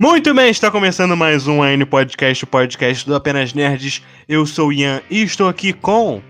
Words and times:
Muito 0.00 0.32
bem, 0.32 0.48
está 0.48 0.70
começando 0.70 1.16
mais 1.16 1.48
um 1.48 1.60
AN 1.60 1.84
Podcast, 1.84 2.44
o 2.44 2.46
podcast 2.46 3.04
do 3.04 3.16
Apenas 3.16 3.52
Nerds. 3.52 4.00
Eu 4.28 4.46
sou 4.46 4.68
o 4.68 4.72
Ian 4.72 5.02
e 5.10 5.22
estou 5.22 5.48
aqui 5.48 5.72
com. 5.72 6.22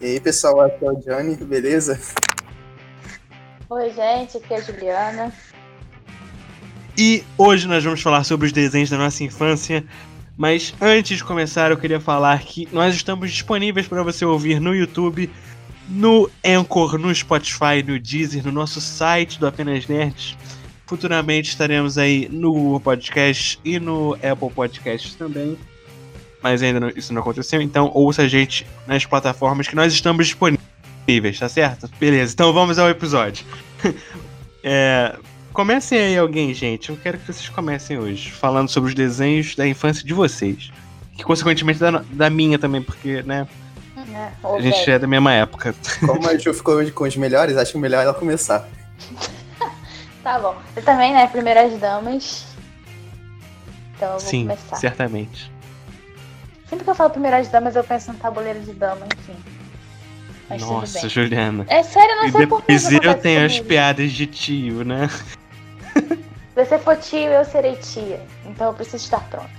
E 0.00 0.06
aí, 0.06 0.20
pessoal, 0.20 0.60
aqui 0.60 0.84
é 0.84 0.88
o 0.92 0.94
Johnny, 1.00 1.34
beleza? 1.34 2.00
Oi, 3.68 3.90
gente, 3.90 4.36
aqui 4.36 4.54
é 4.54 4.56
a 4.56 4.60
Juliana. 4.60 5.32
E 6.96 7.24
hoje 7.36 7.66
nós 7.66 7.82
vamos 7.82 8.00
falar 8.00 8.22
sobre 8.22 8.46
os 8.46 8.52
desenhos 8.52 8.88
da 8.88 8.98
nossa 8.98 9.24
infância. 9.24 9.84
Mas 10.36 10.72
antes 10.80 11.16
de 11.16 11.24
começar, 11.24 11.72
eu 11.72 11.76
queria 11.76 11.98
falar 11.98 12.38
que 12.38 12.68
nós 12.70 12.94
estamos 12.94 13.32
disponíveis 13.32 13.88
para 13.88 14.00
você 14.04 14.24
ouvir 14.24 14.60
no 14.60 14.72
YouTube, 14.72 15.28
no 15.88 16.30
Anchor, 16.46 16.98
no 16.98 17.12
Spotify, 17.12 17.82
no 17.84 17.98
Deezer, 17.98 18.44
no 18.44 18.52
nosso 18.52 18.80
site 18.80 19.40
do 19.40 19.46
Apenas 19.48 19.88
Nerds. 19.88 20.36
Futuramente 20.92 21.48
estaremos 21.48 21.96
aí 21.96 22.28
no 22.30 22.52
Google 22.52 22.78
Podcast 22.78 23.58
e 23.64 23.80
no 23.80 24.12
Apple 24.16 24.50
Podcast 24.54 25.16
também. 25.16 25.56
Mas 26.42 26.62
ainda 26.62 26.80
não, 26.80 26.90
isso 26.94 27.14
não 27.14 27.22
aconteceu, 27.22 27.62
então 27.62 27.90
ouça 27.94 28.20
a 28.20 28.28
gente 28.28 28.66
nas 28.86 29.06
plataformas 29.06 29.66
que 29.66 29.74
nós 29.74 29.90
estamos 29.90 30.26
disponíveis, 30.26 31.38
tá 31.38 31.48
certo? 31.48 31.88
Beleza, 31.98 32.34
então 32.34 32.52
vamos 32.52 32.78
ao 32.78 32.90
episódio. 32.90 33.42
é, 34.62 35.16
comecem 35.54 35.98
aí 35.98 36.18
alguém, 36.18 36.52
gente. 36.52 36.90
Eu 36.90 36.98
quero 37.02 37.16
que 37.16 37.32
vocês 37.32 37.48
comecem 37.48 37.96
hoje, 37.96 38.30
falando 38.30 38.68
sobre 38.68 38.90
os 38.90 38.94
desenhos 38.94 39.56
da 39.56 39.66
infância 39.66 40.04
de 40.04 40.12
vocês. 40.12 40.70
Que 41.16 41.24
consequentemente 41.24 41.80
da, 41.80 42.04
da 42.10 42.28
minha 42.28 42.58
também, 42.58 42.82
porque, 42.82 43.22
né? 43.22 43.48
É, 43.96 44.30
A 44.46 44.60
gente 44.60 44.90
é 44.90 44.98
da 44.98 45.06
mesma 45.06 45.32
época. 45.32 45.74
Como 46.00 46.28
a 46.28 46.36
Ju 46.36 46.52
ficou 46.52 46.84
com 46.90 47.04
os 47.04 47.16
melhores, 47.16 47.56
acho 47.56 47.78
melhor 47.78 48.02
ela 48.02 48.12
começar. 48.12 48.68
Tá 50.22 50.38
bom. 50.38 50.56
Eu 50.76 50.82
também, 50.84 51.12
né? 51.12 51.26
Primeiras 51.26 51.78
damas. 51.80 52.46
Então 53.96 54.14
eu 54.14 54.18
vou 54.18 54.28
Sim, 54.28 54.42
começar. 54.42 54.76
certamente. 54.76 55.50
Sempre 56.68 56.84
que 56.84 56.90
eu 56.90 56.94
falo 56.94 57.10
primeiras 57.10 57.48
damas, 57.48 57.76
eu 57.76 57.84
penso 57.84 58.12
no 58.12 58.18
tabuleiro 58.18 58.60
de 58.60 58.72
dama, 58.72 59.06
enfim. 59.18 59.36
Mas 60.48 60.60
Nossa, 60.62 60.92
tudo 60.92 61.00
bem. 61.00 61.10
Juliana. 61.10 61.66
É 61.68 61.82
sério, 61.82 62.16
não 62.16 62.26
E 62.26 62.32
sei 62.32 62.46
por 62.46 62.62
que 62.62 62.72
eu 63.06 63.14
tenho 63.14 63.44
as 63.46 63.60
piadas 63.60 64.12
de 64.12 64.26
tio, 64.26 64.84
né? 64.84 65.08
Se 66.54 66.64
você 66.66 66.78
for 66.78 66.96
tio, 66.96 67.18
eu 67.28 67.44
serei 67.44 67.76
tia. 67.76 68.20
Então 68.44 68.68
eu 68.68 68.74
preciso 68.74 69.04
estar 69.04 69.20
pronta. 69.28 69.50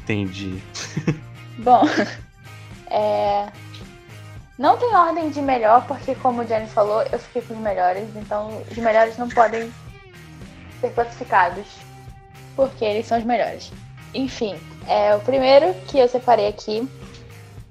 Entendi. 0.00 0.62
Bom, 1.58 1.82
é... 2.90 3.46
Não 4.56 4.76
tem 4.76 4.94
ordem 4.94 5.30
de 5.30 5.42
melhor, 5.42 5.84
porque 5.86 6.14
como 6.14 6.42
o 6.42 6.46
Jenny 6.46 6.68
falou, 6.68 7.02
eu 7.10 7.18
fiquei 7.18 7.42
com 7.42 7.54
os 7.54 7.60
melhores, 7.60 8.08
então 8.14 8.62
os 8.70 8.76
melhores 8.78 9.18
não 9.18 9.28
podem 9.28 9.72
ser 10.80 10.90
classificados, 10.90 11.66
porque 12.54 12.84
eles 12.84 13.04
são 13.04 13.18
os 13.18 13.24
melhores. 13.24 13.72
Enfim, 14.14 14.56
é, 14.86 15.12
o 15.16 15.20
primeiro 15.20 15.74
que 15.88 15.98
eu 15.98 16.08
separei 16.08 16.46
aqui 16.46 16.88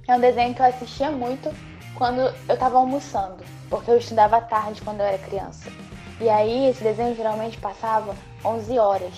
é 0.10 0.14
um 0.14 0.20
desenho 0.20 0.54
que 0.54 0.62
eu 0.62 0.66
assistia 0.66 1.10
muito 1.10 1.50
quando 1.96 2.20
eu 2.50 2.58
tava 2.58 2.78
almoçando, 2.78 3.46
porque 3.70 3.90
eu 3.90 3.98
estudava 3.98 4.42
tarde 4.42 4.82
quando 4.82 5.00
eu 5.00 5.06
era 5.06 5.18
criança. 5.20 5.72
E 6.20 6.28
aí 6.30 6.68
esse 6.68 6.84
desenho 6.84 7.16
geralmente 7.16 7.58
passava 7.60 8.14
11 8.44 8.78
horas, 8.78 9.14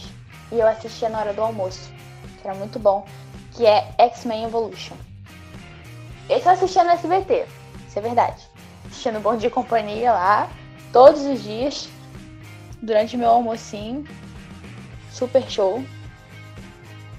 e 0.51 0.59
eu 0.59 0.67
assistia 0.67 1.09
na 1.09 1.19
hora 1.19 1.33
do 1.33 1.41
almoço, 1.41 1.91
que 2.39 2.47
era 2.47 2.55
muito 2.55 2.77
bom, 2.77 3.07
que 3.53 3.65
é 3.65 3.87
X-Men 3.97 4.43
Evolution. 4.43 4.95
Esse 6.29 6.47
eu 6.47 6.53
assistia 6.53 6.83
no 6.83 6.91
SBT, 6.91 7.45
isso 7.87 7.99
é 7.99 8.01
verdade. 8.01 8.41
Assistia 8.85 9.11
no 9.11 9.19
Bom 9.19 9.37
Dia 9.37 9.49
Companhia 9.49 10.11
lá, 10.11 10.49
todos 10.91 11.21
os 11.21 11.43
dias, 11.43 11.87
durante 12.81 13.15
meu 13.15 13.29
almocinho. 13.29 14.05
Super 15.11 15.43
show. 15.49 15.83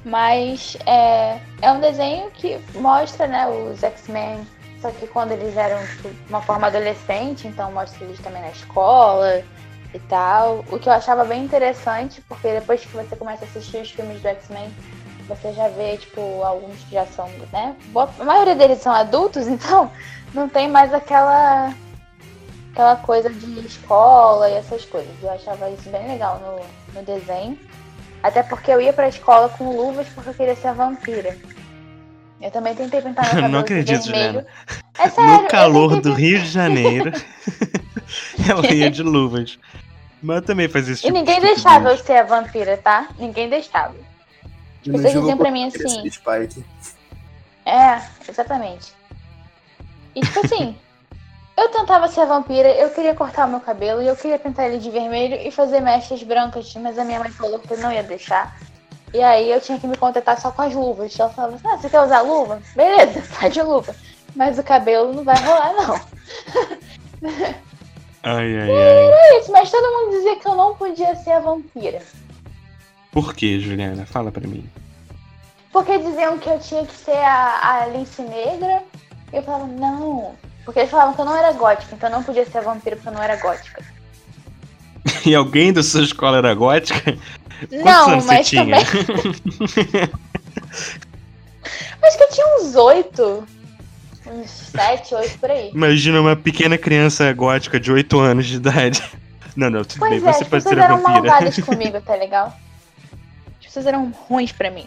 Mas 0.04 0.76
é, 0.86 1.40
é 1.62 1.72
um 1.72 1.80
desenho 1.80 2.30
que 2.30 2.58
mostra 2.74 3.26
né, 3.26 3.48
os 3.48 3.82
X-Men, 3.82 4.46
só 4.80 4.90
que 4.90 5.06
quando 5.06 5.32
eles 5.32 5.56
eram 5.56 5.84
tipo, 5.86 6.10
uma 6.28 6.40
forma 6.40 6.66
adolescente, 6.68 7.48
então 7.48 7.72
mostra 7.72 8.04
eles 8.04 8.20
também 8.20 8.42
na 8.42 8.50
escola 8.50 9.42
e 9.92 9.98
tal. 10.00 10.64
O 10.70 10.78
que 10.78 10.88
eu 10.88 10.92
achava 10.92 11.24
bem 11.24 11.44
interessante, 11.44 12.20
porque 12.22 12.52
depois 12.52 12.84
que 12.84 12.88
você 12.88 13.16
começa 13.16 13.44
a 13.44 13.48
assistir 13.48 13.78
os 13.78 13.90
filmes 13.90 14.20
do 14.20 14.28
X-Men, 14.28 14.72
você 15.28 15.52
já 15.52 15.68
vê, 15.68 15.96
tipo, 15.96 16.20
alguns 16.42 16.78
que 16.84 16.94
já 16.94 17.06
são, 17.06 17.28
né? 17.52 17.74
boa- 17.88 18.10
A 18.18 18.24
maioria 18.24 18.54
deles 18.54 18.78
são 18.80 18.92
adultos, 18.92 19.46
então 19.48 19.90
não 20.34 20.48
tem 20.48 20.68
mais 20.68 20.92
aquela 20.94 21.72
aquela 22.72 22.96
coisa 22.96 23.30
de 23.30 23.60
escola 23.66 24.50
e 24.50 24.54
essas 24.54 24.84
coisas. 24.84 25.10
Eu 25.22 25.30
achava 25.30 25.70
isso 25.70 25.88
bem 25.88 26.06
legal 26.06 26.38
no, 26.94 26.98
no 27.00 27.06
desenho. 27.06 27.58
Até 28.22 28.42
porque 28.42 28.70
eu 28.70 28.80
ia 28.80 28.92
pra 28.92 29.08
escola 29.08 29.48
com 29.48 29.74
luvas 29.76 30.06
porque 30.14 30.28
eu 30.30 30.34
queria 30.34 30.54
ser 30.56 30.68
a 30.68 30.72
vampira. 30.74 31.36
Eu 32.38 32.50
também 32.50 32.74
tentei 32.74 33.00
pintar 33.00 33.24
meu 33.24 33.32
cabelo 33.40 33.48
Não 33.52 33.58
de 33.60 33.64
acredito, 33.64 34.02
vermelho. 34.04 34.26
Juliana. 34.26 34.46
É 34.98 35.08
sério, 35.08 35.32
no 35.42 35.48
calor 35.48 35.92
eu 35.92 36.00
do 36.02 36.12
Rio 36.12 36.38
de 36.40 36.48
Janeiro, 36.48 37.12
ela 38.48 38.66
ia 38.74 38.90
de 38.90 39.02
luvas. 39.02 39.58
Mas 40.22 40.36
eu 40.36 40.42
também 40.42 40.68
fazia 40.68 40.94
E 40.94 40.96
tipo 40.96 41.12
ninguém 41.12 41.36
de 41.40 41.46
deixava 41.46 41.88
eu 41.88 41.94
estupidez. 41.94 42.06
ser 42.06 42.32
a 42.32 42.36
vampira, 42.36 42.76
tá? 42.76 43.08
Ninguém 43.18 43.48
deixava. 43.48 43.94
Eu 44.86 44.92
Vocês 44.92 45.12
diziam 45.14 45.36
pra 45.36 45.50
mim 45.50 45.66
assim. 45.66 46.10
Spike. 46.10 46.64
É, 47.64 48.00
exatamente. 48.28 48.92
E 50.14 50.20
tipo 50.20 50.40
assim, 50.44 50.76
eu 51.56 51.68
tentava 51.70 52.08
ser 52.08 52.20
a 52.20 52.26
vampira, 52.26 52.68
eu 52.68 52.90
queria 52.90 53.14
cortar 53.14 53.46
o 53.46 53.50
meu 53.50 53.60
cabelo 53.60 54.02
e 54.02 54.06
eu 54.06 54.16
queria 54.16 54.38
pintar 54.38 54.66
ele 54.66 54.78
de 54.78 54.90
vermelho 54.90 55.36
e 55.36 55.50
fazer 55.50 55.80
mechas 55.80 56.22
brancas, 56.22 56.72
mas 56.74 56.98
a 56.98 57.04
minha 57.04 57.18
mãe 57.18 57.30
falou 57.30 57.58
que 57.58 57.76
não 57.76 57.92
ia 57.92 58.02
deixar. 58.02 58.56
E 59.12 59.22
aí 59.22 59.50
eu 59.50 59.60
tinha 59.60 59.78
que 59.78 59.86
me 59.86 59.96
contentar 59.96 60.38
só 60.40 60.50
com 60.50 60.62
as 60.62 60.74
luvas. 60.74 61.18
Ela 61.18 61.30
falava 61.30 61.56
assim, 61.56 61.68
ah, 61.68 61.76
você 61.76 61.88
quer 61.88 62.00
usar 62.00 62.20
luva? 62.20 62.60
Beleza, 62.74 63.22
tá 63.40 63.48
de 63.48 63.62
luva. 63.62 63.94
Mas 64.34 64.58
o 64.58 64.62
cabelo 64.62 65.12
não 65.12 65.24
vai 65.24 65.36
rolar, 65.42 65.72
não. 65.72 66.00
Ai, 68.28 68.58
ai, 68.58 68.68
ai. 68.68 68.70
É 68.70 69.38
isso, 69.38 69.52
mas 69.52 69.70
todo 69.70 69.84
mundo 69.84 70.16
dizia 70.16 70.34
que 70.34 70.48
eu 70.48 70.56
não 70.56 70.74
podia 70.74 71.14
ser 71.14 71.30
a 71.30 71.38
vampira. 71.38 72.02
Por 73.16 73.32
que, 73.34 73.58
Juliana? 73.58 74.04
Fala 74.04 74.30
pra 74.30 74.46
mim. 74.46 74.62
Porque 75.72 75.96
diziam 75.96 76.36
que 76.36 76.50
eu 76.50 76.60
tinha 76.60 76.84
que 76.84 76.92
ser 76.94 77.16
a, 77.16 77.80
a 77.80 77.86
lince 77.86 78.20
negra. 78.20 78.82
E 79.32 79.36
eu 79.36 79.42
falava, 79.42 79.66
não. 79.66 80.34
Porque 80.66 80.80
eles 80.80 80.90
falavam 80.90 81.14
que 81.14 81.22
eu 81.22 81.24
não 81.24 81.34
era 81.34 81.50
gótica, 81.52 81.94
então 81.94 82.10
eu 82.10 82.16
não 82.16 82.22
podia 82.22 82.44
ser 82.44 82.58
a 82.58 82.60
vampira 82.60 82.94
porque 82.94 83.08
eu 83.08 83.14
não 83.14 83.22
era 83.22 83.36
gótica. 83.36 83.82
E 85.24 85.34
alguém 85.34 85.72
da 85.72 85.82
sua 85.82 86.02
escola 86.02 86.36
era 86.36 86.52
gótica? 86.54 87.16
Quantos 87.70 87.84
não, 87.84 88.08
mas 88.22 88.24
você 88.24 88.44
tinha? 88.44 88.64
também. 88.64 88.84
Acho 92.02 92.18
que 92.18 92.24
eu 92.24 92.28
tinha 92.28 92.46
uns 92.58 92.74
oito. 92.76 93.48
Uns 94.26 94.50
sete, 94.50 95.14
oito 95.14 95.38
por 95.38 95.50
aí. 95.50 95.70
Imagina 95.72 96.20
uma 96.20 96.36
pequena 96.36 96.76
criança 96.76 97.32
gótica 97.32 97.80
de 97.80 97.90
8 97.90 98.18
anos 98.20 98.44
de 98.46 98.56
idade. 98.56 99.02
Não, 99.56 99.70
não, 99.70 99.82
tudo 99.84 100.00
bem, 100.00 100.20
Pois 100.20 100.22
é, 100.22 100.32
você 100.34 100.44
pode 100.44 100.64
ser 100.64 100.78
a 100.78 100.84
eram 100.84 100.98
vampira. 100.98 101.22
malvadas 101.22 101.58
comigo, 101.60 101.98
tá 102.02 102.14
legal? 102.14 102.54
As 103.76 103.84
pessoas 103.84 103.86
eram 103.94 104.10
ruins 104.10 104.52
pra 104.52 104.70
mim. 104.70 104.86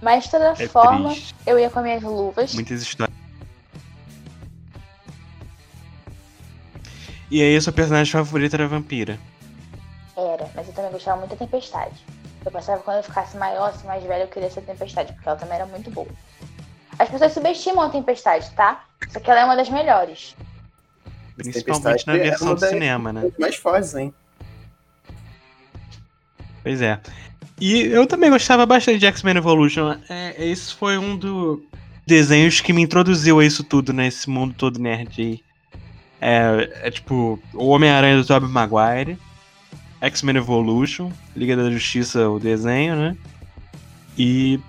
Mas 0.00 0.24
de 0.24 0.30
toda 0.30 0.50
É 0.52 0.68
forma, 0.68 1.10
triste. 1.10 1.34
eu 1.44 1.58
ia 1.58 1.68
com 1.68 1.80
as 1.80 1.84
minhas 1.84 2.02
luvas. 2.04 2.54
Muitas 2.54 2.82
histórias. 2.82 3.16
E 7.28 7.42
aí, 7.42 7.60
sua 7.60 7.72
personagem 7.72 8.12
favorita 8.12 8.54
era 8.54 8.64
a 8.64 8.68
vampira. 8.68 9.18
Era, 10.16 10.48
mas 10.54 10.68
eu 10.68 10.72
também 10.72 10.92
gostava 10.92 11.18
muito 11.18 11.30
da 11.30 11.36
Tempestade. 11.36 11.96
Eu 12.46 12.52
pensava 12.52 12.78
que 12.78 12.84
quando 12.84 12.98
eu 12.98 13.02
ficasse 13.02 13.36
maior, 13.36 13.70
assim, 13.70 13.86
mais 13.88 14.04
velha, 14.04 14.22
eu 14.22 14.28
queria 14.28 14.48
ser 14.50 14.60
a 14.60 14.62
Tempestade, 14.62 15.12
porque 15.14 15.28
ela 15.28 15.36
também 15.36 15.56
era 15.56 15.66
muito 15.66 15.90
boa. 15.90 16.08
As 16.96 17.08
pessoas 17.08 17.32
subestimam 17.32 17.82
a 17.82 17.90
Tempestade, 17.90 18.48
tá? 18.52 18.84
Só 19.10 19.18
que 19.18 19.28
ela 19.28 19.40
é 19.40 19.44
uma 19.44 19.56
das 19.56 19.68
melhores. 19.68 20.36
Principalmente 21.36 22.06
na 22.06 22.12
Tempestade 22.12 22.20
é 22.20 22.22
versão 22.30 22.46
uma 22.48 22.54
do 22.54 22.66
cinema, 22.66 23.12
né? 23.12 23.32
Mais 23.36 23.56
fortes, 23.56 23.94
hein? 23.96 24.14
Pois 26.62 26.80
é. 26.80 27.00
E 27.60 27.82
eu 27.82 28.06
também 28.06 28.30
gostava 28.30 28.64
bastante 28.64 28.98
de 28.98 29.06
X-Men 29.06 29.36
Evolution. 29.36 29.96
É, 30.08 30.34
esse 30.38 30.74
foi 30.74 30.96
um 30.96 31.16
dos 31.16 31.60
desenhos 32.06 32.60
que 32.60 32.72
me 32.72 32.82
introduziu 32.82 33.40
a 33.40 33.44
isso 33.44 33.64
tudo, 33.64 33.92
né? 33.92 34.06
Esse 34.06 34.30
mundo 34.30 34.54
todo 34.56 34.78
nerd 34.78 35.20
aí. 35.20 35.40
É, 36.20 36.70
é 36.82 36.90
tipo, 36.90 37.38
o 37.52 37.68
Homem-Aranha 37.68 38.16
do 38.16 38.24
Tobey 38.24 38.48
Maguire, 38.48 39.18
X-Men 40.00 40.36
Evolution, 40.36 41.10
Liga 41.36 41.56
da 41.56 41.70
Justiça, 41.70 42.28
o 42.28 42.38
desenho, 42.38 42.96
né? 42.96 43.16
E 44.16 44.60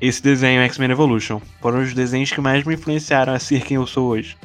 esse 0.00 0.22
desenho, 0.22 0.62
X-Men 0.62 0.92
Evolution. 0.92 1.40
Foram 1.60 1.82
os 1.82 1.92
desenhos 1.92 2.30
que 2.30 2.40
mais 2.40 2.64
me 2.64 2.74
influenciaram 2.74 3.32
a 3.32 3.38
ser 3.38 3.62
quem 3.62 3.76
eu 3.76 3.86
sou 3.86 4.08
hoje. 4.08 4.36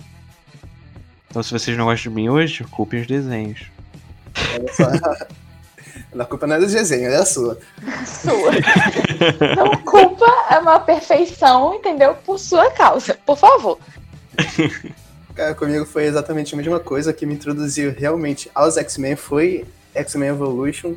Então 1.30 1.42
se 1.44 1.51
vocês 1.51 1.77
não 1.77 1.86
gostam 1.86 2.12
de 2.12 2.15
mim 2.15 2.30
hoje, 2.30 2.63
culpem 2.65 3.01
os 3.01 3.07
desenhos. 3.07 3.62
Olha 4.56 4.74
só. 4.74 5.25
A 6.18 6.25
culpa 6.25 6.48
não 6.48 6.56
é 6.56 6.60
do 6.60 6.68
desenho, 6.68 7.10
é 7.10 7.16
a 7.16 7.25
sua. 7.25 7.57
Sua. 8.06 8.51
Não 9.56 9.78
culpa 9.84 10.25
é 10.50 10.60
uma 10.60 10.80
perfeição, 10.80 11.74
entendeu? 11.75 12.16
Por 12.25 12.40
sua 12.40 12.72
causa. 12.72 13.18
Por 13.25 13.38
favor. 13.38 13.80
Cara, 15.36 15.56
comigo 15.56 15.86
foi 15.86 16.06
exatamente 16.06 16.54
a 16.54 16.57
mesma 16.57 16.80
coisa 16.80 17.12
que 17.12 17.25
me 17.25 17.34
introduziu 17.34 17.94
realmente 17.98 18.50
aos 18.54 18.78
X-Men 18.78 19.16
foi 19.16 19.66
X-Men 19.94 20.30
Evolution. 20.30 20.95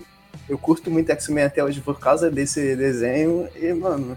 eu 0.49 0.59
curto 0.59 0.91
muito 0.91 1.11
X-Men 1.11 1.45
até 1.45 1.65
hoje 1.65 1.81
por 1.81 1.99
causa 1.99 2.31
desse 2.31 2.77
desenho. 2.77 3.49
E, 3.57 3.73
mano, 3.73 4.17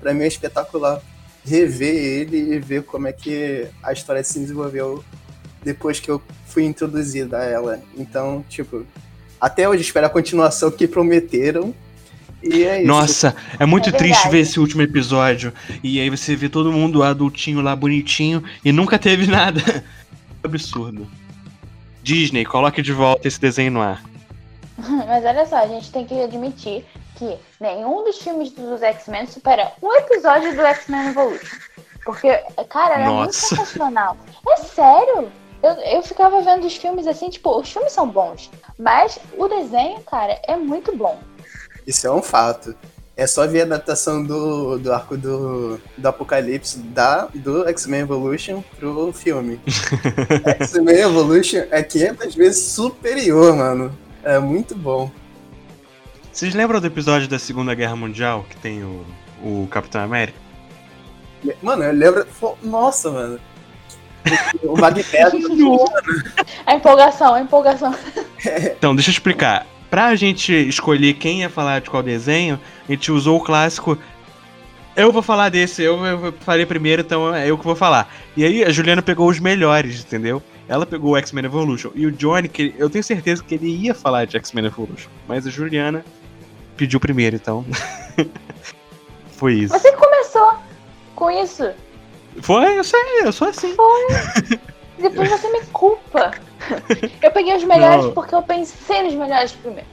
pra 0.00 0.14
mim 0.14 0.24
é 0.24 0.28
espetacular 0.28 1.00
rever 1.44 1.94
ele 1.94 2.54
e 2.54 2.58
ver 2.58 2.82
como 2.82 3.06
é 3.06 3.12
que 3.12 3.66
a 3.82 3.92
história 3.92 4.22
se 4.22 4.38
desenvolveu 4.38 5.04
depois 5.62 6.00
que 6.00 6.10
eu 6.10 6.20
fui 6.46 6.64
introduzida 6.64 7.38
a 7.38 7.44
ela. 7.44 7.80
Então, 7.96 8.44
tipo, 8.48 8.86
até 9.40 9.68
hoje 9.68 9.82
espero 9.82 10.06
a 10.06 10.10
continuação 10.10 10.70
que 10.70 10.86
prometeram. 10.86 11.74
E 12.42 12.64
é 12.64 12.78
isso. 12.78 12.86
Nossa, 12.86 13.34
é 13.58 13.66
muito 13.66 13.88
É 13.88 13.92
triste 13.92 14.28
ver 14.28 14.40
esse 14.40 14.60
último 14.60 14.82
episódio. 14.82 15.52
E 15.82 16.00
aí 16.00 16.08
você 16.10 16.36
vê 16.36 16.48
todo 16.48 16.72
mundo 16.72 17.02
adultinho 17.02 17.60
lá, 17.60 17.74
bonitinho, 17.74 18.42
e 18.64 18.70
nunca 18.72 18.98
teve 18.98 19.26
nada. 19.30 19.60
Absurdo. 20.42 21.06
Disney, 22.02 22.44
coloque 22.44 22.82
de 22.82 22.92
volta 22.92 23.26
esse 23.26 23.40
desenho 23.40 23.72
no 23.72 23.80
ar. 23.80 24.02
Mas 24.78 25.24
olha 25.24 25.46
só, 25.46 25.56
a 25.56 25.66
gente 25.66 25.90
tem 25.90 26.04
que 26.04 26.22
admitir 26.22 26.84
que 27.16 27.36
nenhum 27.60 28.04
dos 28.04 28.18
filmes 28.18 28.52
dos 28.52 28.82
X-Men 28.82 29.26
supera 29.26 29.72
um 29.82 29.92
episódio 29.94 30.54
do 30.54 30.60
X-Men 30.62 31.08
Evolution. 31.08 31.56
Porque, 32.04 32.28
cara, 32.68 32.94
era 33.00 33.10
muito 33.10 33.26
Nossa. 33.26 33.48
sensacional. 33.48 34.16
É 34.48 34.56
sério? 34.58 35.32
Eu, 35.66 35.96
eu 35.96 36.02
ficava 36.02 36.40
vendo 36.42 36.64
os 36.64 36.76
filmes 36.76 37.08
assim, 37.08 37.28
tipo, 37.28 37.58
os 37.58 37.72
filmes 37.72 37.92
são 37.92 38.08
bons. 38.08 38.48
Mas 38.78 39.18
o 39.36 39.48
desenho, 39.48 40.00
cara, 40.02 40.40
é 40.46 40.56
muito 40.56 40.96
bom. 40.96 41.18
Isso 41.84 42.06
é 42.06 42.12
um 42.12 42.22
fato. 42.22 42.74
É 43.16 43.26
só 43.26 43.46
ver 43.46 43.62
a 43.62 43.64
adaptação 43.64 44.22
do, 44.22 44.78
do 44.78 44.92
arco 44.92 45.16
do, 45.16 45.80
do 45.96 46.06
Apocalipse 46.06 46.78
da, 46.78 47.28
do 47.34 47.66
X-Men 47.68 48.02
Evolution 48.02 48.62
pro 48.78 49.12
filme. 49.12 49.58
X-Men 50.60 51.00
Evolution 51.00 51.62
é 51.70 51.82
500 51.82 52.34
vezes 52.34 52.62
superior, 52.72 53.56
mano. 53.56 53.96
É 54.22 54.38
muito 54.38 54.76
bom. 54.76 55.10
Vocês 56.32 56.54
lembram 56.54 56.80
do 56.80 56.86
episódio 56.86 57.26
da 57.26 57.38
Segunda 57.38 57.74
Guerra 57.74 57.96
Mundial 57.96 58.44
que 58.48 58.56
tem 58.58 58.84
o, 58.84 59.04
o 59.42 59.66
Capitão 59.68 60.02
América? 60.02 60.38
Mano, 61.62 61.82
eu 61.82 61.92
lembro. 61.92 62.26
Nossa, 62.62 63.10
mano. 63.10 63.40
O 64.62 64.78
Magneto. 64.78 65.36
A 66.66 66.74
empolgação, 66.74 67.34
a 67.34 67.40
empolgação. 67.40 67.94
Então, 68.76 68.94
deixa 68.94 69.10
eu 69.10 69.12
explicar. 69.12 69.66
Pra 69.88 70.14
gente 70.16 70.52
escolher 70.52 71.14
quem 71.14 71.40
ia 71.40 71.50
falar 71.50 71.80
de 71.80 71.88
qual 71.88 72.02
desenho, 72.02 72.60
a 72.88 72.92
gente 72.92 73.12
usou 73.12 73.38
o 73.38 73.40
clássico. 73.40 73.96
Eu 74.96 75.12
vou 75.12 75.22
falar 75.22 75.48
desse, 75.48 75.82
eu, 75.82 76.04
eu 76.04 76.34
falei 76.40 76.66
primeiro, 76.66 77.02
então 77.02 77.34
é 77.34 77.48
eu 77.48 77.56
que 77.56 77.64
vou 77.64 77.76
falar. 77.76 78.12
E 78.36 78.44
aí 78.44 78.64
a 78.64 78.70
Juliana 78.70 79.00
pegou 79.00 79.28
os 79.28 79.38
melhores, 79.38 80.00
entendeu? 80.00 80.42
Ela 80.68 80.84
pegou 80.84 81.12
o 81.12 81.16
X-Men 81.16 81.44
Evolution. 81.44 81.90
E 81.94 82.06
o 82.06 82.12
Johnny, 82.12 82.48
que 82.48 82.74
eu 82.76 82.90
tenho 82.90 83.04
certeza 83.04 83.44
que 83.44 83.54
ele 83.54 83.68
ia 83.68 83.94
falar 83.94 84.24
de 84.24 84.36
X-Men 84.36 84.66
Evolution. 84.66 85.08
Mas 85.28 85.46
a 85.46 85.50
Juliana 85.50 86.04
pediu 86.76 86.98
primeiro, 86.98 87.36
então. 87.36 87.64
Foi 89.36 89.54
isso. 89.54 89.78
Você 89.78 89.92
que 89.92 89.96
começou 89.96 90.54
com 91.14 91.30
isso. 91.30 91.70
Foi, 92.42 92.78
eu 92.78 92.84
sei, 92.84 93.00
eu 93.22 93.32
sou 93.32 93.48
assim. 93.48 93.74
Depois 94.98 95.28
você 95.28 95.50
me 95.50 95.60
culpa. 95.66 96.32
Eu 97.22 97.30
peguei 97.30 97.54
os 97.56 97.64
melhores 97.64 98.06
Não. 98.06 98.12
porque 98.12 98.34
eu 98.34 98.42
pensei 98.42 99.02
nos 99.02 99.14
melhores 99.14 99.52
primeiro. 99.52 99.86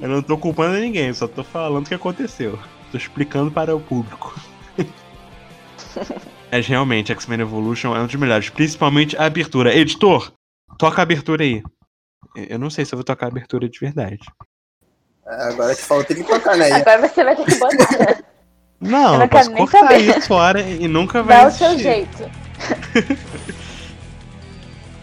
Eu 0.00 0.08
não 0.08 0.22
tô 0.22 0.36
culpando 0.36 0.78
ninguém, 0.78 1.12
só 1.14 1.26
tô 1.26 1.42
falando 1.42 1.86
o 1.86 1.88
que 1.88 1.94
aconteceu. 1.94 2.58
Tô 2.90 2.98
explicando 2.98 3.50
para 3.50 3.74
o 3.74 3.80
público. 3.80 4.38
Mas 6.52 6.66
realmente, 6.66 7.10
X-Men 7.10 7.40
Evolution 7.40 7.96
é 7.96 8.00
um 8.00 8.06
dos 8.06 8.14
melhores, 8.14 8.50
principalmente 8.50 9.16
a 9.16 9.24
abertura. 9.24 9.74
Editor, 9.74 10.32
toca 10.78 11.00
a 11.00 11.02
abertura 11.02 11.42
aí. 11.42 11.62
Eu 12.36 12.58
não 12.58 12.70
sei 12.70 12.84
se 12.84 12.94
eu 12.94 12.98
vou 12.98 13.04
tocar 13.04 13.26
a 13.26 13.28
abertura 13.28 13.68
de 13.68 13.78
verdade. 13.78 14.20
Agora 15.26 15.74
que 15.74 15.82
falta 15.82 16.14
tem 16.14 16.22
que 16.22 16.30
tocar, 16.30 16.56
né? 16.56 16.70
Agora 16.70 17.08
você 17.08 17.24
vai 17.24 17.34
ter 17.34 17.44
que 17.46 17.56
botar. 17.56 18.24
Não, 18.80 19.06
Eu 19.06 19.12
eu 19.14 19.18
não 19.20 19.28
posso 19.28 19.50
cortar 19.52 19.78
saber. 19.80 19.98
isso 20.00 20.20
fora 20.28 20.60
e 20.60 20.86
nunca 20.88 21.22
vai 21.22 21.42
Dá 21.42 21.46
o 21.48 21.50
seu 21.50 21.68
existir. 21.68 21.82
jeito. 21.84 22.30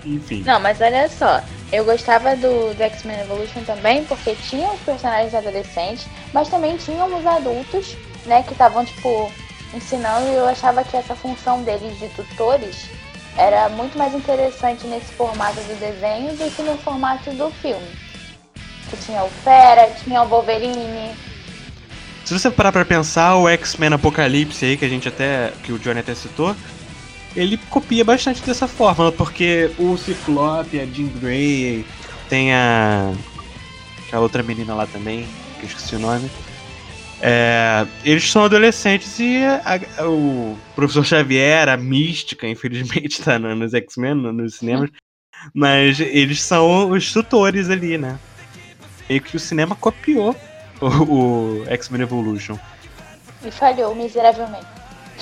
Enfim. 0.05 0.43
Não, 0.45 0.59
mas 0.59 0.79
olha 0.81 1.07
só. 1.09 1.41
Eu 1.71 1.85
gostava 1.85 2.35
do, 2.35 2.73
do 2.73 2.83
X-Men 2.83 3.21
Evolution 3.21 3.63
também, 3.63 4.03
porque 4.05 4.35
tinha 4.35 4.67
os 4.71 4.79
personagens 4.81 5.33
adolescentes, 5.33 6.05
mas 6.33 6.49
também 6.49 6.75
tinham 6.77 7.07
os 7.17 7.25
adultos, 7.25 7.95
né, 8.25 8.43
que 8.43 8.51
estavam, 8.51 8.83
tipo, 8.83 9.31
ensinando, 9.73 10.27
e 10.27 10.35
eu 10.35 10.47
achava 10.47 10.83
que 10.83 10.97
essa 10.97 11.15
função 11.15 11.63
deles 11.63 11.97
de 11.99 12.07
tutores 12.09 12.89
era 13.37 13.69
muito 13.69 13.97
mais 13.97 14.13
interessante 14.13 14.85
nesse 14.87 15.13
formato 15.13 15.55
do 15.61 15.79
desenho 15.79 16.35
do 16.35 16.51
que 16.53 16.61
no 16.61 16.77
formato 16.79 17.29
do 17.31 17.49
filme. 17.61 17.87
Que 18.89 18.97
tinha 18.97 19.23
o 19.23 19.29
Fera, 19.29 19.89
tinha 20.03 20.21
o 20.23 20.27
Wolverine. 20.27 21.15
Se 22.31 22.39
você 22.39 22.49
parar 22.49 22.71
pra 22.71 22.85
pensar, 22.85 23.35
o 23.35 23.49
X-Men 23.49 23.91
Apocalipse 23.95 24.63
aí, 24.63 24.77
que 24.77 24.85
a 24.85 24.87
gente 24.87 25.05
até. 25.05 25.51
que 25.63 25.73
o 25.73 25.77
Johnny 25.77 25.99
até 25.99 26.15
citou, 26.15 26.55
ele 27.35 27.57
copia 27.69 28.05
bastante 28.05 28.41
dessa 28.41 28.69
fórmula, 28.69 29.11
porque 29.11 29.69
o 29.77 29.97
Ciclope, 29.97 30.79
a 30.79 30.85
Jean 30.85 31.09
Grey, 31.19 31.85
tem 32.29 32.53
a. 32.53 33.11
aquela 34.07 34.21
outra 34.21 34.41
menina 34.41 34.73
lá 34.73 34.87
também, 34.87 35.27
que 35.59 35.63
eu 35.65 35.67
esqueci 35.67 35.97
o 35.97 35.99
nome. 35.99 36.31
É, 37.19 37.85
eles 38.05 38.31
são 38.31 38.45
adolescentes 38.45 39.19
e 39.19 39.35
a- 39.43 40.07
o 40.07 40.57
professor 40.73 41.03
Xavier, 41.05 41.67
a 41.67 41.75
mística, 41.75 42.47
infelizmente, 42.47 43.21
tá 43.21 43.37
no- 43.37 43.53
nos 43.57 43.73
X-Men, 43.73 44.15
no- 44.15 44.31
nos 44.31 44.55
cinemas. 44.55 44.89
Mas 45.53 45.99
eles 45.99 46.41
são 46.41 46.91
os 46.91 47.11
tutores 47.11 47.69
ali, 47.69 47.97
né? 47.97 48.17
Meio 49.09 49.19
que 49.21 49.35
o 49.35 49.39
cinema 49.39 49.75
copiou 49.75 50.33
o, 51.07 51.61
o 51.61 51.65
X-Men 51.67 52.01
Evolution. 52.01 52.57
E 53.43 53.51
falhou 53.51 53.95
miseravelmente. 53.95 54.65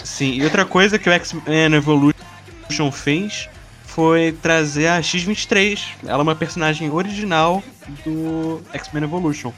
Sim, 0.03 0.31
e 0.31 0.43
outra 0.43 0.65
coisa 0.65 0.97
que 0.97 1.09
o 1.09 1.11
X-Men 1.11 1.73
Evolution 1.75 2.91
fez 2.91 3.49
foi 3.83 4.31
trazer 4.31 4.87
a 4.87 5.01
X-23. 5.01 5.95
Ela 6.05 6.19
é 6.19 6.23
uma 6.23 6.35
personagem 6.35 6.89
original 6.89 7.61
do 8.05 8.61
X-Men 8.73 9.03
Evolution. 9.03 9.51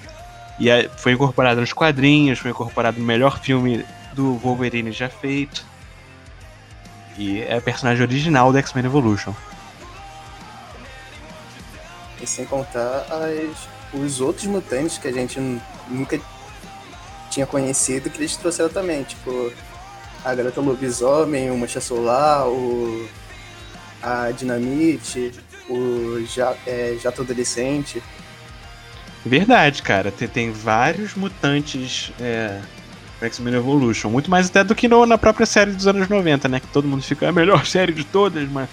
E 0.59 0.67
foi 0.97 1.13
incorporada 1.13 1.59
nos 1.59 1.73
quadrinhos, 1.73 2.39
foi 2.39 2.51
incorporada 2.51 2.97
no 2.97 3.05
melhor 3.05 3.39
filme 3.39 3.85
do 4.13 4.35
Wolverine 4.37 4.91
já 4.91 5.09
feito. 5.09 5.65
E 7.17 7.41
é 7.41 7.57
a 7.57 7.61
personagem 7.61 8.03
original 8.03 8.51
do 8.51 8.57
X-Men 8.57 8.85
Evolution. 8.85 9.33
E 12.21 12.27
sem 12.27 12.45
contar 12.45 13.05
as, 13.09 13.67
os 13.93 14.21
outros 14.21 14.45
mutantes 14.45 14.97
que 14.97 15.07
a 15.07 15.11
gente 15.11 15.39
nu- 15.39 15.61
nunca 15.89 16.19
tinha 17.29 17.45
conhecido 17.45 18.09
que 18.09 18.19
eles 18.19 18.35
trouxeram 18.35 18.69
também, 18.69 19.03
tipo 19.03 19.51
a 20.23 20.35
garota 20.35 20.61
lobisomem, 20.61 21.49
o 21.49 21.57
Mancha 21.57 21.81
Solar, 21.81 22.47
o, 22.47 23.07
a 24.03 24.29
Dinamite, 24.31 25.31
o 25.69 26.23
ja, 26.25 26.55
é, 26.67 26.95
Jato 27.01 27.21
Adolescente. 27.23 28.01
Verdade, 29.25 29.81
cara. 29.81 30.11
Tem, 30.11 30.27
tem 30.27 30.51
vários 30.51 31.15
mutantes 31.15 32.11
é, 32.19 32.59
no 33.19 33.27
X-Men 33.27 33.55
Evolution. 33.55 34.09
Muito 34.09 34.29
mais 34.29 34.47
até 34.47 34.63
do 34.63 34.75
que 34.75 34.87
no- 34.87 35.05
na 35.05 35.17
própria 35.17 35.45
série 35.45 35.71
dos 35.71 35.87
anos 35.87 36.07
90, 36.07 36.47
né? 36.47 36.59
Que 36.59 36.67
todo 36.67 36.87
mundo 36.87 37.03
fica 37.03 37.25
"É 37.25 37.29
a 37.29 37.31
melhor 37.31 37.65
série 37.67 37.93
de 37.93 38.03
todas, 38.03 38.47
mas. 38.49 38.69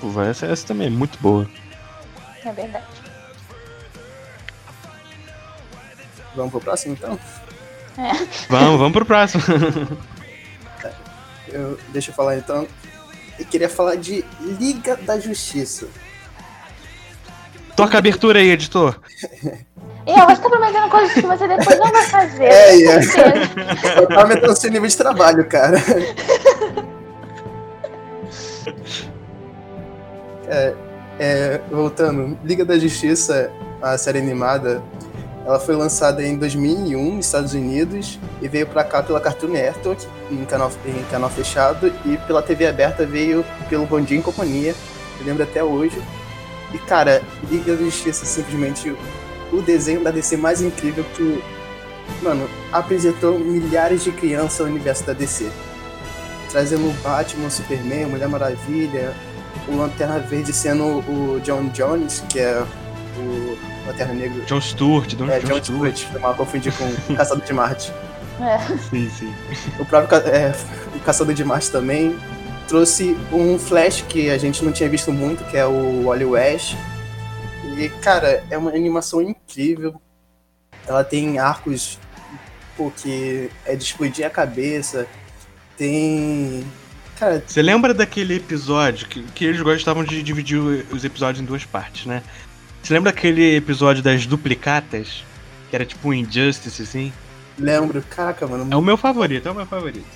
Pô, 0.00 0.20
essa, 0.22 0.46
essa 0.46 0.66
também 0.66 0.88
é 0.88 0.90
muito 0.90 1.18
boa. 1.20 1.48
É 2.44 2.52
verdade. 2.52 2.84
Vamos 6.36 6.50
pro 6.50 6.60
próximo 6.60 6.92
então? 6.92 7.18
Vamos, 8.48 8.78
vamos 8.78 8.92
pro 8.92 9.06
próximo. 9.06 9.42
Eu, 11.48 11.78
deixa 11.88 12.10
eu 12.10 12.14
falar 12.14 12.36
então. 12.36 12.68
Eu 13.38 13.46
queria 13.46 13.68
falar 13.68 13.96
de 13.96 14.24
Liga 14.40 14.96
da 14.96 15.18
Justiça. 15.18 15.88
Toca 17.74 17.96
a 17.96 17.98
abertura 17.98 18.38
aí, 18.38 18.50
editor. 18.50 19.00
E 20.06 20.12
ó, 20.12 20.26
você 20.26 20.40
tá 20.40 20.48
prometendo 20.48 20.88
coisas 20.88 21.12
que 21.12 21.22
você 21.22 21.48
depois 21.48 21.78
não 21.78 21.92
vai 21.92 22.06
fazer. 22.06 22.44
É, 22.44 22.76
eu 22.76 22.90
é. 22.90 24.00
Eu 24.00 24.08
tava 24.08 24.26
metendo 24.26 24.56
seu 24.56 24.70
nível 24.70 24.88
de 24.88 24.96
trabalho, 24.96 25.44
cara. 25.48 25.76
É, 30.48 30.74
é, 31.18 31.60
voltando, 31.68 32.38
Liga 32.44 32.64
da 32.64 32.78
Justiça, 32.78 33.50
a 33.82 33.98
série 33.98 34.20
animada, 34.20 34.80
ela 35.46 35.60
foi 35.60 35.76
lançada 35.76 36.26
em 36.26 36.36
2001 36.36 37.14
nos 37.14 37.26
Estados 37.26 37.54
Unidos 37.54 38.18
e 38.42 38.48
veio 38.48 38.66
pra 38.66 38.82
cá 38.82 39.00
pela 39.00 39.20
Cartoon 39.20 39.46
Network, 39.46 40.04
em 40.28 40.44
canal, 40.44 40.72
em 40.84 41.04
canal 41.04 41.30
fechado, 41.30 41.86
e 42.04 42.16
pela 42.26 42.42
TV 42.42 42.66
aberta 42.66 43.06
veio 43.06 43.44
pelo 43.68 43.86
Bom 43.86 44.00
em 44.00 44.20
Companhia, 44.20 44.74
eu 45.20 45.24
lembro 45.24 45.44
até 45.44 45.62
hoje. 45.62 46.02
E 46.74 46.78
cara, 46.78 47.22
Liga 47.48 47.76
da 47.76 47.84
Justiça 47.84 48.26
simplesmente 48.26 48.96
o 49.52 49.62
desenho 49.62 50.02
da 50.02 50.10
DC 50.10 50.36
mais 50.36 50.60
incrível 50.60 51.04
que, 51.14 51.40
mano, 52.22 52.50
apresentou 52.72 53.38
milhares 53.38 54.02
de 54.02 54.10
crianças 54.10 54.60
ao 54.60 54.66
universo 54.66 55.04
da 55.04 55.12
DC. 55.12 55.48
Trazendo 56.50 56.88
o 56.88 56.92
Batman, 57.04 57.46
o 57.46 57.50
Superman, 57.52 58.04
a 58.04 58.08
Mulher 58.08 58.28
Maravilha, 58.28 59.14
o 59.68 59.76
Lanterna 59.76 60.18
Verde 60.18 60.52
sendo 60.52 60.84
o 61.08 61.40
John 61.44 61.68
Jones, 61.68 62.24
que 62.28 62.40
é 62.40 62.64
o 63.16 63.75
Lanterna 63.86 64.14
Negro. 64.14 64.44
John 64.46 64.60
Stewart, 64.60 65.08
John, 65.14 65.28
É, 65.30 65.40
John 65.40 65.48
John 65.48 65.62
Stewart. 65.64 65.96
Stewart, 65.96 66.12
foi 66.12 66.20
mal 66.20 66.34
confundir 66.34 66.72
com 66.76 66.84
o 67.12 67.16
Caçador 67.16 67.44
de 67.44 67.52
Marte. 67.52 67.92
É. 68.40 68.58
Sim, 68.90 69.08
sim. 69.10 69.34
O 69.78 69.84
próprio 69.84 70.18
é, 70.28 70.52
o 70.94 71.00
Caçador 71.00 71.32
de 71.34 71.44
Marte 71.44 71.70
também 71.70 72.16
trouxe 72.68 73.16
um 73.32 73.58
Flash 73.58 74.02
que 74.08 74.28
a 74.30 74.38
gente 74.38 74.64
não 74.64 74.72
tinha 74.72 74.88
visto 74.88 75.12
muito, 75.12 75.44
que 75.44 75.56
é 75.56 75.64
o 75.66 76.04
Wally 76.04 76.24
West. 76.24 76.74
E, 77.78 77.88
cara, 78.00 78.42
é 78.50 78.58
uma 78.58 78.70
animação 78.70 79.22
incrível. 79.22 80.00
Ela 80.86 81.02
tem 81.04 81.38
arcos 81.38 81.98
pô, 82.76 82.90
que 82.90 83.50
é 83.64 83.74
de 83.74 83.82
explodir 83.84 84.26
a 84.26 84.30
cabeça. 84.30 85.06
Tem. 85.76 86.64
Cara, 87.18 87.42
Você 87.46 87.62
lembra 87.62 87.94
daquele 87.94 88.36
episódio 88.36 89.08
que, 89.08 89.22
que 89.22 89.44
eles 89.46 89.60
gostavam 89.62 90.04
de 90.04 90.22
dividir 90.22 90.58
os 90.90 91.04
episódios 91.04 91.42
em 91.42 91.46
duas 91.46 91.64
partes, 91.64 92.04
né? 92.04 92.22
Você 92.86 92.94
lembra 92.94 93.10
daquele 93.10 93.56
episódio 93.56 94.00
das 94.00 94.26
duplicatas? 94.26 95.24
Que 95.68 95.74
era 95.74 95.84
tipo 95.84 96.08
um 96.08 96.14
Injustice, 96.14 96.82
assim? 96.82 97.12
lembro, 97.58 98.00
caraca, 98.00 98.46
mano. 98.46 98.72
É 98.72 98.76
o 98.76 98.80
meu 98.80 98.96
favorito, 98.96 99.48
é 99.48 99.50
o 99.50 99.54
meu 99.56 99.66
favorito. 99.66 100.06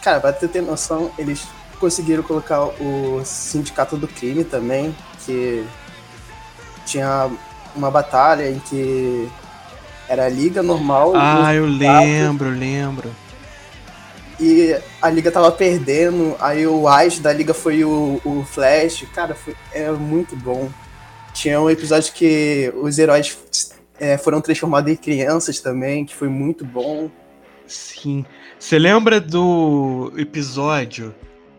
Cara, 0.00 0.20
pra 0.20 0.32
tu 0.32 0.46
ter 0.46 0.62
noção, 0.62 1.10
eles 1.18 1.44
conseguiram 1.80 2.22
colocar 2.22 2.66
o 2.66 3.20
Sindicato 3.24 3.96
do 3.96 4.06
Crime 4.06 4.44
também, 4.44 4.94
que 5.26 5.66
tinha 6.86 7.28
uma 7.74 7.90
batalha 7.90 8.48
em 8.48 8.60
que 8.60 9.28
era 10.08 10.26
a 10.26 10.28
Liga 10.28 10.62
normal 10.62 11.14
Ah, 11.16 11.52
eu 11.52 11.66
lembro, 11.66 12.50
eu 12.50 12.56
lembro. 12.56 13.10
E 14.40 14.74
a 15.02 15.10
Liga 15.10 15.30
tava 15.30 15.52
perdendo, 15.52 16.34
aí 16.40 16.66
o 16.66 16.88
Ais 16.88 17.18
da 17.18 17.32
Liga 17.32 17.52
foi 17.52 17.84
o, 17.84 18.20
o 18.24 18.42
Flash. 18.44 19.04
Cara, 19.14 19.34
foi, 19.34 19.54
é 19.72 19.90
muito 19.90 20.34
bom. 20.34 20.70
Tinha 21.34 21.60
um 21.60 21.68
episódio 21.68 22.12
que 22.14 22.72
os 22.76 22.98
heróis 22.98 23.38
é, 23.98 24.16
foram 24.16 24.40
transformados 24.40 24.90
em 24.90 24.96
crianças 24.96 25.60
também, 25.60 26.06
que 26.06 26.14
foi 26.14 26.28
muito 26.28 26.64
bom. 26.64 27.10
Sim. 27.66 28.24
Você 28.58 28.78
lembra 28.78 29.20
do 29.20 30.12
episódio 30.16 31.14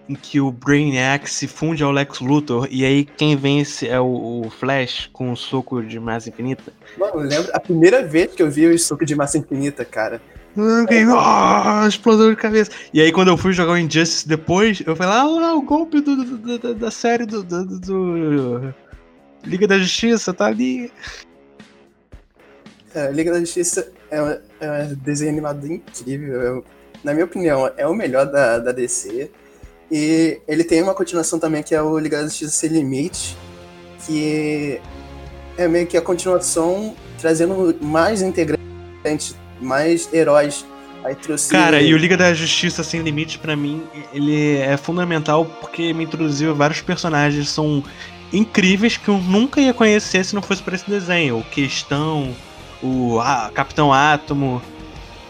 em 0.09 0.15
que 0.15 0.41
o 0.41 0.51
Brainiac 0.51 1.29
se 1.29 1.47
funde 1.47 1.83
ao 1.83 1.91
Lex 1.91 2.19
Luthor 2.19 2.67
e 2.69 2.83
aí 2.83 3.05
quem 3.05 3.35
vence 3.35 3.88
é 3.88 4.00
o, 4.00 4.41
o 4.45 4.50
Flash 4.50 5.09
com 5.13 5.31
o 5.31 5.38
soco 5.38 5.81
de 5.83 6.00
massa 6.00 6.29
infinita? 6.29 6.73
Mano, 6.97 7.19
lembra 7.19 7.51
a 7.53 7.59
primeira 7.59 8.05
vez 8.05 8.33
que 8.33 8.41
eu 8.41 8.50
vi 8.50 8.67
o 8.67 8.77
Suco 8.77 9.05
de 9.05 9.15
Massa 9.15 9.38
Infinita, 9.38 9.85
cara. 9.85 10.21
Ah, 11.17 11.86
explosão 11.88 12.29
de 12.29 12.36
cabeça. 12.36 12.72
E 12.93 13.01
aí, 13.01 13.12
quando 13.12 13.29
eu 13.29 13.38
fui 13.38 13.53
jogar 13.53 13.74
o 13.74 13.77
Injustice 13.77 14.27
depois, 14.27 14.81
eu 14.86 14.96
falei, 14.96 15.13
ah 15.13 15.24
lá, 15.24 15.53
o 15.55 15.62
golpe 15.62 16.01
do, 16.01 16.15
do- 16.15 16.38
do- 16.58 16.75
da- 16.75 16.91
série 16.91 17.25
do, 17.25 17.43
Liga 19.46 19.67
da 19.67 19.77
Justiça, 19.79 20.34
tá 20.34 20.46
ali. 20.48 20.91
É, 22.93 23.12
Liga 23.12 23.31
da 23.31 23.39
Justiça 23.39 23.91
é 24.10 24.22
um, 24.22 24.27
é 24.60 24.84
um 24.91 24.96
desenho 24.96 25.31
animado 25.31 25.65
incrível. 25.65 26.60
é 26.60 26.81
na 27.03 27.13
minha 27.13 27.25
opinião, 27.25 27.72
é 27.77 27.88
o 27.88 27.93
melhor 27.96 28.25
da, 28.25 28.60
da 28.60 28.72
DC. 28.72 29.31
E 29.89 30.39
ele 30.48 30.63
tem 30.63 30.81
uma 30.84 30.93
continuação 30.93 31.39
também 31.39 31.63
que 31.63 31.74
é 31.74 31.81
o 31.81 31.98
Liga 31.98 32.17
da 32.17 32.24
Justiça 32.24 32.51
Sem 32.51 32.70
Limite, 32.70 33.36
que 34.05 34.79
é 35.58 35.67
meio 35.67 35.88
que 35.88 35.98
a 35.98 36.01
continuação 36.01 36.96
trazendo 37.20 37.75
mais 37.81 38.22
integrantes, 38.22 39.36
mais 39.62 40.12
heróis. 40.13 40.65
Aí 41.03 41.15
trouxe. 41.15 41.50
Cara, 41.50 41.82
e 41.82 41.94
o 41.94 41.98
Liga 41.98 42.15
da 42.15 42.34
Justiça 42.34 42.84
Sem 42.84 43.01
Limites, 43.01 43.38
pra 43.38 43.56
mim, 43.56 43.84
ele 44.13 44.58
é 44.58 44.77
fundamental 44.77 45.46
porque 45.46 45.94
me 45.94 46.03
introduziu 46.03 46.56
vários 46.56 46.82
personagens 46.82 47.50
são 47.50 47.84
incríveis 48.32 48.98
que 48.98 49.10
eu 49.10 49.18
nunca 49.18 49.60
ia 49.60 49.74
conhecer 49.74 50.24
se 50.24 50.36
não 50.36 50.41
fosse 50.41 50.62
por 50.62 50.74
esse 50.74 50.89
desenho. 50.89 51.39
O 51.39 51.44
Questão, 51.44 52.36
o 52.82 53.20
ah, 53.20 53.50
Capitão 53.53 53.91
Átomo. 53.91 54.62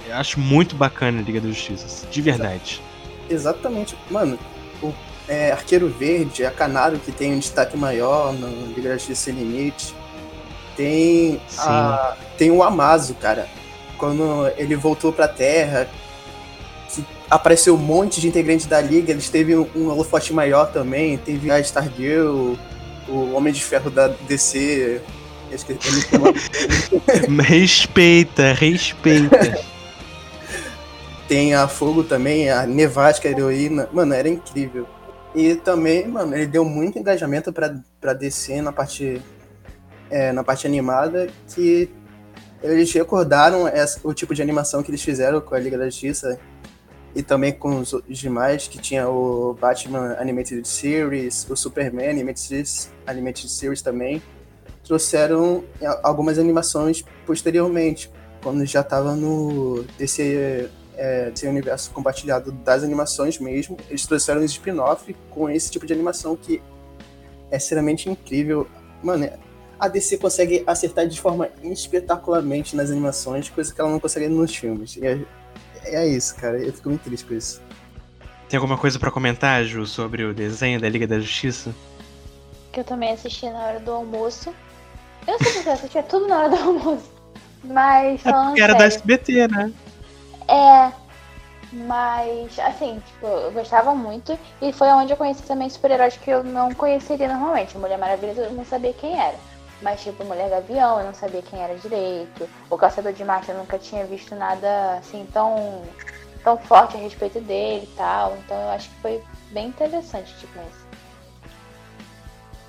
Eu 0.08 0.16
acho 0.18 0.40
muito 0.40 0.76
bacana 0.76 1.20
a 1.20 1.22
Liga 1.22 1.40
da 1.40 1.48
Justiça, 1.48 2.06
de 2.08 2.22
verdade. 2.22 2.82
Exatamente. 3.30 3.96
Mano, 4.10 4.38
o 4.84 4.94
é, 5.28 5.52
Arqueiro 5.52 5.88
Verde, 5.88 6.46
a 6.46 6.52
Canário, 6.52 7.00
que 7.00 7.12
tem 7.12 7.34
um 7.34 7.40
destaque 7.40 7.78
maior 7.78 8.34
no 8.34 8.74
Liga 8.74 8.90
da 8.90 8.98
Justiça 8.98 9.26
Sem 9.26 9.36
Limite. 9.36 9.96
Tem, 10.76 11.40
a, 11.60 12.16
tem 12.38 12.52
o 12.52 12.62
Amazo, 12.62 13.14
cara. 13.16 13.48
Quando 14.02 14.52
ele 14.58 14.76
voltou 14.76 15.14
pra 15.14 15.28
Terra, 15.28 15.88
apareceu 17.30 17.76
um 17.76 17.78
monte 17.78 18.20
de 18.20 18.28
integrantes 18.28 18.66
da 18.66 18.82
Liga, 18.82 19.12
eles 19.12 19.30
teve 19.30 19.56
um, 19.56 19.70
um 19.76 19.90
holofote 19.90 20.34
maior 20.34 20.72
também. 20.72 21.20
Teve 21.20 21.52
a 21.52 21.60
Stargirl, 21.60 22.56
o 23.08 23.34
Homem 23.36 23.54
de 23.54 23.64
Ferro 23.64 23.92
da 23.92 24.08
DC. 24.08 25.00
Respeita, 27.44 28.54
respeita. 28.54 29.60
Tem 31.28 31.54
a 31.54 31.68
Fogo 31.68 32.04
também, 32.04 32.50
a 32.50 32.66
Nevasca, 32.66 33.28
a 33.28 33.32
heroína. 33.32 33.88
Mano, 33.94 34.16
era 34.16 34.28
incrível. 34.28 34.88
E 35.36 35.54
também, 35.54 36.08
mano, 36.08 36.36
ele 36.36 36.48
deu 36.48 36.66
muito 36.66 36.98
engajamento 36.98 37.54
pra, 37.54 37.76
pra 38.00 38.14
DC 38.14 38.64
na 38.64 38.72
parte, 38.72 39.22
é, 40.10 40.32
na 40.32 40.44
parte 40.44 40.66
animada, 40.66 41.28
que 41.54 41.88
eles 42.62 42.92
recordaram 42.94 43.68
essa- 43.68 44.00
o 44.04 44.14
tipo 44.14 44.34
de 44.34 44.42
animação 44.42 44.84
que 44.84 44.92
eles 44.92 45.02
fizeram 45.02 45.42
com 45.42 45.56
a 45.56 45.60
Liga 45.60 45.78
da 45.78 45.86
Justiça 45.86 46.40
e 47.16 47.22
também 47.22 47.52
com 47.52 47.80
os, 47.80 47.94
demais, 48.08 48.68
que 48.68 48.78
tinha 48.80 49.10
o 49.10 49.54
Batman 49.60 50.16
Animated 50.20 50.68
Series, 50.68 51.46
o 51.50 51.56
Superman 51.56 52.10
Animated 52.10 52.40
Series, 52.40 52.90
Animated 53.06 53.50
Series 53.50 53.82
também. 53.82 54.22
Trouxeram 54.84 55.64
algumas 56.04 56.38
animações 56.40 57.04
posteriormente, 57.26 58.12
quando 58.42 58.66
já 58.66 58.84
tava 58.84 59.16
no 59.16 59.84
DC 59.98 60.70
é, 60.96 61.30
desse 61.32 61.48
universo 61.48 61.92
compartilhado 61.92 62.52
das 62.52 62.84
animações 62.84 63.40
mesmo, 63.40 63.78
eles 63.90 64.06
trouxeram 64.06 64.42
um 64.42 64.46
spin-off 64.46 65.16
com 65.32 65.50
esse 65.50 65.72
tipo 65.72 65.86
de 65.86 65.94
animação 65.94 66.36
que 66.36 66.62
é 67.50 67.58
extremamente 67.58 68.10
incrível. 68.10 68.68
Mano, 69.02 69.30
a 69.82 69.88
DC 69.88 70.20
consegue 70.20 70.64
acertar 70.68 71.08
de 71.08 71.20
forma 71.20 71.50
espetacularmente 71.64 72.76
nas 72.76 72.92
animações, 72.92 73.50
coisa 73.50 73.74
que 73.74 73.82
ela 73.82 73.90
não 73.90 74.00
consegue 74.00 74.28
nos 74.28 74.56
filmes. 74.56 74.96
E 74.96 75.08
é, 75.08 75.20
é 75.86 76.08
isso, 76.08 76.36
cara. 76.36 76.60
Eu 76.60 76.72
fico 76.72 76.90
muito 76.90 77.02
triste 77.02 77.26
com 77.26 77.34
isso. 77.34 77.60
Tem 78.48 78.60
alguma 78.60 78.78
coisa 78.78 79.00
pra 79.00 79.10
comentar, 79.10 79.64
Ju, 79.64 79.88
sobre 79.88 80.24
o 80.24 80.36
desenho 80.36 80.80
da 80.80 80.88
Liga 80.88 81.08
da 81.08 81.20
Justiça? 81.20 81.74
Que 82.72 82.82
eu 82.82 82.84
também 82.84 83.12
assisti 83.12 83.50
na 83.50 83.58
hora 83.58 83.80
do 83.80 83.92
almoço. 83.92 84.54
Eu 85.28 85.34
não 85.34 85.40
sei 85.40 85.64
eu 85.66 85.74
assistia 85.74 86.04
tudo 86.04 86.28
na 86.28 86.38
hora 86.38 86.50
do 86.50 86.58
almoço. 86.58 87.12
Mas 87.64 88.24
É 88.24 88.30
falando 88.30 88.60
era 88.60 88.74
da 88.74 88.80
sério, 88.82 88.96
SBT, 88.98 89.48
né? 89.48 89.72
É, 90.48 90.92
mas 91.74 92.60
assim, 92.60 93.02
tipo, 93.08 93.26
eu 93.26 93.52
gostava 93.52 93.96
muito 93.96 94.38
e 94.62 94.72
foi 94.72 94.90
onde 94.90 95.14
eu 95.14 95.18
conheci 95.18 95.42
também 95.44 95.70
super-heróis 95.70 96.18
que 96.18 96.30
eu 96.30 96.44
não 96.44 96.72
conheceria 96.72 97.28
normalmente. 97.28 97.76
Mulher 97.78 97.98
Maravilha 97.98 98.34
eu 98.42 98.54
não 98.54 98.66
sabia 98.66 98.94
quem 98.94 99.20
era. 99.20 99.51
Mas 99.82 100.04
tipo, 100.04 100.24
Mulher 100.24 100.50
Gavião 100.50 101.00
eu 101.00 101.06
não 101.06 101.14
sabia 101.14 101.42
quem 101.42 101.60
era 101.60 101.76
direito. 101.76 102.48
O 102.70 102.78
Caçador 102.78 103.14
de 103.14 103.24
Marte 103.24 103.50
eu 103.50 103.58
nunca 103.58 103.80
tinha 103.80 104.06
visto 104.06 104.36
nada 104.36 104.98
assim 104.98 105.26
tão, 105.34 105.84
tão 106.44 106.58
forte 106.58 106.96
a 106.98 107.00
respeito 107.00 107.40
dele 107.42 107.90
e 107.92 107.96
tal. 107.96 108.38
Então 108.46 108.58
eu 108.58 108.70
acho 108.70 108.90
que 108.90 108.96
foi 109.02 109.22
bem 109.52 109.68
interessante, 109.68 110.34
tipo 110.40 110.60
isso. 110.60 110.88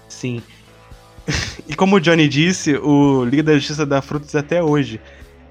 Sim. 0.09 0.42
E 1.69 1.76
como 1.76 1.97
o 1.97 2.00
Johnny 2.00 2.28
disse, 2.28 2.76
o 2.76 3.25
Liga 3.25 3.45
da 3.45 3.54
Justiça 3.54 3.87
dá 3.87 4.02
frutos 4.02 4.35
até 4.35 4.62
hoje. 4.62 5.00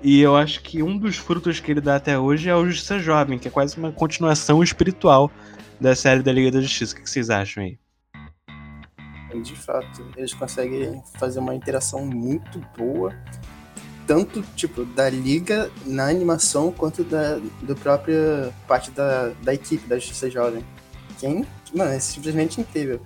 E 0.03 0.19
eu 0.19 0.35
acho 0.35 0.61
que 0.61 0.83
um 0.83 0.97
dos 0.97 1.15
frutos 1.15 1.59
que 1.59 1.71
ele 1.71 1.79
dá 1.79 1.95
até 1.95 2.19
hoje 2.19 2.49
é 2.49 2.55
o 2.55 2.65
Justiça 2.65 2.99
Jovem, 2.99 3.39
que 3.39 3.47
é 3.47 3.51
quase 3.51 3.77
uma 3.77 3.91
continuação 3.91 4.61
espiritual 4.61 5.31
da 5.79 5.95
série 5.95 6.21
da 6.21 6.33
Liga 6.33 6.51
da 6.51 6.59
Justiça. 6.59 6.95
O 6.95 7.01
que 7.01 7.09
vocês 7.09 7.29
acham 7.29 7.63
aí? 7.63 7.77
E, 9.33 9.41
de 9.41 9.55
fato, 9.55 10.05
eles 10.15 10.33
conseguem 10.33 11.01
fazer 11.17 11.39
uma 11.39 11.55
interação 11.55 12.05
muito 12.05 12.59
boa, 12.77 13.13
tanto 14.05 14.41
tipo 14.55 14.83
da 14.83 15.09
liga 15.09 15.71
na 15.85 16.07
animação 16.07 16.71
quanto 16.71 17.03
da 17.03 17.39
do 17.61 17.75
própria 17.75 18.53
parte 18.67 18.91
da, 18.91 19.31
da 19.41 19.53
equipe 19.53 19.87
da 19.87 19.97
Justiça 19.97 20.29
Jovem. 20.29 20.63
Quem, 21.19 21.45
mano, 21.73 21.91
é 21.91 21.99
simplesmente 21.99 22.59
incrível. 22.59 23.01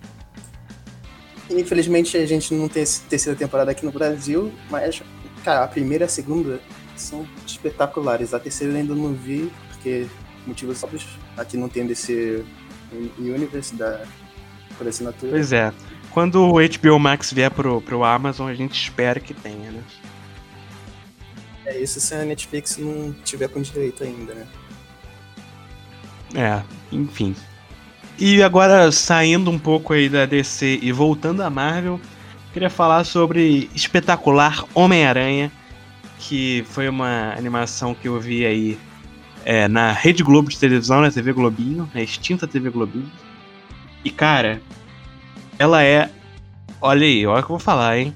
Infelizmente 1.49 2.17
a 2.17 2.25
gente 2.25 2.53
não 2.53 2.67
tem 2.67 2.81
essa 2.81 3.03
terceira 3.07 3.37
temporada 3.37 3.69
aqui 3.69 3.85
no 3.85 3.91
Brasil, 3.91 4.51
mas 4.69 5.03
cara, 5.43 5.63
a 5.63 5.67
primeira 5.67 6.05
e 6.05 6.07
a 6.07 6.09
segunda 6.09 6.59
são 6.95 7.27
espetaculares. 7.45 8.33
A 8.33 8.39
terceira 8.39 8.73
ainda 8.75 8.95
não 8.95 9.13
vi, 9.13 9.51
porque 9.69 10.07
motivos 10.47 10.83
óbvios. 10.83 11.05
Aqui 11.37 11.57
não 11.57 11.69
tem 11.69 11.85
desse 11.85 12.43
Universe 13.19 13.75
da 13.75 14.05
por 14.77 14.87
assinatura. 14.87 15.31
Pois 15.31 15.53
é. 15.53 15.71
Quando 16.15 16.41
o 16.45 16.53
HBO 16.53 16.97
Max 16.97 17.33
vier 17.33 17.51
pro, 17.51 17.81
pro 17.81 18.05
Amazon, 18.05 18.49
a 18.49 18.53
gente 18.53 18.81
espera 18.81 19.19
que 19.19 19.33
tenha, 19.33 19.69
né? 19.69 19.83
É 21.65 21.77
isso 21.77 21.99
se 21.99 22.15
a 22.15 22.23
Netflix 22.23 22.77
não 22.77 23.13
tiver 23.25 23.49
com 23.49 23.61
direito 23.61 24.01
ainda, 24.01 24.33
né? 24.33 24.47
É, 26.33 26.63
enfim. 26.89 27.35
E 28.17 28.41
agora, 28.41 28.93
saindo 28.93 29.51
um 29.51 29.59
pouco 29.59 29.91
aí 29.91 30.07
da 30.07 30.25
DC 30.25 30.79
e 30.81 30.89
voltando 30.93 31.43
à 31.43 31.49
Marvel, 31.49 31.99
queria 32.53 32.69
falar 32.69 33.03
sobre 33.03 33.69
Espetacular 33.75 34.63
Homem-Aranha, 34.73 35.51
que 36.17 36.63
foi 36.69 36.87
uma 36.87 37.33
animação 37.37 37.93
que 37.93 38.07
eu 38.07 38.21
vi 38.21 38.45
aí 38.45 38.79
é, 39.43 39.67
na 39.67 39.91
Rede 39.91 40.23
Globo 40.23 40.49
de 40.49 40.57
televisão, 40.57 41.01
na 41.01 41.11
TV 41.11 41.33
Globinho, 41.33 41.91
na 41.93 42.01
extinta 42.01 42.47
TV 42.47 42.69
Globinho. 42.69 43.11
E 44.01 44.09
cara, 44.09 44.61
ela 45.57 45.83
é. 45.83 46.09
Olha 46.81 47.05
aí, 47.05 47.25
olha 47.25 47.39
o 47.39 47.43
que 47.43 47.45
eu 47.45 47.57
vou 47.57 47.59
falar, 47.59 47.97
hein? 47.97 48.13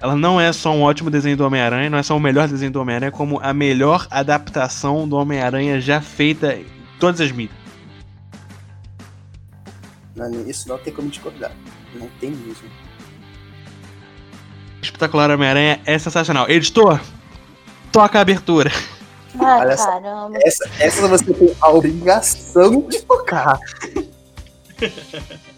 Ela 0.00 0.16
não 0.16 0.40
é 0.40 0.52
só 0.52 0.72
um 0.72 0.82
ótimo 0.82 1.10
desenho 1.10 1.36
do 1.36 1.44
Homem-Aranha, 1.44 1.88
não 1.88 1.98
é 1.98 2.02
só 2.02 2.16
o 2.16 2.20
melhor 2.20 2.48
desenho 2.48 2.72
do 2.72 2.80
Homem-Aranha, 2.80 3.12
como 3.12 3.38
a 3.40 3.52
melhor 3.54 4.06
adaptação 4.10 5.08
do 5.08 5.16
Homem-Aranha 5.16 5.80
já 5.80 6.00
feita 6.00 6.54
em 6.54 6.66
todas 6.98 7.20
as 7.20 7.30
mídias. 7.30 7.56
Isso 10.46 10.68
não 10.68 10.78
tem 10.78 10.92
como 10.92 11.08
discordar. 11.08 11.52
Não 11.94 12.08
tem 12.20 12.30
mesmo. 12.30 12.68
Espetacular 14.82 15.30
Homem-Aranha 15.30 15.80
é 15.86 15.98
sensacional. 15.98 16.50
Editor, 16.50 17.00
toca 17.92 18.18
a 18.18 18.22
abertura. 18.22 18.72
Ai, 19.38 19.60
Olha 19.60 19.76
caramba. 19.76 20.38
Essa, 20.42 20.68
essa 20.78 21.08
você 21.08 21.32
tem 21.32 21.54
a 21.60 21.70
obrigação 21.70 22.82
de 22.88 23.00
tocar. 23.02 23.58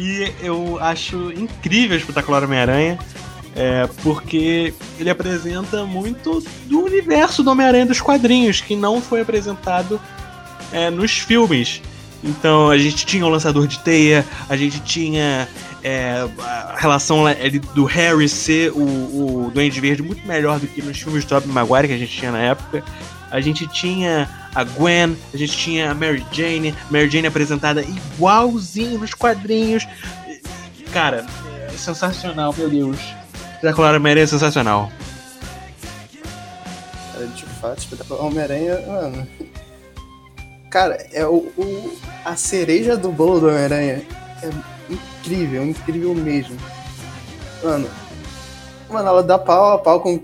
E 0.00 0.32
eu 0.40 0.78
acho 0.80 1.32
incrível 1.32 1.96
o 1.96 1.98
Espetacular 1.98 2.44
Homem-Aranha, 2.44 2.96
é, 3.56 3.88
porque 4.00 4.72
ele 4.96 5.10
apresenta 5.10 5.84
muito 5.84 6.40
do 6.66 6.84
universo 6.84 7.42
do 7.42 7.50
Homem-Aranha 7.50 7.84
dos 7.84 8.00
quadrinhos, 8.00 8.60
que 8.60 8.76
não 8.76 9.02
foi 9.02 9.22
apresentado 9.22 10.00
é, 10.72 10.88
nos 10.88 11.18
filmes. 11.18 11.82
Então 12.22 12.70
a 12.70 12.78
gente 12.78 13.04
tinha 13.04 13.26
o 13.26 13.28
lançador 13.28 13.66
de 13.66 13.80
teia, 13.80 14.24
a 14.48 14.56
gente 14.56 14.78
tinha 14.82 15.48
é, 15.82 16.28
a 16.38 16.76
relação 16.78 17.24
do 17.74 17.84
Harry 17.84 18.28
ser 18.28 18.70
o, 18.70 19.46
o 19.46 19.50
Duende 19.52 19.80
Verde 19.80 20.00
muito 20.00 20.24
melhor 20.28 20.60
do 20.60 20.68
que 20.68 20.80
nos 20.80 20.96
filmes 20.96 21.24
do 21.24 21.28
Tobey 21.28 21.48
Maguire 21.48 21.88
que 21.88 21.94
a 21.94 21.98
gente 21.98 22.16
tinha 22.16 22.30
na 22.30 22.38
época. 22.38 22.84
A 23.30 23.40
gente 23.40 23.66
tinha 23.68 24.28
a 24.54 24.64
Gwen, 24.64 25.16
a 25.32 25.36
gente 25.36 25.56
tinha 25.56 25.90
a 25.90 25.94
Mary 25.94 26.24
Jane, 26.32 26.74
Mary 26.90 27.10
Jane 27.10 27.26
apresentada 27.26 27.82
igualzinho 27.82 28.98
nos 28.98 29.12
quadrinhos. 29.14 29.86
Cara, 30.92 31.26
é 31.68 31.76
sensacional, 31.76 32.54
meu 32.56 32.70
Deus. 32.70 32.96
Espetacular 33.56 33.94
Homem-Aranha 33.96 34.24
é 34.24 34.26
sensacional. 34.26 34.90
Cara, 37.12 37.26
de 37.26 37.44
fato, 37.60 37.78
espetacular. 37.78 38.22
Homem-Aranha, 38.24 38.80
mano. 38.86 39.28
Cara, 40.70 40.94
é 41.12 41.26
o, 41.26 41.52
o- 41.56 41.98
a 42.24 42.36
cereja 42.36 42.96
do 42.96 43.10
bolo 43.10 43.40
do 43.40 43.48
Homem-Aranha. 43.48 44.02
É 44.42 44.50
incrível, 44.88 45.64
incrível 45.66 46.14
mesmo. 46.14 46.56
Mano, 47.62 47.88
mano, 48.88 49.08
ela 49.08 49.22
dá 49.22 49.38
pau 49.38 49.72
a 49.74 49.78
pau 49.78 50.00
com 50.00 50.20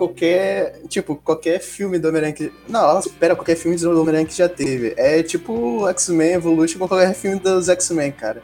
qualquer. 0.00 0.80
Tipo, 0.88 1.14
qualquer 1.16 1.60
filme 1.60 1.98
do 1.98 2.08
Homem-Aranha 2.08 2.32
que. 2.32 2.52
Não, 2.68 2.80
ela 2.80 3.02
supera 3.02 3.36
qualquer 3.36 3.56
filme 3.56 3.76
do 3.76 3.90
Homem-Aranha 4.00 4.26
que 4.26 4.36
já 4.36 4.48
teve. 4.48 4.94
É 4.96 5.22
tipo 5.22 5.86
X-Men 5.90 6.32
Evolution 6.32 6.78
com 6.78 6.88
qualquer 6.88 7.14
filme 7.14 7.38
dos 7.38 7.68
X-Men, 7.68 8.12
cara. 8.12 8.40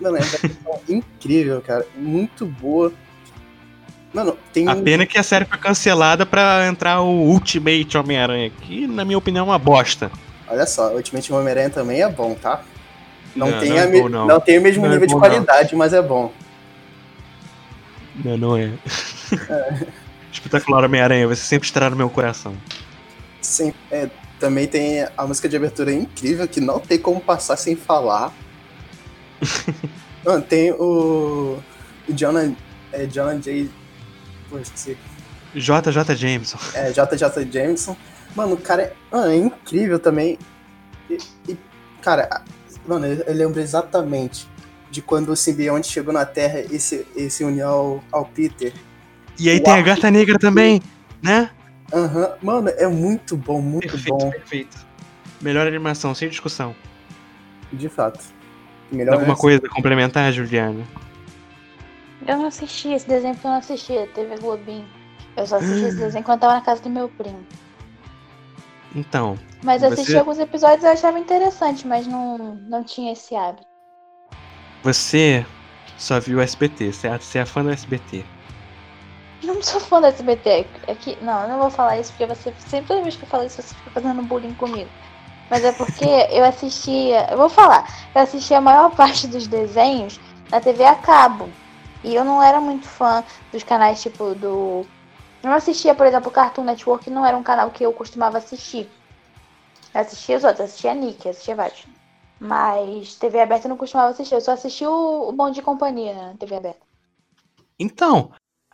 Mano, 0.00 0.18
é 0.18 0.20
incrível, 0.92 1.62
cara. 1.62 1.86
Muito 1.96 2.44
boa. 2.44 2.92
Mano, 4.12 4.36
tem. 4.52 4.68
A 4.68 4.76
pena 4.76 5.04
é 5.04 5.06
que 5.06 5.18
a 5.18 5.22
série 5.22 5.44
foi 5.46 5.58
cancelada 5.58 6.26
pra 6.26 6.66
entrar 6.66 7.00
o 7.00 7.08
Ultimate 7.08 7.96
Homem-Aranha, 7.96 8.50
que 8.50 8.86
na 8.86 9.04
minha 9.04 9.18
opinião 9.18 9.46
é 9.46 9.48
uma 9.50 9.58
bosta. 9.58 10.10
Olha 10.48 10.66
só, 10.66 10.94
Ultimate 10.94 11.32
Homem-Aranha 11.32 11.70
também 11.70 12.02
é 12.02 12.08
bom, 12.08 12.34
tá? 12.34 12.62
Não, 13.34 13.50
Não, 13.50 13.60
tem, 13.60 13.70
não 13.70 13.78
é 13.78 13.86
bom, 13.86 14.08
não. 14.08 14.26
não 14.26 14.40
tem 14.40 14.58
o 14.58 14.62
mesmo 14.62 14.86
é 14.86 14.88
nível 14.88 15.06
de 15.06 15.14
bom, 15.14 15.20
qualidade, 15.20 15.74
mas 15.74 15.92
é 15.92 16.00
bom. 16.00 16.32
Não, 18.24 18.38
não 18.38 18.56
é. 18.56 18.70
Espetacular 20.36 20.84
Homem-Aranha, 20.84 21.26
você 21.26 21.42
sempre 21.42 21.66
estará 21.66 21.90
no 21.90 21.96
meu 21.96 22.10
coração. 22.10 22.54
Sim, 23.40 23.72
é, 23.90 24.10
também 24.38 24.66
tem 24.66 25.06
a 25.16 25.26
música 25.26 25.48
de 25.48 25.56
abertura 25.56 25.92
incrível, 25.92 26.46
que 26.46 26.60
não 26.60 26.78
tem 26.78 26.98
como 26.98 27.20
passar 27.20 27.56
sem 27.56 27.74
falar. 27.74 28.32
Mano, 30.24 30.42
tem 30.42 30.72
o. 30.72 31.58
O 32.08 32.12
Jonah. 32.12 32.52
É, 32.92 33.06
Jonah 33.06 33.38
J. 33.38 33.68
Pô, 34.48 34.58
esqueci. 34.58 34.96
JJ 35.54 36.16
Jameson. 36.16 36.58
É, 36.74 36.90
JJ 36.90 37.50
Jameson. 37.50 37.96
Mano, 38.34 38.54
o 38.54 38.56
cara 38.56 38.82
é, 38.82 38.92
mano, 39.10 39.30
é 39.30 39.36
incrível 39.36 39.98
também. 39.98 40.38
E, 41.08 41.18
e, 41.48 41.56
cara, 42.02 42.42
mano, 42.86 43.06
eu 43.06 43.22
eu 43.24 43.34
lembro 43.34 43.60
exatamente 43.60 44.48
de 44.90 45.00
quando 45.00 45.30
o 45.30 45.36
simbionte 45.36 45.90
chegou 45.90 46.12
na 46.12 46.24
Terra 46.24 46.60
e 46.60 46.78
se, 46.78 47.06
e 47.16 47.30
se 47.30 47.44
uniu 47.44 47.66
ao, 47.66 48.04
ao 48.12 48.24
Peter. 48.24 48.72
E 49.38 49.48
aí 49.50 49.56
Uau. 49.56 49.64
tem 49.64 49.74
a 49.74 49.82
Gata 49.82 50.10
Negra 50.10 50.38
também, 50.38 50.80
né? 51.22 51.50
Aham, 51.92 52.34
Mano, 52.42 52.68
é 52.70 52.86
muito 52.88 53.36
bom, 53.36 53.60
muito 53.60 53.88
Perfeito, 53.88 54.18
bom, 54.18 54.30
perfeito. 54.30 54.86
Melhor 55.40 55.66
animação, 55.66 56.14
sem 56.14 56.28
discussão. 56.28 56.74
de 57.72 57.88
fato. 57.88 58.24
Melhor 58.90 59.14
Alguma 59.14 59.28
versão. 59.34 59.40
coisa 59.42 59.60
a 59.66 59.68
complementar, 59.70 60.32
Juliana? 60.32 60.84
Eu 62.26 62.38
não 62.38 62.46
assisti 62.46 62.88
esse 62.92 63.06
desenho 63.06 63.34
porque 63.34 63.46
eu 63.46 63.50
não 63.50 63.58
assistia 63.58 64.06
TV 64.08 64.36
Globinho. 64.38 64.88
Eu 65.36 65.46
só 65.46 65.56
assisti 65.56 65.84
esse 65.84 65.96
desenho 65.98 66.24
quando 66.24 66.40
tava 66.40 66.54
na 66.54 66.60
casa 66.62 66.82
do 66.82 66.88
meu 66.90 67.08
primo. 67.08 67.44
Então, 68.94 69.38
Mas 69.62 69.82
eu 69.82 69.88
assisti 69.90 70.12
Você- 70.12 70.18
alguns 70.18 70.38
episódios 70.38 70.82
e 70.82 70.86
eu 70.86 70.92
achava 70.92 71.18
interessante, 71.18 71.86
mas 71.86 72.06
não, 72.06 72.38
não 72.68 72.82
tinha 72.82 73.12
esse 73.12 73.34
hábito. 73.36 73.66
você 74.82 75.44
só 75.98 76.18
viu 76.20 76.38
o 76.38 76.40
SBT, 76.40 76.92
certo? 76.92 77.22
Você 77.22 77.38
é 77.38 77.44
fã 77.44 77.62
do 77.62 77.70
SBT. 77.70 78.24
Não 79.42 79.62
sou 79.62 79.80
fã 79.80 80.00
da 80.00 80.08
SBT. 80.08 80.66
É 80.86 80.94
que, 80.94 81.16
não, 81.22 81.42
eu 81.42 81.48
não 81.48 81.58
vou 81.58 81.70
falar 81.70 81.98
isso 81.98 82.12
porque 82.12 82.26
você 82.26 82.52
sempre 82.58 82.88
toda 82.88 83.02
vez 83.02 83.16
que 83.16 83.24
eu 83.24 83.28
falo 83.28 83.44
isso 83.44 83.62
você 83.62 83.74
fica 83.74 83.90
fazendo 83.90 84.22
bullying 84.22 84.54
comigo. 84.54 84.90
Mas 85.50 85.64
é 85.64 85.72
porque 85.72 86.04
eu 86.04 86.44
assistia, 86.44 87.30
eu 87.30 87.36
vou 87.36 87.48
falar, 87.48 87.88
eu 88.14 88.20
assistia 88.20 88.58
a 88.58 88.60
maior 88.60 88.90
parte 88.90 89.28
dos 89.28 89.46
desenhos 89.46 90.18
na 90.50 90.60
TV 90.60 90.84
a 90.84 90.94
cabo. 90.94 91.48
E 92.02 92.14
eu 92.14 92.24
não 92.24 92.42
era 92.42 92.60
muito 92.60 92.86
fã 92.86 93.24
dos 93.52 93.62
canais 93.62 94.02
tipo 94.02 94.34
do. 94.34 94.86
Eu 95.42 95.52
assistia, 95.52 95.94
por 95.94 96.06
exemplo, 96.06 96.30
Cartoon 96.30 96.64
Network, 96.64 97.08
não 97.10 97.24
era 97.24 97.36
um 97.36 97.42
canal 97.42 97.70
que 97.70 97.84
eu 97.84 97.92
costumava 97.92 98.38
assistir. 98.38 98.88
Eu 99.94 100.00
assistia 100.00 100.36
os 100.36 100.44
outros, 100.44 100.62
assistia 100.62 100.90
a 100.90 100.94
Nick, 100.94 101.28
assistia 101.28 101.54
vários. 101.54 101.86
Mas 102.38 103.14
TV 103.14 103.40
aberta 103.40 103.66
eu 103.66 103.70
não 103.70 103.76
costumava 103.76 104.10
assistir, 104.10 104.34
eu 104.34 104.40
só 104.40 104.52
assistia 104.52 104.90
o, 104.90 105.28
o 105.28 105.32
Bom 105.32 105.50
de 105.50 105.62
Companhia 105.62 106.14
na 106.14 106.34
TV 106.34 106.56
aberta. 106.56 106.80
Então, 107.78 108.30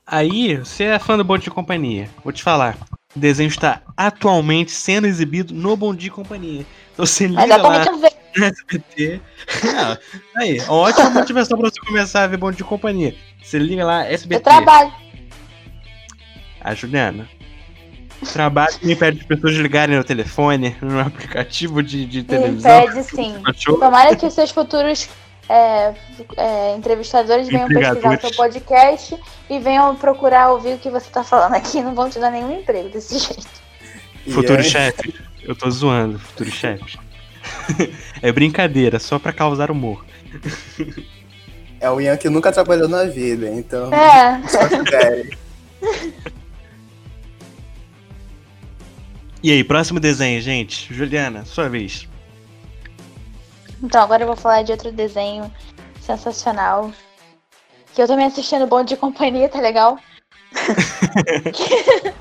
aí 0.06 0.56
você 0.56 0.84
é 0.84 0.98
fã 0.98 1.16
do 1.16 1.24
Bom 1.24 1.38
Dia 1.38 1.48
e 1.48 1.54
Companhia. 1.54 2.10
Vou 2.22 2.32
te 2.32 2.42
falar. 2.42 2.76
O 3.14 3.18
desenho 3.18 3.48
está 3.48 3.82
atualmente 3.96 4.70
sendo 4.70 5.06
exibido 5.06 5.54
no 5.54 5.76
Bom 5.76 5.94
Dia 5.94 6.08
e 6.08 6.10
Companhia. 6.10 6.66
Então 6.92 7.04
você 7.06 7.26
liga 7.26 7.56
lá 7.56 7.84
no 7.84 8.06
SBT. 8.46 9.20
Ah, 9.76 9.98
aí, 10.36 10.60
ótima 10.68 11.10
motivação 11.10 11.58
pra 11.58 11.70
você 11.70 11.80
começar 11.80 12.24
a 12.24 12.26
ver 12.26 12.36
Bom 12.36 12.50
Dia 12.50 12.64
e 12.64 12.68
Companhia. 12.68 13.14
Você 13.42 13.58
liga 13.58 13.84
lá, 13.84 14.06
SBT. 14.06 14.40
Eu 14.40 14.42
trabalho. 14.42 14.92
Ah, 16.60 16.74
Juliana. 16.74 17.28
Trabalho 18.32 18.72
me 18.82 18.92
impede 18.92 19.20
as 19.20 19.26
pessoas 19.26 19.54
de 19.54 19.62
ligarem 19.62 19.96
no 19.96 20.04
telefone, 20.04 20.76
no 20.80 21.00
aplicativo 21.00 21.82
de, 21.82 22.06
de 22.06 22.22
televisão. 22.22 22.84
Impede 22.84 23.02
sim. 23.04 23.34
Tomara 23.64 24.14
que 24.14 24.24
os 24.24 24.32
seus 24.32 24.50
futuros 24.52 25.08
é, 25.52 25.94
é, 26.38 26.76
entrevistadores 26.76 27.46
venham 27.46 27.68
pesquisar 27.68 28.16
o 28.16 28.20
seu 28.20 28.30
podcast 28.30 29.18
e 29.50 29.58
venham 29.58 29.94
procurar 29.96 30.50
ouvir 30.50 30.74
o 30.74 30.78
que 30.78 30.88
você 30.88 31.10
tá 31.10 31.22
falando 31.22 31.54
aqui. 31.54 31.82
Não 31.82 31.94
vão 31.94 32.08
te 32.08 32.18
dar 32.18 32.30
nenhum 32.30 32.58
emprego 32.58 32.88
desse 32.88 33.18
jeito. 33.20 33.62
Futuro 34.30 34.60
é- 34.60 34.62
chefe. 34.62 35.14
Eu 35.42 35.54
tô 35.54 35.70
zoando, 35.70 36.18
futuro 36.18 36.50
chefe. 36.50 36.98
é 38.22 38.32
brincadeira, 38.32 38.98
só 38.98 39.18
pra 39.18 39.32
causar 39.32 39.70
humor. 39.70 40.04
É 41.80 41.90
o 41.90 42.00
Ian 42.00 42.16
que 42.16 42.30
nunca 42.30 42.50
trabalhou 42.52 42.88
na 42.88 43.04
vida, 43.04 43.48
então. 43.50 43.90
É. 43.92 44.40
E 49.42 49.50
aí, 49.50 49.64
próximo 49.64 49.98
desenho, 49.98 50.40
gente. 50.40 50.94
Juliana, 50.94 51.44
sua 51.44 51.68
vez. 51.68 52.08
Então, 53.82 54.02
agora 54.02 54.22
eu 54.22 54.26
vou 54.28 54.36
falar 54.36 54.62
de 54.62 54.70
outro 54.72 54.92
desenho 54.92 55.52
sensacional. 56.00 56.92
Que 57.94 58.02
eu 58.02 58.06
também 58.06 58.26
assisti 58.26 58.56
no 58.58 58.66
Bom 58.66 58.84
de 58.84 58.96
Companhia, 58.96 59.48
tá 59.48 59.60
legal? 59.60 59.98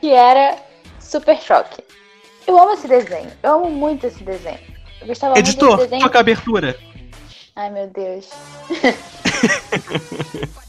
que 0.00 0.10
era 0.10 0.56
Super 1.00 1.38
Choque. 1.40 1.82
Eu 2.46 2.58
amo 2.58 2.72
esse 2.72 2.86
desenho. 2.88 3.30
Eu 3.42 3.54
amo 3.54 3.70
muito 3.70 4.06
esse 4.06 4.22
desenho. 4.22 4.60
Eu 5.00 5.06
gostava 5.06 5.34
muito 5.34 5.48
Editor, 5.48 5.76
desse 5.76 5.88
desenho. 5.88 6.02
toca 6.02 6.18
a 6.18 6.20
abertura. 6.20 6.78
Ai, 7.56 7.70
meu 7.70 7.88
Deus. 7.88 8.30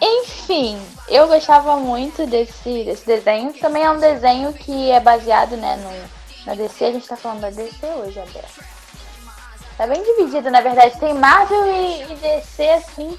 Enfim, 0.00 0.78
eu 1.08 1.26
gostava 1.28 1.76
muito 1.76 2.26
desse, 2.26 2.84
desse 2.84 3.06
desenho. 3.06 3.52
Também 3.54 3.82
é 3.82 3.90
um 3.90 3.98
desenho 3.98 4.52
que 4.52 4.90
é 4.90 5.00
baseado 5.00 5.56
né, 5.56 5.76
Na 6.46 6.54
DC 6.54 6.84
a 6.84 6.92
gente 6.92 7.08
tá 7.08 7.16
falando 7.16 7.40
da 7.40 7.50
DC 7.50 7.86
hoje, 7.86 8.18
aberto. 8.18 8.62
Tá 9.76 9.86
bem 9.86 10.02
dividido, 10.02 10.50
na 10.50 10.60
verdade. 10.60 10.98
Tem 11.00 11.14
Marvel 11.14 11.66
e, 11.66 12.02
e 12.02 12.16
DC, 12.16 12.68
assim. 12.70 13.18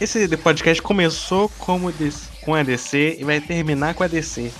Esse 0.00 0.36
podcast 0.36 0.80
começou 0.80 1.50
como 1.58 1.92
DC, 1.92 2.28
com 2.44 2.54
a 2.54 2.62
DC 2.62 3.16
e 3.18 3.24
vai 3.24 3.40
terminar 3.40 3.94
com 3.94 4.02
a 4.02 4.06
DC. 4.06 4.50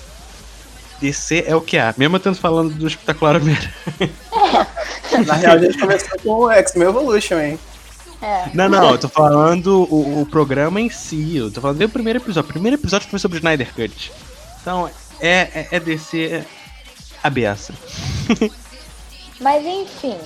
DC 1.01 1.45
é 1.47 1.57
o 1.57 1.61
que 1.63 1.79
há. 1.79 1.95
Mesmo 1.97 2.17
eu 2.17 2.21
tendo 2.21 2.37
falando 2.37 2.75
do 2.75 2.87
espetacular 2.87 3.37
Homem-Aranha. 3.37 3.73
Na 5.27 5.35
real, 5.35 5.55
a 5.55 5.59
gente 5.59 5.79
começou 5.79 6.19
com 6.19 6.31
o 6.31 6.51
X-Men 6.51 6.89
Evolution, 6.89 7.39
hein? 7.39 7.59
É. 8.21 8.51
Não, 8.53 8.69
não, 8.69 8.91
eu 8.91 8.99
tô 8.99 9.09
falando 9.09 9.87
o, 9.91 10.23
o 10.23 10.27
programa 10.27 10.79
em 10.79 10.91
si. 10.91 11.37
Eu 11.37 11.51
tô 11.51 11.61
falando 11.61 11.79
do 11.79 11.89
primeiro 11.89 12.19
episódio. 12.19 12.51
O 12.51 12.53
primeiro 12.53 12.77
episódio 12.77 13.09
foi 13.09 13.19
sobre 13.19 13.39
o 13.39 13.41
Snyder 13.41 13.75
Cut. 13.75 14.13
Então, 14.61 14.91
é, 15.21 15.49
é, 15.55 15.69
é 15.71 15.81
DC 15.81 16.45
a 17.23 17.31
beça. 17.31 17.75
Mas 19.41 19.65
enfim, 19.65 20.19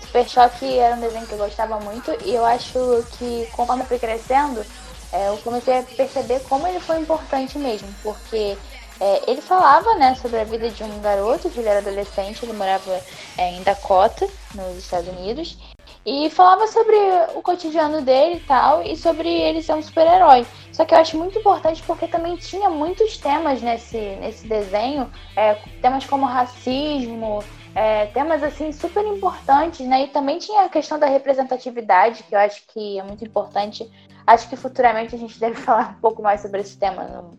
Super 0.00 0.28
Choque 0.28 0.78
era 0.78 0.96
um 0.96 1.00
desenho 1.00 1.26
que 1.26 1.32
eu 1.32 1.38
gostava 1.38 1.78
muito 1.80 2.10
e 2.24 2.34
eu 2.34 2.44
acho 2.44 3.04
que 3.18 3.48
conforme 3.52 3.82
eu 3.82 3.86
fui 3.86 3.98
crescendo, 3.98 4.64
é, 5.12 5.28
eu 5.28 5.38
comecei 5.38 5.78
a 5.78 5.82
perceber 5.82 6.40
como 6.48 6.66
ele 6.66 6.80
foi 6.80 6.98
importante 6.98 7.56
mesmo, 7.58 7.88
porque 8.02 8.56
é, 9.00 9.30
ele 9.30 9.40
falava 9.40 9.94
né, 9.94 10.14
sobre 10.14 10.40
a 10.40 10.44
vida 10.44 10.70
de 10.70 10.82
um 10.82 11.00
garoto, 11.00 11.50
que 11.50 11.60
ele 11.60 11.68
era 11.68 11.80
adolescente, 11.80 12.44
ele 12.44 12.52
morava 12.52 13.00
é, 13.36 13.52
em 13.52 13.62
Dakota, 13.62 14.28
nos 14.54 14.78
Estados 14.78 15.08
Unidos, 15.08 15.58
e 16.06 16.28
falava 16.30 16.66
sobre 16.66 16.96
o 17.34 17.40
cotidiano 17.42 18.02
dele 18.02 18.36
e 18.36 18.40
tal, 18.40 18.82
e 18.82 18.96
sobre 18.96 19.28
ele 19.28 19.62
ser 19.62 19.74
um 19.74 19.82
super-herói. 19.82 20.46
Só 20.70 20.84
que 20.84 20.92
eu 20.92 20.98
acho 20.98 21.16
muito 21.16 21.38
importante 21.38 21.82
porque 21.86 22.06
também 22.06 22.36
tinha 22.36 22.68
muitos 22.68 23.16
temas 23.16 23.62
nesse, 23.62 23.96
nesse 23.96 24.46
desenho, 24.46 25.10
é, 25.34 25.54
temas 25.80 26.04
como 26.04 26.26
racismo, 26.26 27.42
é, 27.74 28.06
temas 28.06 28.42
assim 28.42 28.70
super 28.70 29.04
importantes, 29.06 29.86
né? 29.86 30.04
E 30.04 30.08
também 30.08 30.38
tinha 30.38 30.62
a 30.62 30.68
questão 30.68 30.98
da 30.98 31.06
representatividade, 31.06 32.22
que 32.24 32.34
eu 32.34 32.38
acho 32.38 32.62
que 32.68 32.98
é 32.98 33.02
muito 33.02 33.24
importante. 33.24 33.90
Acho 34.26 34.48
que 34.48 34.56
futuramente 34.56 35.14
a 35.14 35.18
gente 35.18 35.38
deve 35.40 35.56
falar 35.56 35.96
um 35.96 36.00
pouco 36.00 36.22
mais 36.22 36.40
sobre 36.40 36.60
esse 36.60 36.76
tema 36.78 37.04
no, 37.04 37.38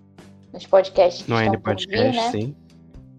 nos 0.51 0.65
podcasts 0.65 1.28
No 1.28 1.39
N 1.39 1.58
Podcast, 1.58 2.04
vir, 2.04 2.13
né? 2.13 2.32
sim. 2.32 2.56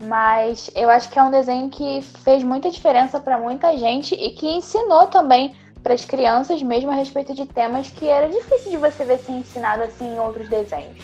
Mas 0.01 0.71
eu 0.75 0.91
acho 0.91 1.09
que 1.09 1.19
é 1.19 1.23
um 1.23 1.31
desenho 1.31 1.71
que 1.71 2.03
fez 2.23 2.43
muita 2.43 2.71
diferença 2.71 3.19
para 3.19 3.39
muita 3.39 3.77
gente 3.77 4.15
e 4.15 4.31
que 4.31 4.47
ensinou 4.47 5.07
também 5.07 5.55
para 5.83 5.95
as 5.95 6.05
crianças 6.05 6.63
mesmo 6.63 6.91
a 6.91 6.95
respeito 6.95 7.35
de 7.35 7.47
temas 7.47 7.89
que 7.89 8.07
era 8.07 8.29
difícil 8.29 8.73
de 8.73 8.77
você 8.77 9.05
ver 9.05 9.19
ser 9.19 9.33
ensinado 9.33 9.83
assim 9.85 10.15
em 10.15 10.19
outros 10.19 10.49
desenhos. 10.49 10.99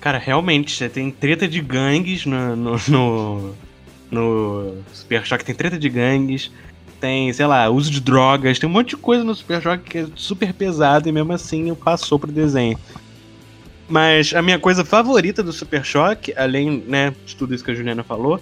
Cara, 0.00 0.18
realmente, 0.18 0.76
você 0.76 0.88
tem 0.88 1.10
treta 1.10 1.48
de 1.48 1.60
gangues 1.60 2.26
no, 2.26 2.56
no, 2.56 2.76
no, 2.88 3.54
no 4.10 4.82
Super 4.92 5.24
Choque, 5.24 5.44
tem 5.44 5.54
treta 5.54 5.78
de 5.78 5.88
gangues, 5.88 6.50
tem, 7.00 7.32
sei 7.32 7.46
lá, 7.46 7.68
uso 7.68 7.90
de 7.90 8.00
drogas, 8.00 8.58
tem 8.58 8.68
um 8.68 8.72
monte 8.72 8.90
de 8.90 8.96
coisa 8.96 9.24
no 9.24 9.34
Super 9.34 9.62
Choque 9.62 9.90
que 9.90 9.98
é 9.98 10.06
super 10.14 10.52
pesado 10.52 11.08
e 11.08 11.12
mesmo 11.12 11.32
assim 11.32 11.74
passou 11.74 12.18
pro 12.18 12.30
desenho. 12.30 12.78
Mas 13.92 14.32
a 14.32 14.40
minha 14.40 14.58
coisa 14.58 14.86
favorita 14.86 15.42
do 15.42 15.52
Super 15.52 15.84
Choque, 15.84 16.32
além 16.34 16.82
né, 16.88 17.14
de 17.26 17.36
tudo 17.36 17.54
isso 17.54 17.62
que 17.62 17.70
a 17.70 17.74
Juliana 17.74 18.02
falou, 18.02 18.40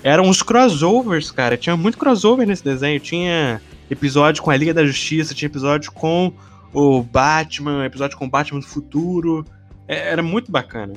eram 0.00 0.28
os 0.28 0.44
crossovers, 0.44 1.28
cara. 1.32 1.56
Tinha 1.56 1.76
muito 1.76 1.98
crossover 1.98 2.46
nesse 2.46 2.62
desenho. 2.62 3.00
Tinha 3.00 3.60
episódio 3.90 4.40
com 4.40 4.52
a 4.52 4.56
Liga 4.56 4.72
da 4.72 4.86
Justiça, 4.86 5.34
tinha 5.34 5.48
episódio 5.48 5.90
com 5.90 6.32
o 6.72 7.02
Batman, 7.02 7.84
episódio 7.84 8.16
com 8.16 8.26
o 8.26 8.30
Batman 8.30 8.60
do 8.60 8.66
futuro. 8.66 9.44
É- 9.88 10.12
era 10.12 10.22
muito 10.22 10.52
bacana. 10.52 10.92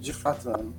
De 0.00 0.14
fato, 0.14 0.48
mano. 0.48 0.74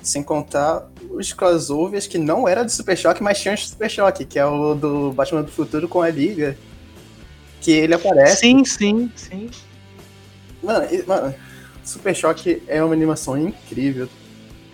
Sem 0.00 0.22
contar 0.22 0.88
os 1.10 1.30
crossovers 1.30 2.06
que 2.06 2.16
não 2.16 2.48
era 2.48 2.64
do 2.64 2.70
Super 2.70 2.96
Choque, 2.96 3.22
mas 3.22 3.38
tinha 3.38 3.52
o 3.52 3.58
Super 3.58 3.90
Choque, 3.90 4.24
que 4.24 4.38
é 4.38 4.46
o 4.46 4.74
do 4.74 5.12
Batman 5.12 5.42
do 5.42 5.52
Futuro 5.52 5.86
com 5.88 6.00
a 6.00 6.08
Liga. 6.08 6.56
Que 7.64 7.72
ele 7.72 7.94
aparece. 7.94 8.36
Sim, 8.40 8.62
sim, 8.64 9.10
sim. 9.16 9.48
Mano, 10.62 10.86
e- 10.92 11.02
mano, 11.06 11.34
Super 11.82 12.14
Choque 12.14 12.62
é 12.68 12.82
uma 12.84 12.92
animação 12.94 13.38
incrível. 13.38 14.08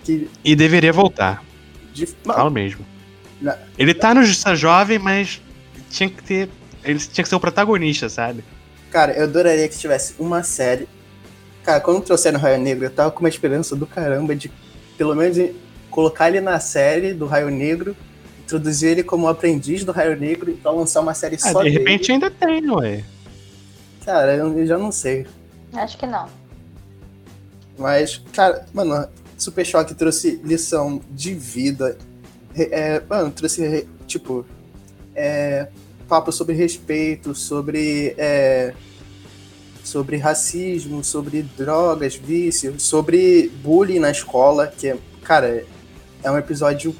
Que. 0.04 0.28
E 0.44 0.56
deveria 0.56 0.92
voltar. 0.92 1.44
De, 1.94 2.06
Falo 2.06 2.38
mano, 2.38 2.50
mesmo. 2.50 2.84
Na- 3.40 3.56
Ele 3.78 3.94
tá 3.94 4.12
no 4.12 4.24
Justiça 4.24 4.54
Jovem, 4.56 4.98
mas 4.98 5.40
tinha 5.88 6.10
que 6.10 6.20
ter. 6.22 6.48
Ele 6.82 6.98
tinha 6.98 7.22
que 7.22 7.28
ser 7.28 7.34
o 7.36 7.40
protagonista, 7.40 8.08
sabe? 8.08 8.42
cara, 8.90 9.12
eu 9.12 9.22
adoraria 9.22 9.68
que 9.68 9.78
tivesse 9.78 10.14
uma 10.18 10.42
série. 10.42 10.88
Cara, 11.62 11.78
quando 11.80 12.02
trouxeram 12.02 12.40
o 12.40 12.42
Raio 12.42 12.58
Negro, 12.60 12.86
eu 12.86 12.90
tava 12.90 13.12
com 13.12 13.20
uma 13.20 13.28
esperança 13.28 13.76
do 13.76 13.86
caramba 13.86 14.34
de 14.34 14.50
pelo 14.98 15.14
menos 15.14 15.38
colocar 15.90 16.26
ele 16.28 16.40
na 16.40 16.58
série 16.58 17.14
do 17.14 17.24
Raio 17.26 17.50
Negro, 17.50 17.96
introduzir 18.50 18.90
ele 18.90 19.02
como 19.04 19.28
aprendiz 19.28 19.84
do 19.84 19.92
Raio 19.92 20.18
Negro 20.18 20.50
e 20.50 20.54
pra 20.54 20.72
lançar 20.72 21.00
uma 21.00 21.14
série 21.14 21.36
Ah, 21.36 21.52
só 21.52 21.62
de 21.62 21.70
dele. 21.70 21.78
repente 21.78 22.10
ainda 22.10 22.30
tem, 22.30 22.68
ué. 22.70 23.04
Cara, 24.04 24.34
eu, 24.34 24.58
eu 24.58 24.66
já 24.66 24.76
não 24.76 24.90
sei. 24.90 25.26
Acho 25.72 25.96
que 25.96 26.06
não. 26.06 26.26
Mas, 27.78 28.20
cara, 28.32 28.66
mano, 28.74 29.08
Super 29.38 29.64
Choque 29.64 29.94
trouxe 29.94 30.40
lição 30.42 31.00
de 31.10 31.32
vida. 31.34 31.96
É, 32.56 33.00
mano, 33.08 33.30
trouxe, 33.30 33.86
tipo, 34.08 34.44
é, 35.14 35.68
papo 36.08 36.32
sobre 36.32 36.54
respeito, 36.56 37.32
sobre, 37.34 38.14
é, 38.18 38.74
sobre 39.84 40.16
racismo, 40.16 41.04
sobre 41.04 41.42
drogas, 41.56 42.16
vício, 42.16 42.78
sobre 42.80 43.48
bullying 43.62 44.00
na 44.00 44.10
escola, 44.10 44.66
que, 44.66 44.88
é, 44.88 44.98
cara, 45.22 45.64
é 46.24 46.30
um 46.30 46.36
episódio, 46.36 46.94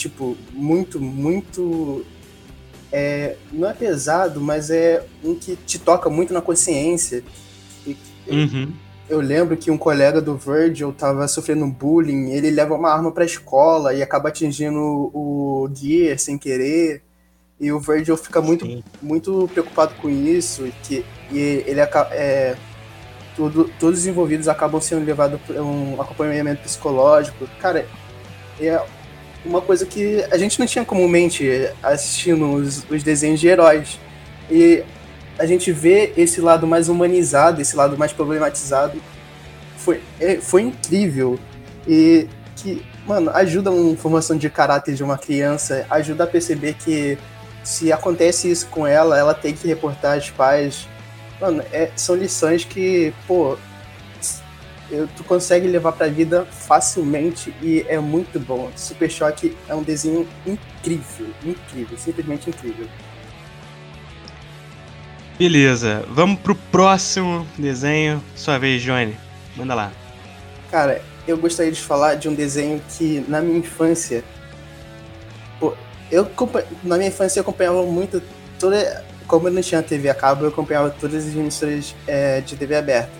tipo, 0.00 0.36
muito, 0.52 1.00
muito. 1.00 2.04
É, 2.92 3.36
não 3.52 3.68
é 3.68 3.72
pesado, 3.72 4.40
mas 4.40 4.70
é 4.70 5.04
um 5.24 5.34
que 5.34 5.54
te 5.56 5.78
toca 5.78 6.08
muito 6.10 6.32
na 6.32 6.40
consciência. 6.40 7.22
E- 7.86 7.96
Uhum. 8.28 8.72
eu 9.08 9.20
lembro 9.20 9.56
que 9.56 9.70
um 9.70 9.78
colega 9.78 10.20
do 10.20 10.36
Virgil 10.36 10.92
tava 10.92 11.26
sofrendo 11.28 11.66
bullying, 11.66 12.30
ele 12.30 12.50
leva 12.50 12.74
uma 12.74 12.90
arma 12.92 13.10
pra 13.10 13.24
escola 13.24 13.92
e 13.94 14.02
acaba 14.02 14.28
atingindo 14.28 14.78
o 14.80 15.68
Gear 15.74 16.18
sem 16.18 16.36
querer. 16.38 17.02
E 17.58 17.70
o 17.72 17.78
Virgil 17.78 18.16
fica 18.16 18.40
muito, 18.40 18.64
Sim. 18.64 18.82
muito 19.02 19.48
preocupado 19.52 19.94
com 20.00 20.08
isso, 20.08 20.66
e 20.66 20.72
que 20.82 21.04
e 21.30 21.38
ele. 21.66 21.80
É, 22.12 22.56
tudo, 23.36 23.70
todos 23.78 24.00
os 24.00 24.06
envolvidos 24.06 24.48
acabam 24.48 24.80
sendo 24.80 25.04
levados 25.04 25.40
para 25.46 25.62
um 25.62 26.00
acompanhamento 26.00 26.62
psicológico. 26.62 27.46
Cara, 27.60 27.86
é 28.60 28.80
uma 29.44 29.60
coisa 29.60 29.86
que 29.86 30.24
a 30.30 30.36
gente 30.36 30.58
não 30.58 30.66
tinha 30.66 30.84
comumente 30.84 31.48
assistindo 31.82 32.52
os, 32.52 32.84
os 32.90 33.02
desenhos 33.02 33.40
de 33.40 33.48
heróis. 33.48 33.98
E 34.50 34.82
a 35.38 35.46
gente 35.46 35.72
vê 35.72 36.12
esse 36.16 36.40
lado 36.40 36.66
mais 36.66 36.88
humanizado, 36.88 37.60
esse 37.60 37.74
lado 37.76 37.96
mais 37.96 38.12
problematizado. 38.12 39.00
Foi, 39.76 40.00
é, 40.20 40.36
foi 40.36 40.62
incrível. 40.62 41.38
E 41.88 42.28
que, 42.56 42.84
mano, 43.06 43.30
ajuda 43.30 43.70
uma 43.70 43.96
formação 43.96 44.36
de 44.36 44.50
caráter 44.50 44.94
de 44.94 45.02
uma 45.02 45.16
criança, 45.16 45.86
ajuda 45.88 46.24
a 46.24 46.26
perceber 46.26 46.74
que 46.74 47.16
se 47.64 47.92
acontece 47.92 48.50
isso 48.50 48.66
com 48.66 48.86
ela, 48.86 49.18
ela 49.18 49.34
tem 49.34 49.54
que 49.54 49.66
reportar 49.66 50.14
aos 50.14 50.30
pais. 50.30 50.86
Mano, 51.40 51.62
é- 51.72 51.90
são 51.96 52.14
lições 52.14 52.64
que, 52.64 53.14
pô, 53.26 53.56
tu 55.16 55.24
consegue 55.24 55.66
levar 55.66 55.92
pra 55.92 56.08
vida 56.08 56.44
facilmente 56.46 57.54
e 57.62 57.84
é 57.88 57.98
muito 57.98 58.38
bom. 58.40 58.70
Super 58.76 59.10
Choque 59.10 59.56
é 59.68 59.74
um 59.74 59.82
desenho 59.82 60.28
incrível, 60.46 61.28
incrível, 61.44 61.96
simplesmente 61.98 62.50
incrível. 62.50 62.86
Beleza, 65.38 66.04
vamos 66.10 66.38
pro 66.40 66.54
próximo 66.54 67.46
desenho. 67.56 68.22
Sua 68.36 68.58
vez, 68.58 68.82
Johnny. 68.82 69.16
Manda 69.56 69.74
lá. 69.74 69.92
Cara, 70.70 71.00
eu 71.26 71.38
gostaria 71.38 71.72
de 71.72 71.80
falar 71.80 72.16
de 72.16 72.28
um 72.28 72.34
desenho 72.34 72.80
que 72.90 73.24
na 73.26 73.40
minha 73.40 73.58
infância. 73.58 74.22
Eu 76.10 76.28
na 76.82 76.96
minha 76.96 77.08
infância 77.08 77.38
eu 77.38 77.42
acompanhava 77.42 77.82
muito 77.84 78.22
toda. 78.58 79.04
Como 79.26 79.48
eu 79.48 79.52
não 79.52 79.62
tinha 79.62 79.80
TV 79.82 80.10
a 80.10 80.14
cabo, 80.14 80.44
eu 80.44 80.48
acompanhava 80.48 80.90
todas 80.90 81.26
as 81.26 81.34
emissoras 81.34 81.94
é, 82.06 82.40
de 82.40 82.56
TV 82.56 82.74
aberta. 82.74 83.19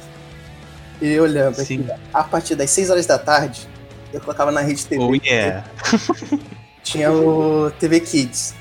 E 1.01 1.09
eu 1.09 1.25
lembro 1.25 1.65
Sim. 1.65 1.83
que 1.83 1.93
a 2.13 2.23
partir 2.25 2.55
das 2.55 2.71
6 2.71 2.91
horas 2.91 3.07
da 3.07 3.19
tarde, 3.19 3.69
eu 4.13 4.21
colocava 4.21 4.53
na 4.53 4.61
rede 4.61 4.85
TV. 4.87 5.03
Oh 5.03 5.15
yeah. 5.15 5.65
Tinha 6.83 7.11
o 7.13 7.71
TV 7.79 8.01
Kids. 8.01 8.55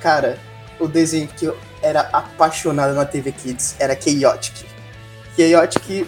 Cara, 0.00 0.38
o 0.78 0.86
desenho 0.86 1.28
que 1.28 1.44
eu 1.44 1.56
era 1.82 2.00
apaixonado 2.12 2.94
na 2.94 3.04
TV 3.04 3.32
Kids 3.32 3.76
era 3.78 3.98
Chaotic. 4.00 4.66
Chaotic 5.36 6.06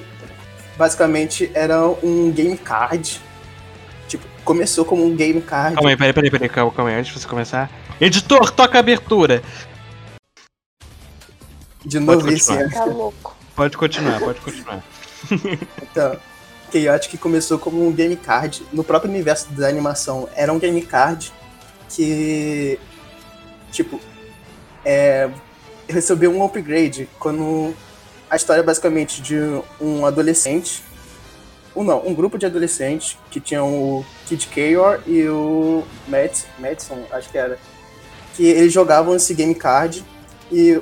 basicamente 0.77 1.51
era 1.55 1.87
um 2.03 2.31
game 2.31 2.57
card. 2.57 3.21
Tipo, 4.09 4.25
começou 4.45 4.85
como 4.85 5.05
um 5.05 5.15
game 5.15 5.41
card. 5.41 5.75
Calma 5.75 5.91
aí, 5.91 5.97
peraí, 5.97 6.13
peraí, 6.13 6.31
peraí, 6.31 6.49
calma, 6.49 6.73
calma 6.73 6.91
aí, 6.91 6.99
antes 6.99 7.13
de 7.13 7.21
você 7.21 7.29
começar. 7.29 7.71
Editor, 8.01 8.51
toca 8.51 8.79
a 8.79 8.81
abertura. 8.81 9.43
De 11.85 12.01
novo 12.01 12.23
Pode 12.23 12.35
esse 12.35 12.47
continuar. 12.47 12.73
Tá 12.73 12.85
louco. 12.85 13.37
Pode 13.55 13.77
continuar, 13.77 14.21
pode 14.21 14.41
continuar. 14.41 14.83
Então, 15.83 16.17
Chaotic 16.73 17.19
começou 17.19 17.59
como 17.59 17.87
um 17.87 17.93
game 17.93 18.17
card. 18.17 18.63
No 18.73 18.83
próprio 18.83 19.11
universo 19.11 19.53
da 19.53 19.69
animação, 19.69 20.29
era 20.35 20.53
um 20.53 20.59
game 20.59 20.83
card 20.83 21.33
que, 21.89 22.79
tipo, 23.71 24.01
é, 24.85 25.31
recebeu 25.89 26.33
um 26.33 26.45
upgrade 26.45 27.09
quando 27.19 27.75
a 28.29 28.37
história 28.37 28.61
é 28.61 28.65
basicamente 28.65 29.23
de 29.23 29.37
um 29.81 30.05
adolescente, 30.05 30.83
um 31.77 31.85
não, 31.85 32.07
um 32.07 32.15
grupo 32.15 32.39
de 32.39 32.47
adolescentes 32.47 33.17
que 33.31 33.41
tinham 33.41 33.73
o 33.73 34.07
Kid 34.27 34.49
Chaor 34.53 35.01
e 35.07 35.29
o 35.29 35.85
Matt, 36.09 36.45
Madison, 36.59 37.05
acho 37.11 37.29
que 37.31 37.39
era, 37.39 37.59
que 38.35 38.45
eles 38.45 38.73
jogavam 38.73 39.15
esse 39.15 39.35
game 39.35 39.55
card 39.55 40.05
e 40.51 40.81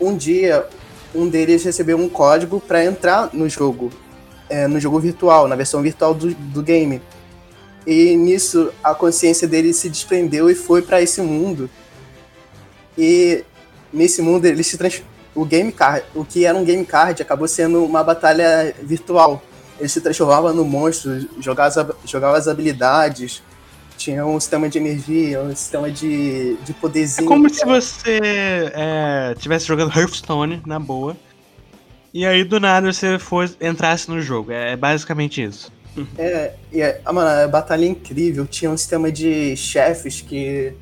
um 0.00 0.16
dia 0.16 0.66
um 1.14 1.28
deles 1.28 1.62
recebeu 1.62 1.96
um 1.96 2.08
código 2.08 2.60
para 2.60 2.84
entrar 2.84 3.30
no 3.32 3.48
jogo, 3.48 3.90
é, 4.48 4.66
no 4.66 4.80
jogo 4.80 4.98
virtual, 4.98 5.46
na 5.46 5.56
versão 5.56 5.80
virtual 5.80 6.14
do, 6.14 6.34
do 6.34 6.62
game. 6.62 7.00
E 7.86 8.16
nisso 8.16 8.72
a 8.82 8.94
consciência 8.94 9.46
dele 9.46 9.72
se 9.72 9.88
desprendeu 9.88 10.50
e 10.50 10.54
foi 10.54 10.82
para 10.82 11.00
esse 11.00 11.20
mundo. 11.20 11.68
E 12.96 13.44
nesse 13.92 14.22
mundo 14.22 14.46
ele 14.46 14.62
se 14.62 14.76
trans... 14.78 15.02
o 15.34 15.44
game 15.44 15.70
card, 15.70 16.04
o 16.14 16.24
que 16.24 16.44
era 16.44 16.56
um 16.56 16.64
game 16.64 16.84
card 16.84 17.22
acabou 17.22 17.46
sendo 17.46 17.84
uma 17.84 18.02
batalha 18.02 18.74
virtual. 18.82 19.42
Ele 19.78 19.88
se 19.88 20.00
transformava 20.00 20.52
no 20.52 20.64
monstro, 20.64 21.28
jogava, 21.40 21.96
jogava 22.04 22.38
as 22.38 22.48
habilidades, 22.48 23.42
tinha 24.04 24.26
um 24.26 24.38
sistema 24.38 24.68
de 24.68 24.76
energia, 24.76 25.40
um 25.40 25.56
sistema 25.56 25.90
de, 25.90 26.56
de 26.56 26.74
poderzinho. 26.74 27.26
É 27.26 27.28
como 27.28 27.48
se 27.48 27.64
você 27.64 28.20
estivesse 29.34 29.64
é, 29.64 29.68
jogando 29.68 29.98
Hearthstone 29.98 30.62
na 30.66 30.78
boa. 30.78 31.16
E 32.12 32.26
aí 32.26 32.44
do 32.44 32.60
nada 32.60 32.92
você 32.92 33.18
for, 33.18 33.50
entrasse 33.60 34.10
no 34.10 34.20
jogo. 34.20 34.52
É 34.52 34.76
basicamente 34.76 35.42
isso. 35.42 35.72
É, 36.18 36.52
e 36.70 36.82
é, 36.82 37.00
ah, 37.04 37.12
mano, 37.12 37.44
a 37.44 37.48
batalha 37.48 37.86
é 37.86 37.88
incrível. 37.88 38.46
Tinha 38.46 38.70
um 38.70 38.76
sistema 38.76 39.10
de 39.10 39.56
chefes 39.56 40.20
que 40.20 40.74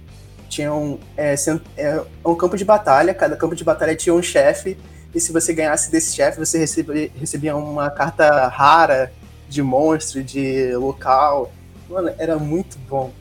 tinham. 0.49 0.99
É, 1.17 1.37
é, 1.77 2.03
um 2.27 2.35
campo 2.35 2.57
de 2.57 2.65
batalha, 2.65 3.15
cada 3.15 3.37
campo 3.37 3.55
de 3.55 3.63
batalha 3.63 3.95
tinha 3.95 4.15
um 4.15 4.23
chefe. 4.23 4.77
E 5.15 5.21
se 5.21 5.33
você 5.33 5.55
ganhasse 5.55 5.93
desse 5.93 6.17
chefe, 6.17 6.39
você 6.39 6.59
recebia, 6.59 7.11
recebia 7.21 7.55
uma 7.55 7.89
carta 7.89 8.49
rara 8.49 9.13
de 9.49 9.63
monstro, 9.63 10.25
de 10.25 10.75
local. 10.75 11.53
Mano, 11.89 12.13
era 12.19 12.39
muito 12.39 12.79
bom. 12.89 13.13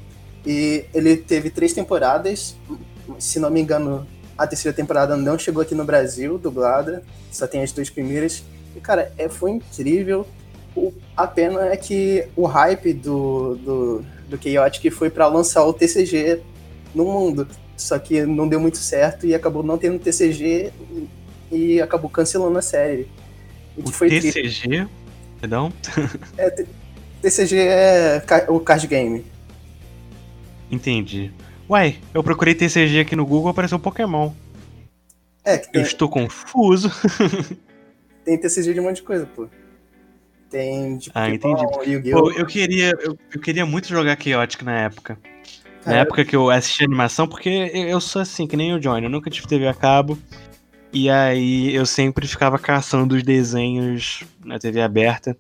E 0.45 0.86
ele 0.93 1.17
teve 1.17 1.50
três 1.50 1.74
temporadas. 1.74 2.56
Se 3.19 3.39
não 3.39 3.50
me 3.50 3.62
engano, 3.62 4.08
a 4.38 4.47
terceira 4.47 4.76
temporada 4.76 5.15
não 5.15 5.38
chegou 5.38 5.62
aqui 5.62 5.76
no 5.76 5.86
Brasil, 5.86 6.38
dublada. 6.38 7.04
Só 7.32 7.45
tem 7.47 7.62
as 7.62 7.71
duas 7.71 7.89
primeiras. 7.89 8.43
E, 8.76 8.80
cara, 8.80 9.12
é, 9.17 9.30
foi 9.30 9.52
incrível. 9.52 10.26
O, 10.76 10.93
a 11.15 11.28
pena 11.28 11.65
é 11.67 11.78
que 11.78 12.28
o 12.36 12.45
hype 12.45 12.93
do, 12.93 13.56
do, 13.56 14.06
do 14.30 14.41
Chaotic 14.41 14.91
foi 14.91 15.10
para 15.10 15.28
lançar 15.28 15.65
o 15.65 15.74
TCG 15.74 16.41
no 16.95 17.06
mundo. 17.06 17.47
Só 17.76 17.97
que 18.00 18.26
não 18.26 18.47
deu 18.47 18.60
muito 18.60 18.78
certo 18.78 19.26
e 19.26 19.36
acabou 19.36 19.63
não 19.63 19.78
tendo 19.78 20.00
TCG 20.00 20.71
e 21.52 21.82
acabou 21.82 22.10
cancelando 22.10 22.58
a 22.58 22.62
série. 22.62 23.08
O, 23.76 23.82
o 23.82 23.91
TCG? 23.91 24.32
Triste. 24.32 24.88
Perdão? 25.39 25.74
É, 26.38 26.65
TCG 27.22 27.56
é 27.58 28.24
o 28.50 28.60
card 28.60 28.88
game. 28.88 29.26
Entendi. 30.72 31.32
Uai, 31.70 31.98
eu 32.14 32.24
procurei 32.24 32.56
TCG 32.56 33.02
aqui 33.02 33.16
no 33.16 33.26
Google, 33.26 33.50
apareceu 33.52 33.80
Pokémon. 33.80 34.32
É, 35.44 35.58
que 35.58 35.72
tem... 35.72 35.82
Eu 35.82 35.88
estou 35.88 36.10
confuso. 36.10 36.92
tem 38.26 38.38
TCG 38.38 38.74
de 38.74 38.80
um 38.80 38.84
monte 38.84 38.98
de 38.98 39.04
coisa, 39.04 39.26
pô. 39.26 39.48
Tem 40.50 40.98
de 40.98 41.12
ah, 41.14 41.30
entendi. 41.30 41.64
Pô, 42.12 42.32
eu 42.32 42.46
queria, 42.46 42.92
eu, 43.00 43.18
eu, 43.34 43.40
queria 43.40 43.66
muito 43.66 43.88
jogar 43.88 44.22
Chaotic 44.22 44.64
na 44.64 44.82
época. 44.82 45.18
Na 45.86 45.96
época 45.96 46.26
que 46.26 46.36
eu 46.36 46.50
assisti 46.50 46.84
animação, 46.84 47.28
porque 47.28 47.50
eu 47.74 48.00
sou 48.02 48.22
assim, 48.22 48.46
que 48.46 48.58
nem 48.58 48.74
o 48.74 48.80
Johnny, 48.80 49.06
eu 49.06 49.10
nunca 49.10 49.30
tive 49.30 49.48
TV 49.48 49.68
a 49.68 49.74
cabo. 49.74 50.18
E 50.94 51.10
aí 51.10 51.74
eu 51.74 51.86
sempre 51.86 52.28
ficava 52.28 52.60
caçando 52.60 53.16
os 53.16 53.24
desenhos 53.24 54.24
na 54.44 54.60
TV 54.60 54.82
aberta. 54.82 55.38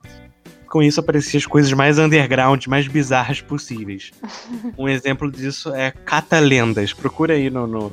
Com 0.71 0.81
isso 0.81 1.01
apareciam 1.01 1.37
as 1.37 1.45
coisas 1.45 1.73
mais 1.73 1.99
underground, 1.99 2.65
mais 2.67 2.87
bizarras 2.87 3.41
possíveis. 3.41 4.11
um 4.77 4.87
exemplo 4.87 5.29
disso 5.29 5.75
é 5.75 5.91
Catalendas. 5.91 6.93
Procura 6.93 7.33
aí 7.33 7.49
no, 7.49 7.67
no, 7.67 7.91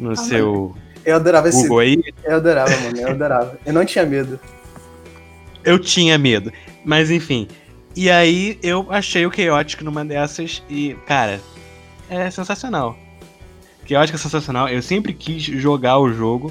no 0.00 0.12
ah, 0.12 0.16
seu. 0.16 0.74
Eu 1.04 1.16
adorava 1.16 1.50
Google 1.50 1.82
esse. 1.82 1.98
Aí. 1.98 2.14
Eu 2.24 2.36
adorava, 2.36 2.70
mano. 2.80 2.98
Eu 2.98 3.08
adorava. 3.10 3.58
Eu 3.66 3.74
não 3.74 3.84
tinha 3.84 4.06
medo. 4.06 4.40
Eu 5.62 5.78
tinha 5.78 6.16
medo. 6.16 6.50
Mas 6.82 7.10
enfim. 7.10 7.46
E 7.94 8.10
aí 8.10 8.58
eu 8.62 8.86
achei 8.88 9.26
o 9.26 9.30
Chaotic 9.30 9.82
numa 9.82 10.02
dessas 10.02 10.62
e, 10.66 10.96
cara, 11.06 11.42
é 12.08 12.30
sensacional. 12.30 12.96
Chaotic 13.86 14.14
é 14.14 14.18
sensacional. 14.18 14.66
Eu 14.66 14.80
sempre 14.80 15.12
quis 15.12 15.42
jogar 15.42 15.98
o 15.98 16.10
jogo. 16.10 16.50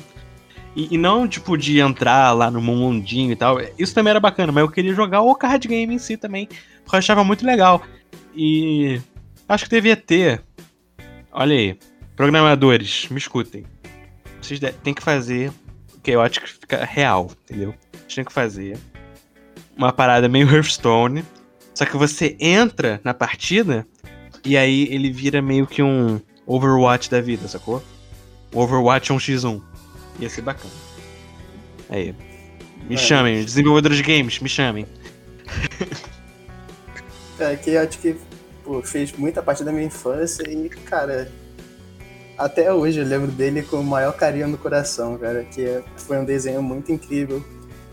E, 0.75 0.95
e, 0.95 0.97
não, 0.97 1.27
tipo, 1.27 1.57
de 1.57 1.79
entrar 1.79 2.31
lá 2.31 2.49
no 2.49 2.61
mundinho 2.61 3.31
e 3.31 3.35
tal. 3.35 3.57
Isso 3.77 3.93
também 3.93 4.11
era 4.11 4.19
bacana, 4.19 4.51
mas 4.51 4.63
eu 4.63 4.71
queria 4.71 4.93
jogar 4.93 5.21
o 5.21 5.35
card 5.35 5.67
game 5.67 5.93
em 5.93 5.99
si 5.99 6.17
também. 6.17 6.47
Porque 6.83 6.95
eu 6.95 6.99
achava 6.99 7.23
muito 7.23 7.45
legal. 7.45 7.83
E 8.35 8.99
acho 9.47 9.65
que 9.65 9.69
devia 9.69 9.95
ter. 9.95 10.41
Olha 11.31 11.55
aí. 11.55 11.77
Programadores, 12.15 13.07
me 13.09 13.17
escutem. 13.17 13.65
Vocês 14.41 14.59
têm 14.83 14.93
que 14.93 15.01
fazer 15.01 15.51
o 15.93 15.99
Chaotic 16.05 16.47
fica 16.47 16.83
real, 16.83 17.31
entendeu? 17.43 17.73
Vocês 17.91 18.15
têm 18.15 18.25
que 18.25 18.33
fazer 18.33 18.77
uma 19.75 19.91
parada 19.91 20.27
meio 20.27 20.49
Hearthstone. 20.49 21.23
Só 21.73 21.85
que 21.85 21.97
você 21.97 22.35
entra 22.39 23.01
na 23.03 23.13
partida 23.13 23.87
e 24.45 24.55
aí 24.57 24.87
ele 24.91 25.11
vira 25.11 25.41
meio 25.41 25.65
que 25.65 25.81
um 25.81 26.19
Overwatch 26.45 27.09
da 27.09 27.21
vida, 27.21 27.47
sacou? 27.47 27.81
Overwatch 28.53 29.11
é 29.11 29.15
um 29.15 29.17
X1. 29.17 29.61
Ia 30.19 30.29
ser 30.29 30.41
bacana. 30.41 30.73
Aí. 31.89 32.15
Me 32.87 32.95
é. 32.95 32.97
chamem, 32.97 33.43
desenvolvedores 33.43 33.97
de 33.97 34.03
games, 34.03 34.39
me 34.39 34.49
chamem. 34.49 34.85
É, 37.39 37.55
que 37.55 37.71
eu 37.71 37.81
acho 37.81 37.97
que 37.97 38.15
pô, 38.63 38.81
fez 38.83 39.11
muita 39.13 39.41
parte 39.41 39.63
da 39.63 39.71
minha 39.71 39.85
infância 39.85 40.47
e, 40.47 40.69
cara, 40.69 41.31
até 42.37 42.73
hoje 42.73 42.99
eu 42.99 43.05
lembro 43.05 43.31
dele 43.31 43.61
com 43.61 43.77
o 43.77 43.83
maior 43.83 44.13
carinho 44.13 44.47
no 44.47 44.57
coração, 44.57 45.17
cara. 45.17 45.43
Que 45.43 45.83
foi 45.97 46.17
um 46.17 46.25
desenho 46.25 46.61
muito 46.61 46.91
incrível. 46.91 47.43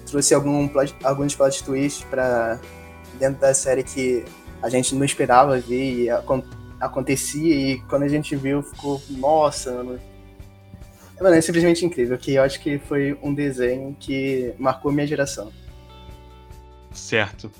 Trouxe 0.06 0.35
algum, 0.35 0.68
alguns 1.04 1.35
plot 1.35 1.62
twists 1.64 2.04
pra 2.04 2.59
dentro 3.18 3.40
da 3.40 3.52
série 3.54 3.83
que 3.83 4.24
a 4.62 4.68
gente 4.68 4.94
não 4.94 5.04
esperava 5.04 5.59
ver 5.59 6.04
e 6.04 6.11
acontecia. 6.80 7.54
E 7.54 7.80
quando 7.83 8.04
a 8.04 8.09
gente 8.09 8.35
viu, 8.35 8.62
ficou, 8.62 9.00
nossa, 9.11 9.72
mano, 9.72 10.00
Mano, 11.20 11.37
é 11.37 11.40
simplesmente 11.40 11.85
incrível, 11.85 12.16
que 12.16 12.35
eu 12.35 12.42
acho 12.42 12.59
que 12.61 12.78
foi 12.78 13.16
um 13.22 13.35
desenho 13.35 13.94
que 14.00 14.54
marcou 14.59 14.90
minha 14.90 15.06
geração. 15.06 15.52
Certo. 16.92 17.50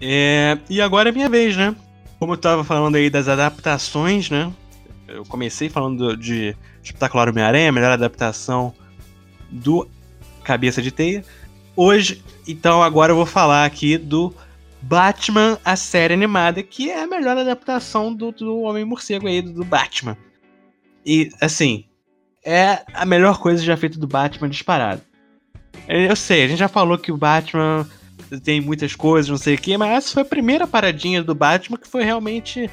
É, 0.00 0.58
e 0.68 0.80
agora 0.80 1.08
é 1.08 1.12
minha 1.12 1.28
vez, 1.28 1.56
né? 1.56 1.74
Como 2.18 2.32
eu 2.32 2.36
tava 2.36 2.64
falando 2.64 2.96
aí 2.96 3.08
das 3.08 3.28
adaptações, 3.28 4.30
né? 4.30 4.52
Eu 5.06 5.24
comecei 5.24 5.68
falando 5.68 6.16
de 6.16 6.56
Espetacular 6.82 7.28
Homem-Aranha, 7.28 7.70
melhor 7.70 7.92
adaptação 7.92 8.74
do 9.48 9.88
Cabeça 10.42 10.82
de 10.82 10.90
Teia. 10.90 11.24
Hoje, 11.76 12.24
então, 12.48 12.82
agora 12.82 13.12
eu 13.12 13.16
vou 13.16 13.26
falar 13.26 13.64
aqui 13.64 13.96
do 13.96 14.34
Batman, 14.82 15.58
a 15.64 15.76
série 15.76 16.14
animada, 16.14 16.62
que 16.62 16.90
é 16.90 17.02
a 17.02 17.06
melhor 17.06 17.36
adaptação 17.38 18.12
do, 18.12 18.32
do 18.32 18.62
Homem-Morcego 18.62 19.28
aí, 19.28 19.40
do, 19.40 19.52
do 19.52 19.64
Batman. 19.64 20.16
E, 21.04 21.30
assim, 21.40 21.84
é 22.46 22.84
a 22.94 23.04
melhor 23.04 23.38
coisa 23.38 23.62
já 23.62 23.76
feita 23.76 23.98
do 23.98 24.06
Batman 24.06 24.48
disparado. 24.48 25.02
Eu 25.88 26.14
sei, 26.14 26.44
a 26.44 26.48
gente 26.48 26.58
já 26.58 26.68
falou 26.68 26.96
que 26.96 27.10
o 27.10 27.16
Batman 27.16 27.86
tem 28.44 28.60
muitas 28.60 28.94
coisas, 28.94 29.28
não 29.28 29.36
sei 29.36 29.56
o 29.56 29.58
quê, 29.58 29.76
mas 29.76 29.90
essa 29.90 30.14
foi 30.14 30.22
a 30.22 30.26
primeira 30.26 30.66
paradinha 30.66 31.22
do 31.22 31.34
Batman 31.34 31.76
que 31.76 31.88
foi 31.88 32.04
realmente 32.04 32.70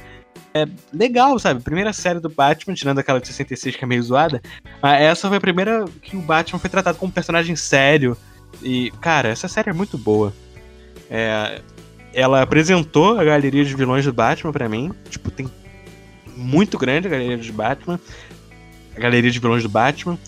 é, 0.54 0.66
legal, 0.92 1.38
sabe? 1.40 1.60
Primeira 1.60 1.92
série 1.92 2.20
do 2.20 2.28
Batman, 2.28 2.74
tirando 2.74 3.00
aquela 3.00 3.20
de 3.20 3.26
66 3.26 3.74
que 3.74 3.84
é 3.84 3.86
meio 3.86 4.02
zoada, 4.02 4.40
mas 4.80 5.02
essa 5.02 5.28
foi 5.28 5.38
a 5.38 5.40
primeira 5.40 5.84
que 6.00 6.16
o 6.16 6.20
Batman 6.20 6.60
foi 6.60 6.70
tratado 6.70 6.96
como 6.96 7.10
um 7.10 7.14
personagem 7.14 7.56
sério. 7.56 8.16
E, 8.62 8.92
cara, 9.00 9.28
essa 9.28 9.48
série 9.48 9.70
é 9.70 9.72
muito 9.72 9.98
boa. 9.98 10.32
É, 11.10 11.60
ela 12.12 12.42
apresentou 12.42 13.18
a 13.18 13.24
galeria 13.24 13.64
de 13.64 13.74
vilões 13.74 14.04
do 14.04 14.12
Batman 14.12 14.52
para 14.52 14.68
mim. 14.68 14.92
Tipo, 15.10 15.32
tem 15.32 15.50
muito 16.36 16.78
grande 16.78 17.08
a 17.08 17.10
galeria 17.10 17.36
de 17.36 17.52
Batman 17.52 17.98
a 18.96 19.00
galeria 19.00 19.30
de 19.30 19.38
vilões 19.38 19.62
do 19.62 19.68
Batman. 19.68 20.18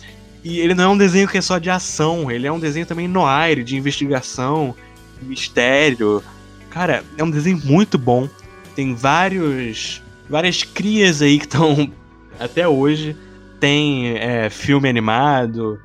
E 0.44 0.60
ele 0.60 0.74
não 0.74 0.84
é 0.84 0.88
um 0.88 0.98
desenho 0.98 1.26
que 1.26 1.38
é 1.38 1.40
só 1.40 1.58
de 1.58 1.68
ação, 1.68 2.30
ele 2.30 2.46
é 2.46 2.52
um 2.52 2.60
desenho 2.60 2.86
também 2.86 3.08
noir, 3.08 3.64
de 3.64 3.76
investigação, 3.76 4.74
mistério. 5.22 6.22
Cara, 6.70 7.02
é 7.16 7.24
um 7.24 7.30
desenho 7.30 7.60
muito 7.64 7.98
bom. 7.98 8.28
Tem 8.74 8.94
vários. 8.94 10.02
várias 10.28 10.62
crias 10.62 11.22
aí 11.22 11.38
que 11.38 11.46
estão 11.46 11.90
até 12.38 12.68
hoje. 12.68 13.16
Tem 13.58 14.16
é, 14.18 14.50
filme 14.50 14.88
animado. 14.88 15.80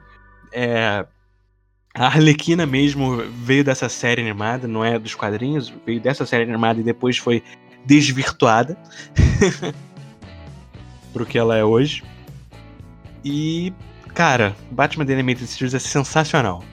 É, 0.51 1.05
A 1.95 2.05
Arlequina 2.05 2.65
mesmo 2.65 3.23
veio 3.43 3.63
dessa 3.63 3.89
série 3.89 4.21
animada, 4.21 4.67
não 4.67 4.83
é 4.83 4.99
dos 4.99 5.15
quadrinhos, 5.15 5.73
veio 5.85 5.99
dessa 5.99 6.25
série 6.25 6.43
animada 6.43 6.79
e 6.79 6.83
depois 6.83 7.17
foi 7.17 7.41
desvirtuada 7.85 8.77
pro 11.13 11.25
que 11.25 11.37
ela 11.37 11.57
é 11.57 11.63
hoje. 11.63 12.03
E, 13.23 13.73
cara, 14.13 14.55
Batman 14.71 15.05
The 15.05 15.13
Animated 15.13 15.47
Series 15.47 15.73
é 15.73 15.79
sensacional. 15.79 16.63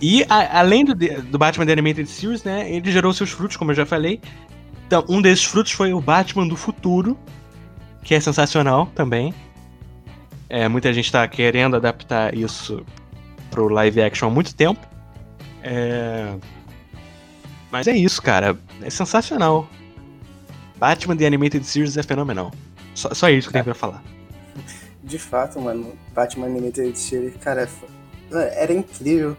E 0.00 0.24
a, 0.28 0.60
além 0.60 0.84
do, 0.84 0.94
do 0.94 1.38
Batman 1.38 1.66
The 1.66 1.72
Animated 1.72 2.08
Series, 2.08 2.44
né, 2.44 2.70
ele 2.70 2.90
gerou 2.90 3.12
seus 3.12 3.30
frutos, 3.30 3.56
como 3.56 3.72
eu 3.72 3.74
já 3.74 3.86
falei. 3.86 4.20
Então, 4.86 5.04
um 5.08 5.20
desses 5.20 5.44
frutos 5.44 5.72
foi 5.72 5.92
o 5.92 6.00
Batman 6.00 6.46
do 6.46 6.56
Futuro, 6.56 7.18
que 8.02 8.14
é 8.14 8.20
sensacional 8.20 8.86
também. 8.94 9.34
É, 10.48 10.66
muita 10.66 10.92
gente 10.94 11.12
tá 11.12 11.26
querendo 11.28 11.76
adaptar 11.76 12.34
isso 12.34 12.84
pro 13.50 13.68
live 13.68 14.00
action 14.00 14.28
há 14.28 14.30
muito 14.30 14.54
tempo. 14.54 14.80
É... 15.62 16.34
Mas 17.70 17.86
é 17.86 17.94
isso, 17.94 18.22
cara. 18.22 18.56
É 18.80 18.88
sensacional. 18.88 19.68
Batman 20.76 21.16
The 21.16 21.26
Animated 21.26 21.64
Series 21.64 21.96
é 21.96 22.02
fenomenal. 22.02 22.52
Só, 22.94 23.12
só 23.12 23.28
isso 23.28 23.48
que 23.48 23.50
eu 23.50 23.62
tenho 23.62 23.64
pra 23.64 23.74
falar. 23.74 24.02
De 25.08 25.18
fato, 25.18 25.58
mano, 25.58 25.94
Batman 26.14 26.46
Animated 26.46 26.98
Series, 26.98 27.34
cara, 27.40 27.66
era 28.30 28.72
incrível. 28.72 29.34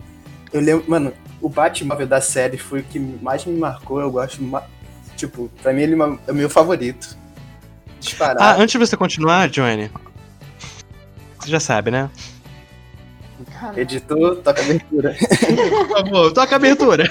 Eu 0.51 0.61
lembro, 0.61 0.89
mano, 0.89 1.13
o 1.39 1.47
Batmóvel 1.47 2.07
da 2.07 2.19
série 2.19 2.57
foi 2.57 2.79
o 2.79 2.83
que 2.83 2.99
mais 2.99 3.45
me 3.45 3.55
marcou. 3.55 4.01
Eu 4.01 4.11
gosto, 4.11 4.41
tipo, 5.15 5.47
pra 5.61 5.71
mim 5.71 5.83
ele 5.83 5.95
é 6.27 6.31
o 6.31 6.35
meu 6.35 6.49
favorito. 6.49 7.15
Disparado. 7.99 8.41
Ah, 8.41 8.55
antes 8.55 8.71
de 8.71 8.77
você 8.79 8.97
continuar, 8.97 9.47
Johnny, 9.49 9.91
você 11.37 11.49
já 11.49 11.59
sabe, 11.59 11.91
né? 11.91 12.09
Editor, 13.75 14.37
toca 14.37 14.61
abertura. 14.61 15.15
Por 15.69 15.89
favor, 15.89 16.33
toca 16.33 16.55
abertura. 16.55 17.03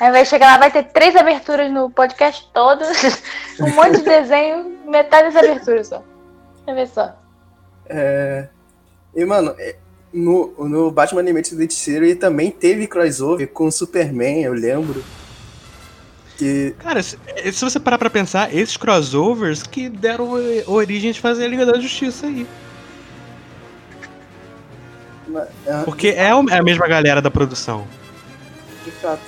Aí 0.00 0.10
vai 0.10 0.24
chegar 0.24 0.52
lá, 0.52 0.58
vai 0.58 0.70
ter 0.72 0.84
três 0.84 1.14
aberturas 1.14 1.70
no 1.70 1.88
podcast 1.88 2.50
todo, 2.52 2.82
um 3.60 3.70
monte 3.74 3.98
de 3.98 4.02
desenho, 4.02 4.78
metade 4.86 5.32
das 5.32 5.36
aberturas 5.36 5.86
só. 5.86 6.02
Vai 6.66 6.74
ver 6.74 6.88
só. 6.88 7.16
É... 7.86 8.48
E, 9.14 9.24
mano, 9.24 9.54
é, 9.58 9.76
no, 10.12 10.54
no 10.68 10.90
Batman 10.90 11.20
Animated 11.20 11.72
Series 11.72 12.16
também 12.16 12.50
teve 12.50 12.86
crossover 12.86 13.48
com 13.48 13.66
o 13.66 13.72
Superman, 13.72 14.42
eu 14.42 14.52
lembro. 14.52 15.02
Que... 16.36 16.74
Cara, 16.78 17.02
se, 17.02 17.18
se 17.52 17.64
você 17.64 17.78
parar 17.78 17.98
pra 17.98 18.10
pensar, 18.10 18.54
esses 18.54 18.76
crossovers 18.76 19.62
que 19.62 19.88
deram 19.88 20.30
origem 20.66 21.12
de 21.12 21.20
fazer 21.20 21.44
a 21.44 21.48
Liga 21.48 21.66
da 21.66 21.78
Justiça 21.78 22.26
aí. 22.26 22.46
É, 25.66 25.82
Porque 25.84 26.08
é 26.08 26.30
a 26.30 26.62
mesma 26.62 26.86
galera 26.86 27.22
da 27.22 27.30
produção. 27.30 27.86
De 28.84 28.90
fato. 28.90 29.22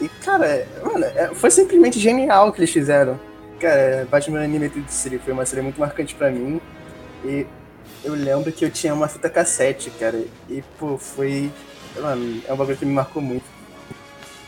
E, 0.00 0.08
cara, 0.08 0.66
mano, 0.84 1.04
é, 1.04 1.30
foi 1.34 1.50
simplesmente 1.50 1.98
genial 1.98 2.48
o 2.48 2.52
que 2.52 2.60
eles 2.60 2.70
fizeram. 2.70 3.18
Cara, 3.62 4.08
Batman 4.10 4.42
Animated 4.42 4.92
Series 4.92 5.22
foi 5.22 5.32
uma 5.32 5.46
série 5.46 5.62
muito 5.62 5.78
marcante 5.78 6.16
pra 6.16 6.32
mim. 6.32 6.60
E 7.24 7.46
eu 8.02 8.12
lembro 8.12 8.50
que 8.50 8.64
eu 8.64 8.70
tinha 8.72 8.92
uma 8.92 9.06
fita 9.06 9.30
cassete, 9.30 9.88
cara. 9.90 10.20
E, 10.50 10.64
pô, 10.80 10.98
foi. 10.98 11.48
Mano, 11.94 12.42
é 12.44 12.52
um 12.52 12.56
bagulho 12.56 12.76
que 12.76 12.84
me 12.84 12.92
marcou 12.92 13.22
muito. 13.22 13.44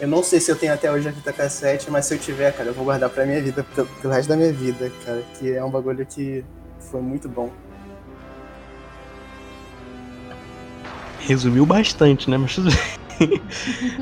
Eu 0.01 0.09
não 0.09 0.21
sei 0.25 0.41
se 0.41 0.51
eu 0.51 0.57
tenho 0.57 0.75
até 0.75 0.91
hoje 0.91 1.09
a 1.09 1.13
fita 1.13 1.33
cassete, 1.33 1.89
mas 1.93 2.07
se 2.07 2.15
eu 2.15 2.19
tiver, 2.19 2.53
cara, 2.53 2.71
eu 2.71 2.75
vou 2.75 2.85
guardar 2.85 3.09
pra 3.09 3.25
minha 3.25 3.41
vida, 3.41 3.65
pelo 4.03 4.13
resto 4.13 4.29
da 4.29 4.37
minha 4.37 4.53
vida, 4.53 4.91
cara. 5.05 5.23
Que 5.39 5.53
é 5.53 5.65
um 5.65 5.71
bagulho 5.71 6.05
que 6.05 6.45
foi 6.81 7.01
muito 7.01 7.29
bom. 7.29 7.53
Resumiu 11.21 11.65
bastante, 11.65 12.29
né? 12.29 12.37
Mas 12.37 12.57
tudo 12.57 12.71
bem. 12.71 13.41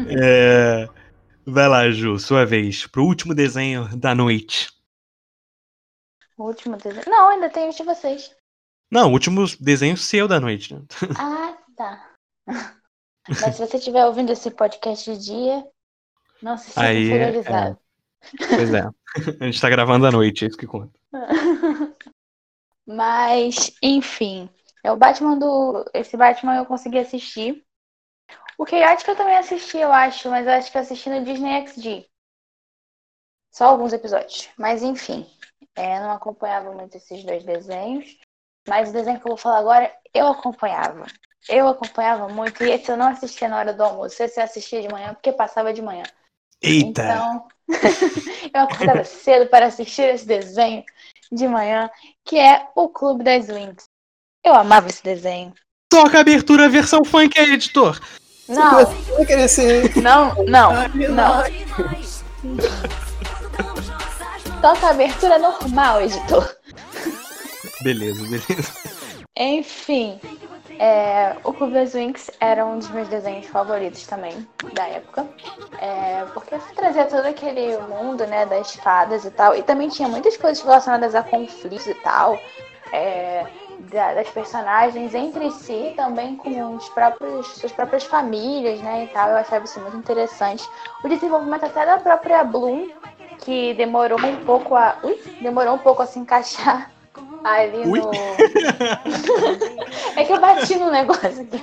é... 0.19 0.89
Vai 1.45 1.69
lá, 1.69 1.91
Ju, 1.91 2.19
sua 2.19 2.47
vez. 2.47 2.87
Pro 2.87 3.05
último 3.05 3.35
desenho 3.35 3.95
da 3.95 4.15
noite. 4.15 4.72
O 6.37 6.45
último 6.45 6.77
desenho? 6.77 7.05
Não, 7.07 7.29
ainda 7.29 7.51
tem 7.51 7.69
os 7.69 7.77
de 7.77 7.83
vocês. 7.83 8.35
Não, 8.91 9.09
o 9.09 9.13
último 9.13 9.45
desenho 9.61 9.97
seu 9.97 10.29
da 10.29 10.41
noite, 10.41 10.75
né? 10.75 10.83
Ah, 11.19 11.57
tá. 11.77 12.11
Mas 13.29 13.57
se 13.57 13.67
você 13.67 13.77
estiver 13.77 14.05
ouvindo 14.05 14.31
esse 14.33 14.51
podcast 14.51 15.11
de 15.13 15.25
dia, 15.25 15.67
não 16.43 16.59
se 16.59 16.71
sinta 16.71 16.81
Aí. 16.81 17.11
É... 17.13 17.77
Pois 18.49 18.75
é. 18.75 18.83
A 19.41 19.45
gente 19.45 19.61
tá 19.61 19.71
gravando 19.71 20.07
à 20.07 20.11
noite, 20.11 20.45
é 20.45 20.49
isso 20.49 20.59
que 20.59 20.67
conta. 20.67 20.93
Mas, 22.87 23.73
enfim. 23.83 24.51
É 24.83 24.91
o 24.91 24.97
Batman 24.97 25.39
do. 25.39 25.85
Esse 25.95 26.17
Batman 26.17 26.57
eu 26.57 26.67
consegui 26.67 26.99
assistir. 26.99 27.65
O 28.59 28.67
Chaotic 28.67 29.09
eu 29.09 29.17
também 29.17 29.37
assisti, 29.37 29.79
eu 29.79 29.93
acho, 29.93 30.29
mas 30.29 30.47
eu 30.47 30.53
acho 30.53 30.71
que 30.71 30.77
eu 30.77 30.83
assisti 30.83 31.09
no 31.09 31.25
Disney 31.25 31.67
XD. 31.67 32.07
Só 33.51 33.67
alguns 33.67 33.93
episódios. 33.93 34.49
Mas 34.57 34.83
enfim. 34.83 35.27
É, 35.77 36.01
não 36.01 36.11
acompanhava 36.11 36.73
muito 36.73 36.97
esses 36.97 37.25
dois 37.25 37.45
desenhos. 37.45 38.19
Mas 38.69 38.91
o 38.91 38.93
desenho 38.93 39.19
que 39.19 39.27
eu 39.27 39.31
vou 39.31 39.37
falar 39.37 39.59
agora, 39.59 39.93
eu 40.15 40.27
acompanhava. 40.29 41.07
Eu 41.49 41.67
acompanhava 41.69 42.29
muito. 42.29 42.63
E 42.63 42.71
esse 42.71 42.91
eu 42.91 42.97
não 42.97 43.09
assistia 43.09 43.49
na 43.49 43.59
hora 43.59 43.73
do 43.73 43.83
almoço. 43.83 44.23
Esse 44.23 44.41
eu 44.41 44.45
assistia 44.45 44.83
de 44.83 44.89
manhã, 44.89 45.15
porque 45.15 45.33
passava 45.33 45.73
de 45.73 45.83
manhã. 45.83 46.05
Eita! 46.63 47.03
Então, 47.03 47.49
eu 48.55 48.61
acordava 48.61 49.05
cedo 49.05 49.49
para 49.49 49.67
assistir 49.67 50.03
esse 50.03 50.27
desenho 50.27 50.85
de 51.31 51.49
manhã, 51.49 51.91
que 52.25 52.39
é 52.39 52.69
o 52.77 52.89
Clube 52.89 53.25
das 53.25 53.49
Winx. 53.49 53.85
Eu 54.45 54.55
amava 54.55 54.89
esse 54.89 55.03
desenho. 55.03 55.53
Toca 55.89 56.19
a 56.19 56.21
abertura 56.21 56.69
versão 56.69 57.05
funk 57.05 57.39
aí, 57.39 57.53
editor. 57.53 58.01
Não. 58.49 58.81
Não, 60.03 60.35
não, 60.45 60.73
não. 61.11 61.43
Toca 64.63 64.87
a 64.87 64.91
abertura 64.91 65.41
normal, 65.41 66.03
editor. 66.03 66.49
Beleza, 67.83 68.23
beleza. 68.23 68.73
Enfim, 69.37 70.21
é, 70.79 71.37
o 71.43 71.53
Clube 71.53 71.75
das 71.75 71.95
Winx 71.95 72.31
era 72.39 72.65
um 72.65 72.79
dos 72.79 72.89
meus 72.91 73.09
desenhos 73.09 73.47
favoritos 73.49 74.07
também 74.07 74.47
da 74.73 74.87
época, 74.87 75.27
é, 75.81 76.25
porque 76.33 76.57
trazia 76.77 77.07
todo 77.07 77.27
aquele 77.27 77.77
mundo, 77.89 78.25
né, 78.25 78.47
das 78.47 78.77
fadas 78.77 79.25
e 79.25 79.33
tal, 79.33 79.57
e 79.57 79.65
também 79.65 79.89
tinha 79.89 80.09
muitas 80.09 80.37
coisas 80.37 80.63
relacionadas 80.63 81.17
a 81.17 81.25
conflitos 81.25 81.89
e 81.89 81.95
tal, 81.95 82.39
é, 82.93 83.45
da, 83.91 84.15
das 84.15 84.29
personagens 84.29 85.13
entre 85.13 85.51
si, 85.51 85.93
também 85.97 86.37
com 86.37 86.77
os 86.77 86.89
próprios, 86.91 87.49
suas 87.49 87.73
próprias 87.73 88.05
famílias, 88.05 88.81
né, 88.81 89.05
e 89.05 89.09
tal, 89.09 89.31
eu 89.31 89.39
achava 89.39 89.65
isso 89.65 89.81
muito 89.81 89.97
interessante. 89.97 90.65
O 91.03 91.09
desenvolvimento 91.09 91.65
até 91.65 91.85
da 91.85 91.99
própria 91.99 92.45
Bloom, 92.45 92.91
que 93.43 93.75
demorou 93.75 94.19
um 94.21 94.37
pouco 94.45 94.75
a, 94.75 94.97
ui, 95.03 95.21
demorou 95.41 95.75
um 95.75 95.79
pouco 95.79 96.03
a 96.03 96.07
se 96.07 96.19
encaixar 96.19 96.91
ali 97.45 97.89
Ui? 97.89 98.01
no. 98.01 98.11
é 100.17 100.25
que 100.25 100.33
eu 100.33 100.41
bati 100.41 100.77
no 100.77 100.91
negócio 100.91 101.43
aqui. 101.43 101.63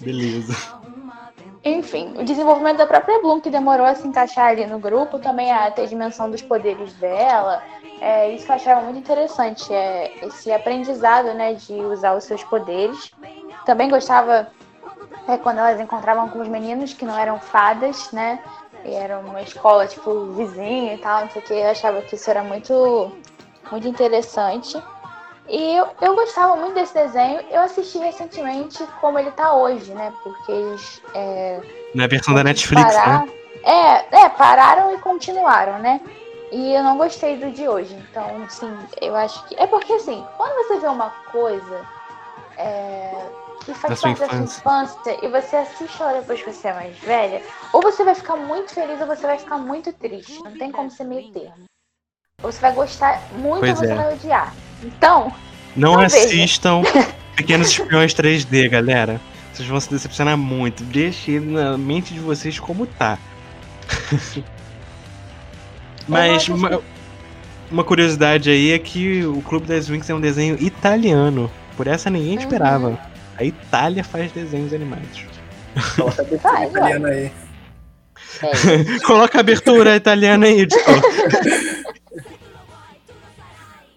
Beleza. 0.00 0.80
Enfim, 1.62 2.14
o 2.16 2.24
desenvolvimento 2.24 2.78
da 2.78 2.86
própria 2.86 3.20
Bloom, 3.20 3.40
que 3.40 3.50
demorou 3.50 3.84
a 3.84 3.94
se 3.94 4.06
encaixar 4.06 4.46
ali 4.46 4.66
no 4.66 4.78
grupo, 4.78 5.18
também 5.18 5.52
a 5.52 5.70
ter 5.70 5.86
dimensão 5.88 6.30
dos 6.30 6.40
poderes 6.40 6.94
dela. 6.94 7.62
É, 8.00 8.32
isso 8.32 8.46
que 8.46 8.52
eu 8.52 8.56
achava 8.56 8.80
muito 8.80 8.98
interessante, 8.98 9.70
é, 9.72 10.24
esse 10.24 10.50
aprendizado 10.50 11.34
né, 11.34 11.52
de 11.52 11.74
usar 11.74 12.16
os 12.16 12.24
seus 12.24 12.42
poderes. 12.44 13.12
Também 13.66 13.90
gostava 13.90 14.50
é, 15.28 15.36
quando 15.36 15.58
elas 15.58 15.78
encontravam 15.78 16.30
com 16.30 16.40
os 16.40 16.48
meninos 16.48 16.94
que 16.94 17.04
não 17.04 17.18
eram 17.18 17.38
fadas, 17.38 18.10
né? 18.10 18.42
E 18.84 18.94
era 18.94 19.18
uma 19.18 19.42
escola, 19.42 19.86
tipo, 19.86 20.32
vizinha 20.32 20.94
e 20.94 20.98
tal, 20.98 21.22
não 21.22 21.30
sei 21.30 21.42
o 21.42 21.44
que. 21.44 21.54
Eu 21.54 21.68
achava 21.68 22.02
que 22.02 22.14
isso 22.14 22.30
era 22.30 22.42
muito 22.42 23.12
muito 23.70 23.86
interessante. 23.86 24.82
E 25.48 25.76
eu, 25.76 25.88
eu 26.00 26.14
gostava 26.14 26.56
muito 26.56 26.74
desse 26.74 26.94
desenho. 26.94 27.40
Eu 27.50 27.62
assisti 27.62 27.98
recentemente 27.98 28.84
como 29.00 29.18
ele 29.18 29.30
tá 29.32 29.52
hoje, 29.54 29.92
né? 29.92 30.12
Porque 30.22 30.52
eles. 30.52 31.02
É, 31.14 31.60
Na 31.94 32.06
versão 32.06 32.34
da 32.34 32.44
Netflix, 32.44 32.94
parar... 32.94 33.26
né? 33.26 33.32
É, 33.62 34.22
é, 34.22 34.28
pararam 34.28 34.94
e 34.94 34.98
continuaram, 34.98 35.78
né? 35.80 36.00
E 36.52 36.72
eu 36.72 36.82
não 36.82 36.96
gostei 36.96 37.36
do 37.36 37.50
de 37.50 37.68
hoje. 37.68 37.94
Então, 37.94 38.44
assim, 38.44 38.72
eu 39.00 39.14
acho 39.16 39.44
que. 39.46 39.56
É 39.60 39.66
porque, 39.66 39.92
assim, 39.92 40.24
quando 40.36 40.54
você 40.66 40.78
vê 40.78 40.86
uma 40.86 41.10
coisa 41.32 41.86
é, 42.56 43.12
que 43.64 43.74
faz 43.74 44.00
parte 44.00 44.20
da 44.20 44.28
sua 44.28 44.38
infância 44.38 45.24
e 45.24 45.28
você 45.28 45.56
assiste 45.56 46.02
ela 46.02 46.20
depois 46.20 46.42
que 46.42 46.52
você 46.52 46.68
é 46.68 46.72
mais 46.74 46.98
velha, 46.98 47.42
ou 47.72 47.80
você 47.82 48.04
vai 48.04 48.14
ficar 48.14 48.36
muito 48.36 48.72
feliz 48.72 49.00
ou 49.00 49.06
você 49.06 49.26
vai 49.26 49.38
ficar 49.38 49.58
muito 49.58 49.92
triste. 49.92 50.42
Não 50.42 50.52
tem 50.52 50.72
como 50.72 50.90
ser 50.90 51.04
meio 51.04 51.30
termo. 51.32 51.64
Você 52.42 52.60
vai 52.60 52.72
gostar 52.72 53.22
muito 53.34 53.60
pois 53.60 53.72
ou 53.72 53.76
você 53.76 53.92
é. 53.92 53.94
vai 53.94 54.14
odiar. 54.14 54.54
Então. 54.82 55.32
Não, 55.76 55.94
não 55.94 56.00
assistam 56.00 56.82
Pequenos 57.36 57.68
Espiões 57.68 58.14
3D, 58.14 58.68
galera. 58.68 59.20
Vocês 59.52 59.68
vão 59.68 59.80
se 59.80 59.90
decepcionar 59.90 60.36
muito. 60.36 60.82
Deixe 60.84 61.32
ele 61.32 61.52
na 61.52 61.76
mente 61.76 62.14
de 62.14 62.20
vocês 62.20 62.58
como 62.58 62.86
tá. 62.86 63.18
Mas 66.08 66.48
uma, 66.48 66.80
uma, 67.70 67.84
curiosidade 67.84 68.50
aí 68.50 68.72
é 68.72 68.78
que 68.78 69.24
o 69.24 69.40
Clube 69.42 69.66
das 69.66 69.88
Winx 69.88 70.08
é 70.10 70.14
um 70.14 70.20
desenho 70.20 70.56
italiano. 70.60 71.50
Por 71.76 71.86
essa 71.86 72.10
ninguém 72.10 72.34
esperava. 72.34 72.98
A 73.40 73.44
Itália 73.44 74.04
faz 74.04 74.30
desenhos 74.32 74.74
animados. 74.74 75.24
Coloca 75.96 76.20
a 76.20 76.24
abertura 76.26 76.66
italiana 76.66 77.08
aí. 77.08 77.32
É, 78.42 79.00
Coloca 79.06 79.38
a 79.38 79.40
abertura 79.40 79.96
italiana 79.96 80.46
aí. 80.46 80.68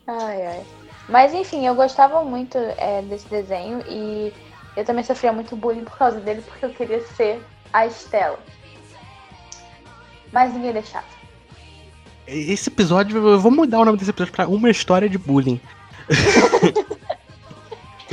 Ai, 0.08 0.46
ai. 0.46 0.64
Mas 1.10 1.34
enfim, 1.34 1.68
eu 1.68 1.76
gostava 1.76 2.24
muito 2.24 2.58
é, 2.58 3.02
desse 3.02 3.28
desenho 3.28 3.84
e 3.90 4.34
eu 4.78 4.86
também 4.86 5.04
sofria 5.04 5.34
muito 5.34 5.58
bullying 5.58 5.84
por 5.84 5.98
causa 5.98 6.22
dele, 6.22 6.42
porque 6.48 6.66
eu 6.66 6.70
queria 6.70 7.06
ser 7.08 7.44
a 7.74 7.86
Estela. 7.86 8.40
Mas 10.32 10.54
ninguém 10.54 10.72
deixava. 10.72 11.06
Esse 12.26 12.70
episódio, 12.70 13.18
eu 13.18 13.40
vou 13.42 13.52
mudar 13.52 13.80
o 13.80 13.86
nome 13.86 13.98
desse 13.98 14.12
episódio 14.12 14.34
pra 14.34 14.48
Uma 14.48 14.70
História 14.70 15.10
de 15.10 15.18
Bullying. 15.18 15.60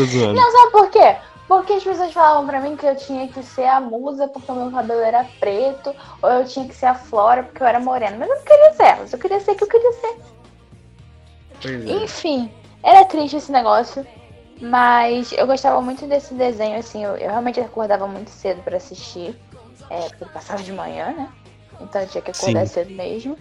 Tô 0.00 0.06
zoando. 0.06 0.34
Não, 0.34 0.50
sabe 0.52 0.72
por 0.72 0.90
quê? 0.90 1.16
Porque 1.46 1.72
as 1.74 1.84
pessoas 1.84 2.12
falavam 2.12 2.46
pra 2.46 2.60
mim 2.60 2.76
que 2.76 2.86
eu 2.86 2.96
tinha 2.96 3.28
que 3.28 3.42
ser 3.42 3.66
a 3.66 3.80
musa 3.80 4.28
porque 4.28 4.50
o 4.50 4.54
meu 4.54 4.70
cabelo 4.70 5.00
era 5.00 5.26
preto, 5.38 5.94
ou 6.22 6.30
eu 6.30 6.44
tinha 6.46 6.66
que 6.66 6.74
ser 6.74 6.86
a 6.86 6.94
Flora 6.94 7.42
porque 7.42 7.62
eu 7.62 7.66
era 7.66 7.80
morena. 7.80 8.16
Mas 8.16 8.28
eu 8.30 8.36
não 8.36 8.44
queria 8.44 8.72
ser 8.72 8.82
elas, 8.84 9.12
eu 9.12 9.18
queria 9.18 9.40
ser 9.40 9.50
o 9.50 9.56
que 9.56 9.64
eu 9.64 9.68
queria 9.68 9.92
ser. 9.92 10.18
Pois 11.60 11.86
é. 11.86 11.92
Enfim, 12.04 12.50
era 12.82 13.04
triste 13.04 13.36
esse 13.36 13.52
negócio. 13.52 14.06
Mas 14.62 15.32
eu 15.32 15.46
gostava 15.46 15.80
muito 15.80 16.06
desse 16.06 16.34
desenho, 16.34 16.78
assim, 16.78 17.02
eu, 17.02 17.16
eu 17.16 17.30
realmente 17.30 17.58
acordava 17.60 18.06
muito 18.06 18.30
cedo 18.30 18.62
pra 18.62 18.76
assistir. 18.76 19.34
É, 19.88 20.08
porque 20.08 20.26
passava 20.26 20.62
de 20.62 20.72
manhã, 20.72 21.12
né? 21.12 21.32
Então 21.80 22.00
eu 22.00 22.08
tinha 22.08 22.22
que 22.22 22.30
acordar 22.30 22.66
Sim. 22.66 22.72
cedo 22.72 22.90
mesmo. 22.92 23.36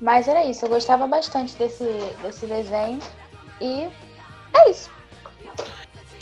Mas 0.00 0.28
era 0.28 0.44
isso, 0.44 0.64
eu 0.64 0.68
gostava 0.68 1.06
bastante 1.06 1.54
desse, 1.56 1.84
desse 2.22 2.46
desenho. 2.46 2.98
E 3.60 3.88
é 4.54 4.70
isso. 4.70 4.95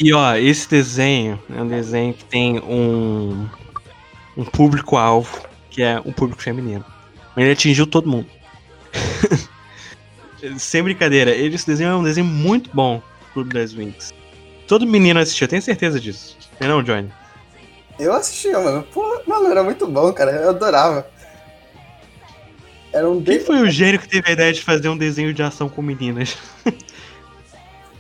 E 0.01 0.13
ó, 0.13 0.35
esse 0.37 0.69
desenho 0.69 1.41
é 1.55 1.63
um 1.63 1.69
desenho 1.69 2.13
que 2.15 2.25
tem 2.25 2.59
um, 2.61 3.49
um 4.37 4.45
público-alvo, 4.45 5.47
que 5.71 5.83
é 5.83 6.01
um 6.05 6.13
público 6.13 6.43
feminino. 6.43 6.85
Mas 7.35 7.45
ele 7.45 7.53
atingiu 7.53 7.87
todo 7.87 8.09
mundo. 8.09 8.27
Sem 10.59 10.83
brincadeira, 10.83 11.31
ele- 11.31 11.55
esse 11.55 11.67
desenho 11.67 11.91
é 11.91 11.97
um 11.97 12.03
desenho 12.03 12.27
muito 12.27 12.71
bom, 12.75 13.01
Clube 13.33 13.55
das 13.55 13.73
Winx. 13.73 14.13
Todo 14.67 14.87
menino 14.87 15.21
assistiu, 15.21 15.45
eu 15.45 15.49
tenho 15.49 15.63
certeza 15.63 16.01
disso. 16.01 16.37
Não 16.61 16.67
é 16.67 16.71
não, 16.71 16.83
Johnny? 16.83 17.11
Eu 17.99 18.13
assistia, 18.13 18.59
mano. 18.59 18.83
Pô, 18.93 19.23
mano, 19.27 19.47
era 19.49 19.63
muito 19.63 19.87
bom, 19.87 20.13
cara. 20.13 20.33
Eu 20.33 20.51
adorava. 20.51 21.07
Era 22.93 23.09
um 23.09 23.23
Quem 23.23 23.39
de... 23.39 23.45
foi 23.45 23.61
o 23.61 23.71
gênio 23.71 24.01
que 24.01 24.09
teve 24.09 24.29
a 24.29 24.33
ideia 24.33 24.53
de 24.53 24.63
fazer 24.63 24.89
um 24.89 24.97
desenho 24.97 25.33
de 25.35 25.43
ação 25.43 25.69
com 25.69 25.83
meninas? 25.83 26.37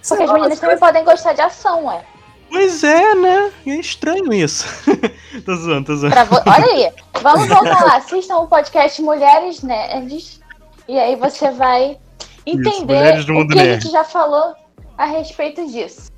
Sei 0.04 0.16
Porque 0.18 0.22
as 0.24 0.28
lá, 0.28 0.34
meninas 0.34 0.50
mas- 0.50 0.60
também 0.60 0.78
podem 0.78 1.04
gostar 1.04 1.32
de 1.32 1.40
ação, 1.40 1.86
ué. 1.86 2.04
Pois 2.50 2.84
é, 2.84 3.14
né? 3.14 3.50
É 3.66 3.70
estranho 3.76 4.32
isso. 4.32 4.66
tô 5.46 5.56
zoando, 5.56 5.86
tô 5.86 5.96
zoando. 5.96 6.14
Vo- 6.26 6.42
Olha 6.46 6.66
aí, 6.66 6.92
vamos 7.22 7.48
voltar 7.48 7.82
lá. 7.84 7.96
Assistam 7.96 8.36
o 8.36 8.46
podcast 8.46 9.00
Mulheres 9.00 9.62
Nerds. 9.62 10.40
E 10.86 10.98
aí 10.98 11.16
você 11.16 11.50
vai 11.52 11.96
entender 12.44 13.24
do 13.24 13.32
o 13.38 13.48
que 13.48 13.58
a 13.58 13.62
Nerd. 13.62 13.82
gente 13.82 13.90
já 13.92 14.04
falou 14.04 14.54
a 14.98 15.06
respeito 15.06 15.66
disso. 15.72 16.12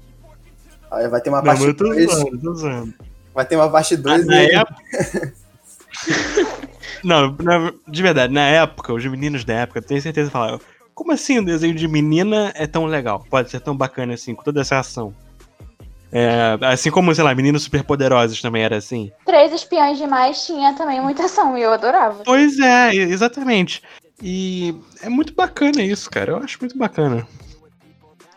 Aí 0.91 1.07
vai 1.09 1.21
ter 1.21 1.31
uma 1.31 1.43
parte 1.43 1.63
eu 1.65 1.77
tô 1.77 1.85
2. 1.85 2.11
zoando, 2.13 2.39
tô 2.41 2.55
zoando. 2.55 2.95
Vai 3.33 3.45
ter 3.45 3.55
uma 3.57 3.71
parte 3.71 3.95
Ah, 3.95 3.99
2 3.99 4.27
na 4.27 4.43
e 4.43 4.55
época... 4.55 4.83
Não, 7.05 7.37
na- 7.41 7.73
de 7.87 8.03
verdade, 8.03 8.33
na 8.33 8.47
época, 8.47 8.93
os 8.93 9.05
meninos 9.07 9.45
da 9.45 9.55
época, 9.55 9.79
eu 9.79 9.83
tenho 9.83 10.01
certeza, 10.03 10.31
falavam: 10.31 10.61
como 10.97 11.13
assim 11.13 11.39
um 11.39 11.45
desenho 11.45 11.75
de 11.75 11.87
menina 11.87 12.53
é 12.57 12.67
tão 12.67 12.87
legal? 12.87 13.23
Pode 13.29 13.51
ser 13.51 13.61
tão 13.61 13.77
bacana 13.77 14.15
assim, 14.15 14.35
com 14.35 14.43
toda 14.43 14.63
essa 14.63 14.79
ação. 14.79 15.15
É, 16.11 16.57
assim 16.63 16.91
como, 16.91 17.15
sei 17.15 17.23
lá, 17.23 17.35
meninos 17.35 17.65
superpoderosos 17.65 18.41
também 18.41 18.63
era 18.63 18.79
assim. 18.79 19.13
Três 19.27 19.53
espiãs 19.53 19.99
demais 19.99 20.47
tinha 20.47 20.73
também 20.73 20.99
muita 21.03 21.27
ação 21.27 21.57
e 21.59 21.61
eu 21.63 21.71
adorava. 21.71 22.23
Pois 22.25 22.59
é, 22.59 22.95
exatamente. 22.95 23.83
E 24.23 24.75
é 25.03 25.11
muito 25.11 25.35
bacana 25.35 25.83
isso, 25.83 26.09
cara. 26.09 26.33
Eu 26.33 26.39
acho 26.39 26.57
muito 26.61 26.79
bacana. 26.79 27.29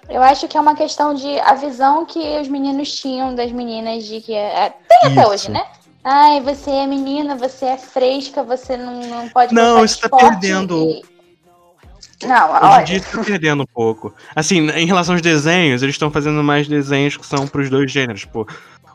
Eu 0.10 0.22
acho 0.22 0.46
que 0.46 0.58
é 0.58 0.60
uma 0.60 0.76
questão 0.76 1.14
de 1.14 1.40
a 1.40 1.54
visão 1.54 2.06
que 2.06 2.20
os 2.42 2.50
meninos 2.50 2.94
tinham 2.94 3.34
das 3.34 3.54
meninas 3.54 4.04
de 4.04 4.20
que 4.20 4.34
é, 4.34 4.74
tem 4.90 4.98
até 5.12 5.22
Isso. 5.22 5.30
hoje, 5.30 5.52
né? 5.52 5.66
Ai, 6.04 6.42
você 6.42 6.72
é 6.72 6.86
menina, 6.88 7.36
você 7.36 7.68
é 7.68 7.78
fresca, 7.78 8.44
você 8.44 8.76
não, 8.76 9.00
não 9.02 9.30
pode 9.30 9.54
Não, 9.54 9.86
isso 9.86 10.02
tá 10.02 10.10
perdendo. 10.10 10.76
e- 10.76 11.04
Não, 12.24 12.52
Hoje 12.52 12.60
olha, 12.62 12.98
isso 12.98 13.18
tá 13.18 13.24
perdendo 13.24 13.64
um 13.64 13.68
pouco. 13.68 14.14
Assim, 14.36 14.70
em 14.72 14.86
relação 14.86 15.16
aos 15.16 15.22
desenhos, 15.22 15.82
eles 15.82 15.96
estão 15.96 16.12
fazendo 16.12 16.44
mais 16.44 16.68
desenhos 16.68 17.16
que 17.16 17.26
são 17.26 17.48
pros 17.48 17.70
dois 17.70 17.92
gêneros, 17.92 18.22
tipo, 18.22 18.48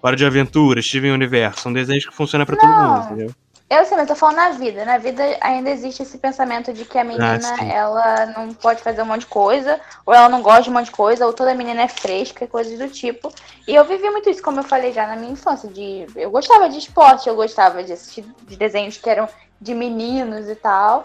Hora 0.02 0.16
de 0.16 0.26
Aventura, 0.26 0.82
Steven 0.82 1.12
Universo. 1.12 1.62
São 1.62 1.72
desenhos 1.72 2.04
que 2.04 2.14
funcionam 2.14 2.44
pra 2.44 2.56
todo 2.56 2.70
mundo, 2.70 3.04
entendeu? 3.06 3.34
eu 3.70 3.84
sei, 3.84 3.96
mas 3.96 4.08
eu 4.08 4.14
tô 4.14 4.20
falando 4.20 4.36
na 4.36 4.50
vida. 4.50 4.84
Na 4.84 4.98
vida 4.98 5.22
ainda 5.40 5.70
existe 5.70 6.02
esse 6.02 6.18
pensamento 6.18 6.72
de 6.72 6.84
que 6.84 6.98
a 6.98 7.04
menina, 7.04 7.56
Ah, 7.58 7.64
ela 7.64 8.26
não 8.26 8.52
pode 8.52 8.82
fazer 8.82 9.02
um 9.02 9.06
monte 9.06 9.20
de 9.20 9.26
coisa, 9.26 9.80
ou 10.04 10.14
ela 10.14 10.28
não 10.28 10.42
gosta 10.42 10.64
de 10.64 10.70
um 10.70 10.72
monte 10.74 10.86
de 10.86 10.90
coisa, 10.92 11.26
ou 11.26 11.32
toda 11.32 11.54
menina 11.54 11.82
é 11.82 11.88
fresca, 11.88 12.44
e 12.44 12.48
coisas 12.48 12.78
do 12.78 12.88
tipo. 12.88 13.32
E 13.66 13.74
eu 13.74 13.84
vivi 13.84 14.08
muito 14.10 14.28
isso, 14.28 14.42
como 14.42 14.60
eu 14.60 14.64
falei 14.64 14.92
já 14.92 15.06
na 15.06 15.16
minha 15.16 15.32
infância. 15.32 15.68
De, 15.68 16.06
eu 16.14 16.30
gostava 16.30 16.68
de 16.68 16.78
esporte, 16.78 17.28
eu 17.28 17.34
gostava 17.34 17.82
de 17.82 17.92
assistir 17.94 18.24
de 18.46 18.56
desenhos 18.56 18.98
que 18.98 19.08
eram 19.08 19.28
de 19.60 19.74
meninos 19.74 20.48
e 20.48 20.54
tal. 20.54 21.02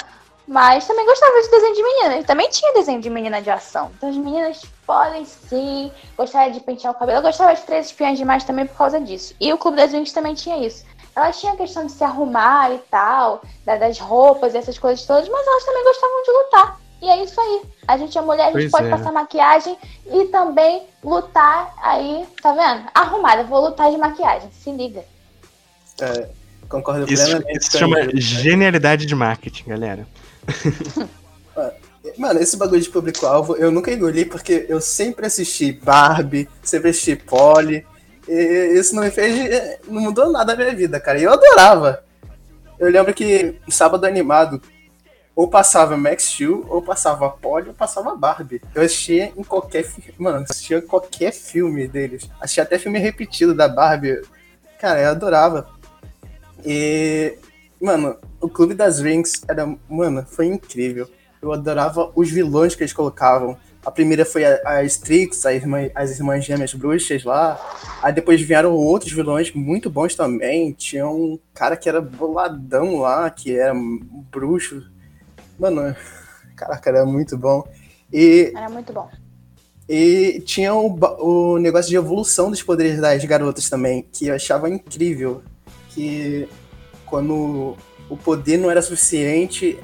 Mas 0.52 0.88
também 0.88 1.06
gostava 1.06 1.40
de 1.44 1.48
desenho 1.52 1.76
de 1.76 1.84
menina. 1.84 2.18
E 2.18 2.24
também 2.24 2.50
tinha 2.50 2.74
desenho 2.74 3.00
de 3.00 3.08
menina 3.08 3.40
de 3.40 3.52
ação. 3.52 3.92
Então 3.96 4.10
as 4.10 4.18
meninas 4.18 4.62
podem 4.84 5.24
sim 5.24 5.92
gostar 6.18 6.50
de 6.50 6.60
pentear 6.60 6.92
o 6.92 6.98
cabelo. 6.98 7.20
Eu 7.20 7.22
gostava 7.22 7.54
de 7.54 7.62
Três 7.62 7.86
Espiãs 7.86 8.18
Demais 8.18 8.44
também 8.44 8.66
por 8.66 8.76
causa 8.76 9.00
disso. 9.00 9.36
E 9.40 9.54
o 9.54 9.60
Clube 9.60 9.78
das 9.78 9.92
Winx 9.92 10.12
também 10.12 10.34
tinha 10.34 10.58
isso. 10.66 10.84
Elas 11.16 11.40
tinham 11.40 11.54
a 11.54 11.58
questão 11.58 11.86
de 11.86 11.92
se 11.92 12.04
arrumar 12.04 12.72
e 12.74 12.80
tal, 12.90 13.44
da- 13.64 13.76
das 13.76 14.00
roupas 14.00 14.56
e 14.56 14.58
essas 14.58 14.80
coisas 14.80 15.06
todas, 15.06 15.30
mas 15.30 15.46
elas 15.48 15.66
também 15.66 15.84
gostavam 15.84 16.24
de 16.24 16.32
lutar. 16.32 16.80
E 17.02 17.10
é 17.10 17.24
isso 17.24 17.40
aí. 17.40 17.62
A 17.88 17.98
gente 17.98 18.18
é 18.18 18.22
mulher, 18.22 18.44
a 18.44 18.46
gente 18.48 18.54
Pois 18.54 18.72
pode 18.72 18.88
é. 18.88 18.90
passar 18.90 19.12
maquiagem 19.12 19.78
e 20.08 20.26
também 20.26 20.84
lutar 21.04 21.74
aí, 21.78 22.26
tá 22.42 22.52
vendo? 22.54 22.90
Arrumada, 22.96 23.44
vou 23.44 23.62
lutar 23.62 23.92
de 23.92 23.98
maquiagem. 23.98 24.50
Se 24.52 24.72
liga. 24.72 25.04
É, 26.02 26.28
concordo 26.68 27.06
Isso, 27.12 27.24
plenamente. 27.26 27.58
isso 27.60 27.72
com 27.72 27.78
chama 27.78 27.98
genialidade 28.16 29.06
de 29.06 29.14
marketing, 29.16 29.70
galera. 29.70 30.08
Mano, 32.18 32.40
esse 32.40 32.58
bagulho 32.58 32.82
de 32.82 32.90
público-alvo 32.90 33.56
eu 33.58 33.72
nunca 33.72 33.92
engoli 33.92 34.26
porque 34.26 34.66
eu 34.70 34.80
sempre 34.80 35.26
assisti 35.26 35.72
Barbie, 35.72 36.50
sempre 36.64 36.90
assisti 36.90 37.16
Polly. 37.16 37.86
Isso 38.28 38.96
não 38.96 39.04
me 39.04 39.12
fez. 39.12 39.80
Não 39.88 40.02
mudou 40.02 40.32
nada 40.32 40.56
na 40.56 40.64
minha 40.64 40.76
vida, 40.76 41.00
cara. 41.00 41.20
E 41.20 41.24
eu 41.24 41.34
adorava. 41.34 42.04
Eu 42.78 42.90
lembro 42.90 43.14
que 43.14 43.60
no 43.66 43.72
sábado 43.72 44.06
animado, 44.06 44.62
ou 45.36 45.50
passava 45.50 45.98
Max 45.98 46.24
Steel, 46.24 46.66
ou 46.70 46.82
passava 46.82 47.30
Polly, 47.30 47.70
ou 47.70 47.74
passava 47.74 48.16
Barbie. 48.16 48.62
Eu 48.74 48.84
assistia 48.84 49.34
em 49.36 49.44
qualquer 49.44 49.84
filme. 49.84 50.14
Mano, 50.18 50.46
assistia 50.50 50.82
qualquer 50.82 51.34
filme 51.34 51.88
deles. 51.88 52.30
Assistia 52.40 52.64
até 52.64 52.78
filme 52.78 53.00
repetido 53.00 53.54
da 53.54 53.68
Barbie. 53.68 54.22
Cara, 54.80 55.02
eu 55.02 55.10
adorava. 55.10 55.70
E. 56.66 57.38
Mano, 57.82 58.18
o 58.42 58.50
Clube 58.50 58.74
das 58.74 59.00
Rings 59.00 59.42
era. 59.48 59.66
Mano, 59.90 60.26
foi 60.28 60.48
incrível. 60.48 61.08
Eu 61.42 61.54
adorava 61.54 62.12
os 62.16 62.30
vilões 62.30 62.76
que 62.76 62.84
eles 62.84 62.94
colocavam. 62.94 63.58
A 63.86 63.90
primeira 63.90 64.26
foi 64.26 64.44
a, 64.44 64.60
a 64.66 64.84
Strix, 64.84 65.46
a 65.46 65.54
irmã- 65.54 65.90
as 65.96 66.12
irmãs 66.20 66.44
gêmeas 66.44 66.74
bruxas 66.74 67.24
lá. 67.24 67.58
Aí 68.04 68.12
depois 68.12 68.42
vieram 68.42 68.74
outros 68.74 69.12
vilões 69.14 69.54
muito 69.54 69.90
bons 69.90 70.16
também. 70.16 70.74
Tinha 70.74 71.08
um 71.08 71.40
cara 71.54 71.78
que 71.78 71.88
era 71.88 72.02
boladão 72.02 72.98
lá, 73.00 73.30
que 73.30 73.58
era 73.58 73.74
um 73.74 74.00
bruxo. 74.30 74.84
Mano, 75.58 75.96
caraca, 76.58 76.90
era 76.90 77.06
muito 77.06 77.38
bom. 77.38 77.66
E, 78.12 78.52
Era 78.56 78.70
muito 78.70 78.92
bom. 78.92 79.08
e 79.88 80.42
tinha 80.46 80.74
o, 80.74 80.98
o 81.54 81.58
negócio 81.60 81.90
de 81.90 81.96
evolução 81.96 82.50
dos 82.50 82.62
poderes 82.62 83.00
das 83.00 83.24
garotas 83.24 83.70
também, 83.70 84.06
que 84.12 84.28
eu 84.28 84.36
achava 84.36 84.70
incrível. 84.70 85.42
Que 85.92 86.50
quando 87.10 87.76
o 88.10 88.16
poder 88.16 88.58
não 88.58 88.70
era 88.70 88.82
suficiente, 88.82 89.80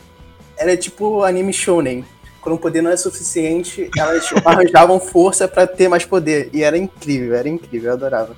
era 0.57 0.77
tipo 0.77 1.23
anime 1.23 1.51
shonen. 1.51 2.05
Quando 2.41 2.55
o 2.55 2.59
poder 2.59 2.81
não 2.81 2.89
era 2.89 2.97
suficiente, 2.97 3.89
elas 3.97 4.29
arranjavam 4.45 4.99
força 4.99 5.47
pra 5.47 5.65
ter 5.65 5.87
mais 5.87 6.05
poder. 6.05 6.49
E 6.53 6.63
era 6.63 6.77
incrível, 6.77 7.35
era 7.35 7.49
incrível, 7.49 7.89
eu 7.89 7.93
adorava. 7.93 8.35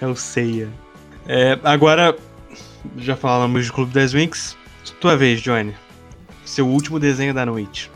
É 0.00 0.06
o 0.06 0.14
Seiya. 0.14 0.68
É, 1.26 1.58
agora, 1.64 2.16
já 2.98 3.16
falamos 3.16 3.64
de 3.64 3.72
Clube 3.72 3.92
das 3.92 4.12
Winx. 4.12 4.56
Tua 5.00 5.16
vez, 5.16 5.40
Johnny. 5.40 5.74
Seu 6.44 6.66
último 6.66 7.00
desenho 7.00 7.34
da 7.34 7.44
noite. 7.44 7.90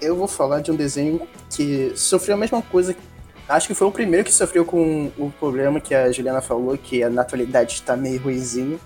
Eu 0.00 0.16
vou 0.16 0.28
falar 0.28 0.60
de 0.60 0.70
um 0.70 0.76
desenho 0.76 1.20
que 1.50 1.92
sofreu 1.94 2.36
a 2.36 2.38
mesma 2.38 2.62
coisa. 2.62 2.96
Acho 3.48 3.66
que 3.66 3.74
foi 3.74 3.86
o 3.86 3.92
primeiro 3.92 4.24
que 4.24 4.32
sofreu 4.32 4.64
com 4.64 5.10
o 5.16 5.32
problema 5.40 5.80
que 5.80 5.94
a 5.94 6.12
Juliana 6.12 6.42
falou, 6.42 6.76
que 6.76 7.02
a 7.02 7.08
naturalidade 7.08 7.74
está 7.74 7.96
meio 7.96 8.20
ruizinho. 8.20 8.78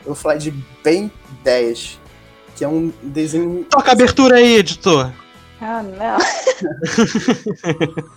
Eu 0.00 0.06
vou 0.06 0.14
falar 0.14 0.36
de 0.36 0.50
Ben 0.82 1.12
10, 1.44 2.00
que 2.56 2.64
é 2.64 2.68
um 2.68 2.90
desenho 3.02 3.64
Toca 3.64 3.90
a 3.90 3.92
abertura 3.92 4.36
aí, 4.36 4.56
editor. 4.56 5.12
Ah, 5.60 5.82
não. 5.82 6.18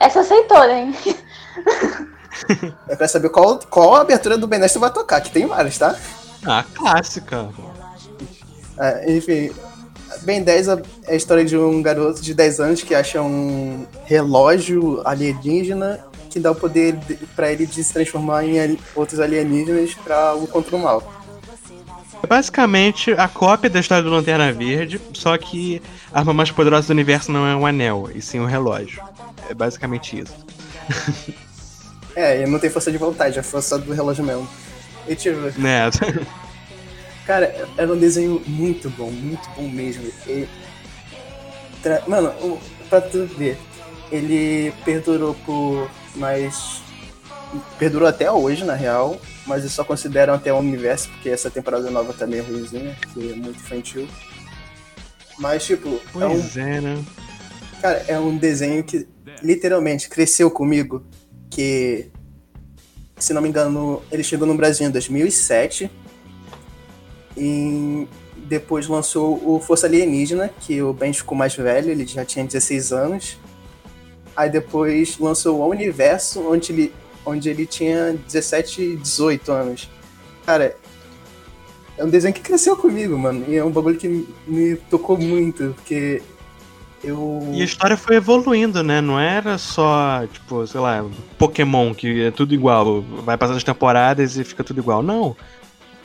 Essa 0.00 0.22
toda, 0.44 0.72
hein? 0.72 0.94
Eu 2.88 2.96
quero 2.96 3.08
saber 3.08 3.30
qual, 3.30 3.58
qual 3.68 3.96
a 3.96 4.02
abertura 4.02 4.38
do 4.38 4.46
Ben 4.46 4.60
10 4.60 4.72
tu 4.72 4.80
vai 4.80 4.92
tocar, 4.92 5.20
que 5.20 5.32
tem 5.32 5.46
várias, 5.46 5.76
tá? 5.76 5.96
Ah, 6.46 6.64
clássica. 6.72 7.48
É, 8.78 9.12
enfim, 9.12 9.50
Ben 10.28 10.42
10 10.42 10.68
é 10.68 10.82
a 11.08 11.14
história 11.14 11.42
de 11.42 11.56
um 11.56 11.80
garoto 11.80 12.20
de 12.20 12.34
10 12.34 12.60
anos 12.60 12.82
que 12.82 12.94
acha 12.94 13.22
um 13.22 13.86
relógio 14.04 15.00
alienígena 15.02 16.00
que 16.28 16.38
dá 16.38 16.50
o 16.50 16.54
poder 16.54 16.92
de- 16.96 17.14
pra 17.34 17.50
ele 17.50 17.64
de 17.64 17.82
se 17.82 17.94
transformar 17.94 18.44
em 18.44 18.78
outros 18.94 19.20
alienígenas 19.20 19.94
pra 19.94 20.34
o 20.34 20.46
contra 20.46 20.76
o 20.76 20.78
mal. 20.78 21.02
É 22.22 22.26
basicamente 22.26 23.10
a 23.12 23.26
cópia 23.26 23.70
da 23.70 23.80
história 23.80 24.04
do 24.04 24.10
Lanterna 24.10 24.52
Verde, 24.52 25.00
só 25.14 25.34
que 25.38 25.80
a 26.12 26.18
arma 26.18 26.34
mais 26.34 26.50
poderosa 26.50 26.88
do 26.88 26.90
universo 26.90 27.32
não 27.32 27.46
é 27.46 27.56
um 27.56 27.64
anel, 27.64 28.10
e 28.14 28.20
sim 28.20 28.38
um 28.38 28.44
relógio. 28.44 29.00
É 29.48 29.54
basicamente 29.54 30.18
isso. 30.20 30.34
É, 32.14 32.42
ele 32.42 32.50
não 32.50 32.58
tem 32.58 32.68
força 32.68 32.92
de 32.92 32.98
vontade, 32.98 33.38
é 33.38 33.42
força 33.42 33.78
do 33.78 33.94
relógio 33.94 34.22
mesmo. 34.22 34.46
E 35.08 35.14
tipo, 35.14 35.38
Né? 35.58 35.88
Cara, 37.28 37.68
era 37.76 37.92
um 37.92 37.98
desenho 37.98 38.42
muito 38.46 38.88
bom, 38.88 39.10
muito 39.10 39.46
bom 39.50 39.68
mesmo. 39.68 40.10
E, 40.26 40.48
tra- 41.82 42.02
Mano, 42.08 42.30
o- 42.40 42.58
pra 42.88 43.02
tu 43.02 43.26
ver, 43.26 43.58
ele 44.10 44.72
perdurou 44.82 45.34
por 45.44 45.90
mais. 46.16 46.80
Perdurou 47.78 48.08
até 48.08 48.32
hoje, 48.32 48.64
na 48.64 48.72
real, 48.74 49.20
mas 49.46 49.60
eles 49.60 49.72
só 49.74 49.84
consideram 49.84 50.32
até 50.32 50.50
o 50.54 50.56
universo, 50.56 51.10
porque 51.10 51.28
essa 51.28 51.50
temporada 51.50 51.90
nova 51.90 52.14
tá 52.14 52.26
meio 52.26 52.44
ruimzinha, 52.44 52.96
que 53.12 53.32
é 53.32 53.36
muito 53.36 53.56
infantil. 53.60 54.08
Mas, 55.38 55.66
tipo, 55.66 55.88
é 55.88 56.26
um, 56.26 56.30
Pois 56.40 56.56
é, 56.56 56.80
né? 56.80 57.04
cara, 57.82 58.04
é 58.08 58.18
um 58.18 58.38
desenho 58.38 58.82
que 58.82 59.06
literalmente 59.42 60.08
cresceu 60.08 60.50
comigo, 60.50 61.04
que, 61.50 62.08
se 63.18 63.34
não 63.34 63.42
me 63.42 63.48
engano, 63.50 64.02
ele 64.10 64.24
chegou 64.24 64.46
no 64.48 64.54
Brasil 64.56 64.86
em 64.86 64.90
2007 64.90 65.90
e 67.38 68.08
depois 68.36 68.88
lançou 68.88 69.40
o 69.44 69.60
Força 69.60 69.86
Alienígena, 69.86 70.50
que 70.60 70.82
o 70.82 70.92
Ben 70.92 71.12
ficou 71.12 71.36
mais 71.36 71.54
velho, 71.54 71.90
ele 71.90 72.06
já 72.06 72.24
tinha 72.24 72.44
16 72.44 72.92
anos. 72.92 73.38
Aí 74.36 74.48
depois 74.48 75.18
lançou 75.18 75.60
o 75.60 75.68
Universo, 75.68 76.40
onde 76.48 76.72
ele, 76.72 76.92
onde 77.24 77.48
ele 77.48 77.66
tinha 77.66 78.16
17, 78.26 78.96
18 78.96 79.52
anos. 79.52 79.88
Cara, 80.46 80.76
é 81.96 82.04
um 82.04 82.08
desenho 82.08 82.32
que 82.32 82.40
cresceu 82.40 82.76
comigo, 82.76 83.18
mano. 83.18 83.44
E 83.48 83.56
é 83.56 83.64
um 83.64 83.70
bagulho 83.70 83.98
que 83.98 84.26
me 84.46 84.76
tocou 84.88 85.18
muito, 85.18 85.74
porque 85.76 86.22
eu. 87.02 87.42
E 87.52 87.60
a 87.60 87.64
história 87.64 87.96
foi 87.96 88.16
evoluindo, 88.16 88.82
né? 88.82 89.00
Não 89.00 89.18
era 89.18 89.58
só, 89.58 90.24
tipo, 90.32 90.66
sei 90.66 90.80
lá, 90.80 91.04
Pokémon, 91.36 91.92
que 91.92 92.22
é 92.22 92.30
tudo 92.30 92.54
igual. 92.54 93.02
Vai 93.02 93.36
passando 93.36 93.56
as 93.56 93.64
temporadas 93.64 94.36
e 94.36 94.44
fica 94.44 94.62
tudo 94.64 94.80
igual. 94.80 95.02
Não. 95.02 95.36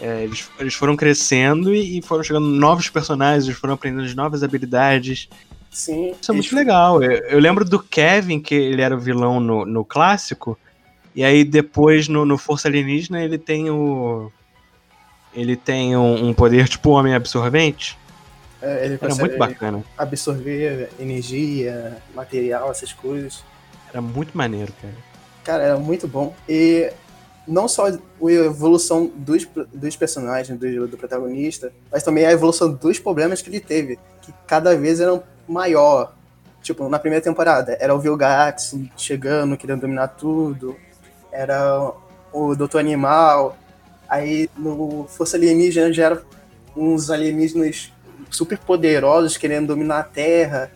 É, 0.04 0.22
eles, 0.22 0.50
eles 0.60 0.74
foram 0.74 0.98
crescendo 0.98 1.74
e, 1.74 2.00
e 2.00 2.02
foram 2.02 2.22
chegando 2.22 2.46
novos 2.46 2.90
personagens, 2.90 3.46
eles 3.46 3.58
foram 3.58 3.76
aprendendo 3.76 4.04
as 4.04 4.14
novas 4.14 4.44
habilidades. 4.44 5.30
Sim, 5.72 6.14
Isso 6.22 6.30
é 6.30 6.36
muito 6.36 6.54
legal. 6.54 7.02
Eu, 7.02 7.12
eu 7.12 7.40
lembro 7.40 7.64
do 7.64 7.80
Kevin, 7.80 8.42
que 8.42 8.54
ele 8.54 8.82
era 8.82 8.94
o 8.94 9.00
vilão 9.00 9.40
no, 9.40 9.66
no 9.66 9.86
clássico. 9.86 10.60
E 11.16 11.24
aí 11.24 11.46
depois 11.46 12.10
no, 12.10 12.26
no 12.26 12.38
Força 12.38 12.68
Alienígena 12.68 13.24
ele 13.24 13.38
tem 13.38 13.70
o. 13.70 14.30
Ele 15.34 15.56
tem 15.56 15.96
um, 15.96 16.28
um 16.28 16.34
poder 16.34 16.68
tipo 16.68 16.90
homem 16.90 17.14
absorvente. 17.14 17.98
É, 18.62 18.86
ele 18.86 19.00
Era 19.02 19.16
muito 19.16 19.38
bacana. 19.38 19.84
absorver 19.98 20.90
energia, 21.00 21.98
material, 22.14 22.70
essas 22.70 22.92
coisas. 22.92 23.42
Era 23.90 24.02
muito 24.02 24.38
maneiro, 24.38 24.74
cara. 24.82 24.94
Cara, 25.46 25.64
era 25.64 25.78
muito 25.78 26.10
bom. 26.10 26.36
E 26.48 26.92
não 27.48 27.68
só 27.68 27.88
a 27.88 28.32
evolução 28.32 29.12
dos, 29.16 29.48
dos 29.74 29.96
personagens, 29.96 30.58
do, 30.58 30.88
do 30.88 30.98
protagonista, 30.98 31.74
mas 31.92 32.04
também 32.04 32.26
a 32.26 32.32
evolução 32.32 32.72
dos 32.72 33.00
problemas 33.00 33.42
que 33.42 33.50
ele 33.50 33.60
teve, 33.60 34.00
que 34.22 34.34
cada 34.48 34.76
vez 34.76 35.00
eram 35.00 35.24
maior. 35.48 36.14
Tipo, 36.62 36.88
na 36.88 36.98
primeira 36.98 37.24
temporada, 37.24 37.78
era 37.80 37.94
o 37.94 38.00
Vilgax 38.00 38.76
chegando, 38.96 39.58
querendo 39.58 39.82
dominar 39.82 40.08
tudo. 40.08 40.78
Era 41.32 41.92
o 42.32 42.56
Doutor 42.56 42.80
Animal. 42.80 43.58
Aí 44.08 44.50
no 44.58 45.06
Força 45.10 45.36
Alienígena 45.36 45.92
já 45.92 46.06
eram 46.06 46.22
uns 46.76 47.10
alienígenas 47.10 47.92
super 48.30 48.58
poderosos 48.58 49.38
querendo 49.38 49.68
dominar 49.68 50.00
a 50.00 50.04
Terra. 50.04 50.72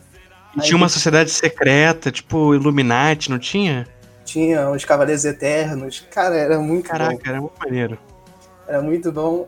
E 0.55 0.59
Aí 0.59 0.65
tinha 0.65 0.77
uma 0.77 0.89
sociedade 0.89 1.29
secreta, 1.29 2.11
tipo 2.11 2.53
Illuminati, 2.53 3.29
não 3.29 3.39
tinha? 3.39 3.87
Tinha 4.27 4.69
os 4.69 4.83
Cavaleiros 4.83 5.23
Eternos. 5.23 6.05
Cara, 6.11 6.35
era 6.35 6.59
muito 6.59 6.83
bom. 6.83 6.97
Caraca, 6.97 7.29
era 7.29 7.39
muito 7.39 7.57
maneiro. 7.57 7.97
Era 8.67 8.81
muito 8.81 9.11
bom. 9.11 9.47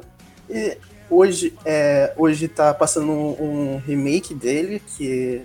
E 0.49 0.77
hoje, 1.09 1.53
é, 1.65 2.13
hoje 2.15 2.47
tá 2.47 2.73
passando 2.73 3.11
um, 3.11 3.75
um 3.75 3.77
remake 3.85 4.33
dele, 4.33 4.81
que 4.95 5.41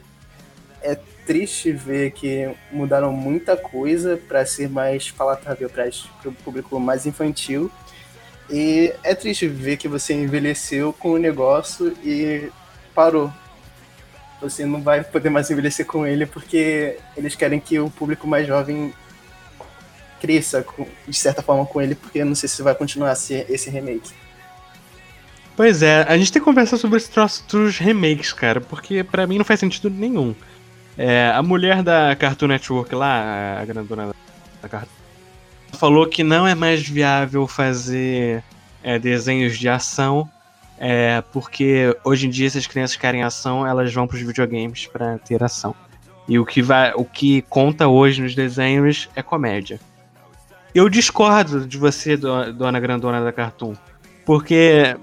é 0.81 0.97
triste 1.27 1.73
ver 1.73 2.13
que 2.13 2.49
mudaram 2.71 3.13
muita 3.13 3.57
coisa 3.57 4.17
para 4.17 4.47
ser 4.47 4.69
mais 4.69 5.11
palatável 5.11 5.69
para 5.69 5.91
o 6.27 6.33
público 6.33 6.79
mais 6.79 7.05
infantil. 7.05 7.69
E 8.49 8.93
é 9.03 9.17
triste 9.17 9.49
ver 9.49 9.79
que 9.79 9.89
você 9.89 10.15
envelheceu 10.15 10.93
com 10.93 11.11
o 11.11 11.19
negócio 11.19 11.93
e 12.05 12.51
parou. 12.95 13.33
Você 14.41 14.65
não 14.65 14.81
vai 14.81 15.03
poder 15.03 15.31
mais 15.31 15.51
envelhecer 15.51 15.87
com 15.87 16.07
ele 16.07 16.25
porque 16.25 16.99
eles 17.17 17.35
querem 17.35 17.59
que 17.59 17.81
o 17.81 17.91
público 17.91 18.29
mais 18.29 18.47
jovem 18.47 18.93
cresça 20.25 20.65
de 21.07 21.17
certa 21.17 21.43
forma 21.43 21.67
com 21.67 21.83
ele, 21.83 21.95
porque 21.95 22.21
eu 22.21 22.25
não 22.25 22.35
sei 22.35 22.49
se 22.49 22.63
vai 22.63 22.75
continuar 22.75 23.13
esse 23.13 23.69
remake. 23.69 24.11
Pois 25.55 25.83
é, 25.83 26.03
a 26.09 26.17
gente 26.17 26.33
tem 26.33 26.41
que 26.41 26.47
conversar 26.47 26.79
sobre 26.79 26.97
esse 26.97 27.11
troço 27.11 27.45
dos 27.47 27.79
remakes, 27.79 28.33
cara, 28.33 28.59
porque 28.59 29.05
pra 29.05 29.27
mim 29.27 29.37
não 29.37 29.45
faz 29.45 29.61
sentido 29.61 29.91
nenhum. 29.91 30.35
É, 30.97 31.31
a 31.35 31.43
mulher 31.43 31.83
da 31.83 32.17
Cartoon 32.17 32.47
Network 32.47 32.95
lá, 32.95 33.61
a 33.61 33.65
grandona 33.67 34.15
da 34.63 34.69
Cartoon, 34.69 34.91
falou 35.75 36.07
que 36.09 36.25
não 36.25 36.47
é 36.47 36.55
mais 36.55 36.89
viável 36.89 37.47
fazer 37.47 38.43
é, 38.83 38.99
desenhos 38.99 39.59
de 39.59 39.69
ação, 39.69 40.29
é, 40.79 41.23
porque 41.33 41.95
hoje 42.03 42.27
em 42.27 42.31
dia 42.31 42.49
se 42.49 42.57
as 42.57 42.67
crianças 42.67 42.97
querem 42.97 43.23
ação, 43.23 43.67
elas 43.67 43.93
vão 43.93 44.07
pros 44.07 44.23
videogames 44.23 44.87
pra 44.87 45.19
ter 45.19 45.45
ação. 45.45 45.75
E 46.27 46.39
o 46.39 46.47
que, 46.47 46.63
vai, 46.63 46.95
o 46.95 47.05
que 47.05 47.43
conta 47.43 47.87
hoje 47.87 48.23
nos 48.23 48.35
desenhos 48.35 49.11
é 49.15 49.23
comédia. 49.23 49.79
Eu 50.75 50.89
discordo 50.89 51.67
de 51.67 51.79
você, 51.79 52.17
do- 52.17 52.53
dona 52.53 52.81
grandona 52.81 53.23
da 53.23 53.33
Cartoon, 53.33 53.75
porque 54.27 54.97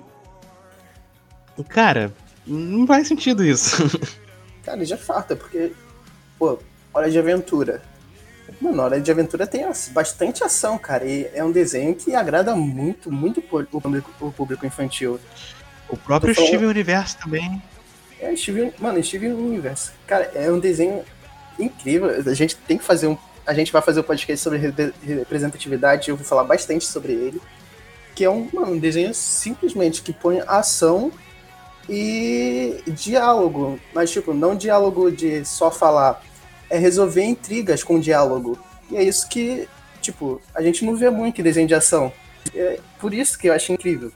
Cara, 1.70 2.12
não 2.46 2.88
faz 2.88 3.08
sentido 3.08 3.46
isso. 3.46 3.78
Cara, 4.64 4.84
já 4.84 4.98
farta, 4.98 5.36
porque, 5.36 5.72
pô, 6.40 6.58
Hora 6.94 7.10
de 7.10 7.18
Aventura. 7.20 7.82
Mano, 8.60 8.82
Hora 8.82 9.00
de 9.00 9.12
Aventura 9.12 9.46
tem 9.48 9.64
as- 9.64 9.90
bastante 9.90 10.44
ação, 10.44 10.78
cara, 10.78 11.06
e 11.06 11.30
é 11.34 11.44
um 11.44 11.52
desenho 11.52 11.94
que 11.96 12.16
agrada 12.16 12.56
muito, 12.56 13.12
muito 13.12 13.40
o 13.40 13.44
público, 13.44 14.12
o 14.20 14.32
público 14.32 14.66
infantil. 14.66 15.20
O 15.88 15.96
próprio 15.98 16.34
falando- 16.34 16.48
Steven 16.50 16.68
Universo 16.70 17.18
também. 17.20 17.62
É, 18.20 18.36
Steven, 18.36 18.74
mano, 18.80 19.04
Steven 19.04 19.34
Universe. 19.34 19.92
Cara, 20.08 20.32
é 20.36 20.50
um 20.52 20.60
desenho 20.60 21.04
incrível. 21.60 22.10
A 22.10 22.34
gente 22.34 22.56
tem 22.56 22.78
que 22.78 22.84
fazer 22.84 23.08
um. 23.08 23.18
A 23.46 23.54
gente 23.54 23.72
vai 23.72 23.82
fazer 23.82 24.00
um 24.00 24.04
podcast 24.04 24.44
sobre 24.44 24.60
re- 24.60 24.94
representatividade, 25.02 26.10
eu 26.10 26.16
vou 26.16 26.26
falar 26.26 26.44
bastante 26.44 26.86
sobre 26.86 27.14
ele. 27.14 27.42
Que 28.14 28.26
é 28.26 28.30
um, 28.30 28.48
mano, 28.54 28.74
um 28.74 28.80
desenho 28.80 29.14
simplesmente 29.14 30.02
que 30.02 30.14
põe 30.14 30.42
ação 30.48 31.12
e 31.90 32.82
diálogo. 32.88 33.80
Mas, 33.94 34.12
tipo, 34.12 34.34
não 34.34 34.56
diálogo 34.56 35.12
de 35.12 35.44
só 35.46 35.72
falar. 35.72 36.22
É 36.70 36.78
resolver 36.78 37.24
intrigas 37.24 37.84
com 37.84 38.00
diálogo. 38.00 38.60
E 38.90 38.98
é 38.98 39.04
isso 39.04 39.28
que, 39.28 39.68
tipo, 40.02 40.42
a 40.54 40.62
gente 40.62 40.86
não 40.86 40.96
vê 40.96 41.10
muito 41.10 41.40
em 41.40 41.44
desenho 41.44 41.68
de 41.68 41.74
ação. 41.74 42.12
É 42.54 42.80
por 43.00 43.14
isso 43.14 43.38
que 43.38 43.48
eu 43.48 43.54
acho 43.54 43.72
incrível. 43.72 44.12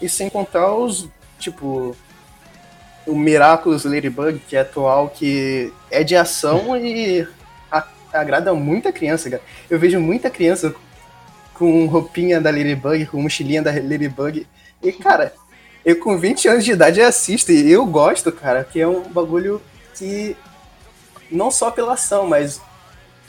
E 0.00 0.08
sem 0.08 0.28
contar 0.28 0.74
os, 0.74 1.08
tipo, 1.38 1.94
o 3.06 3.14
Miraculous 3.14 3.84
Ladybug, 3.84 4.38
que 4.40 4.56
é 4.56 4.60
atual, 4.60 5.08
que 5.08 5.72
é 5.90 6.02
de 6.02 6.16
ação 6.16 6.76
e 6.76 7.26
agrada 8.12 8.52
muita 8.54 8.92
criança, 8.92 9.30
cara. 9.30 9.42
Eu 9.68 9.78
vejo 9.78 9.98
muita 10.00 10.30
criança 10.30 10.74
com 11.54 11.86
roupinha 11.86 12.40
da 12.40 12.50
Ladybug, 12.50 13.06
com 13.06 13.22
mochilinha 13.22 13.62
da 13.62 13.70
Ladybug. 13.70 14.46
E, 14.82 14.92
cara, 14.92 15.34
eu 15.84 15.98
com 15.98 16.18
20 16.18 16.48
anos 16.48 16.64
de 16.64 16.72
idade 16.72 17.00
assisto 17.00 17.52
e 17.52 17.70
eu 17.70 17.84
gosto, 17.86 18.30
cara, 18.32 18.64
que 18.64 18.80
é 18.80 18.86
um 18.86 19.02
bagulho 19.02 19.60
que 19.94 20.36
não 21.30 21.50
só 21.50 21.70
pela 21.70 21.94
ação, 21.94 22.26
mas 22.26 22.60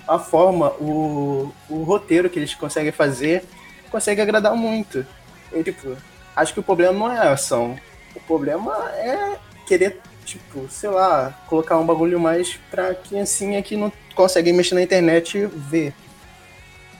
a 0.08 0.18
forma, 0.18 0.70
o, 0.80 1.54
o 1.70 1.84
roteiro 1.84 2.30
que 2.30 2.40
eles 2.40 2.54
conseguem 2.56 2.92
fazer, 2.92 3.44
consegue 3.90 4.22
agradar 4.22 4.56
muito. 4.56 5.06
E, 5.54 5.64
tipo, 5.64 5.96
acho 6.36 6.54
que 6.54 6.60
o 6.60 6.64
problema 6.64 6.94
não 6.94 7.12
é 7.12 7.18
a 7.18 7.34
ação. 7.34 7.78
O 8.16 8.20
problema 8.22 8.74
é 8.96 9.38
querer, 9.68 10.00
tipo, 10.32 10.68
sei 10.70 10.90
lá, 10.90 11.34
colocar 11.48 11.78
um 11.78 11.86
bagulho 11.86 12.20
mais 12.20 12.58
pra 12.70 12.96
criancinha 12.96 13.62
que 13.62 13.76
não 13.76 13.92
consegue 14.16 14.54
mexer 14.54 14.76
na 14.76 14.82
internet 14.82 15.48
ver. 15.48 15.94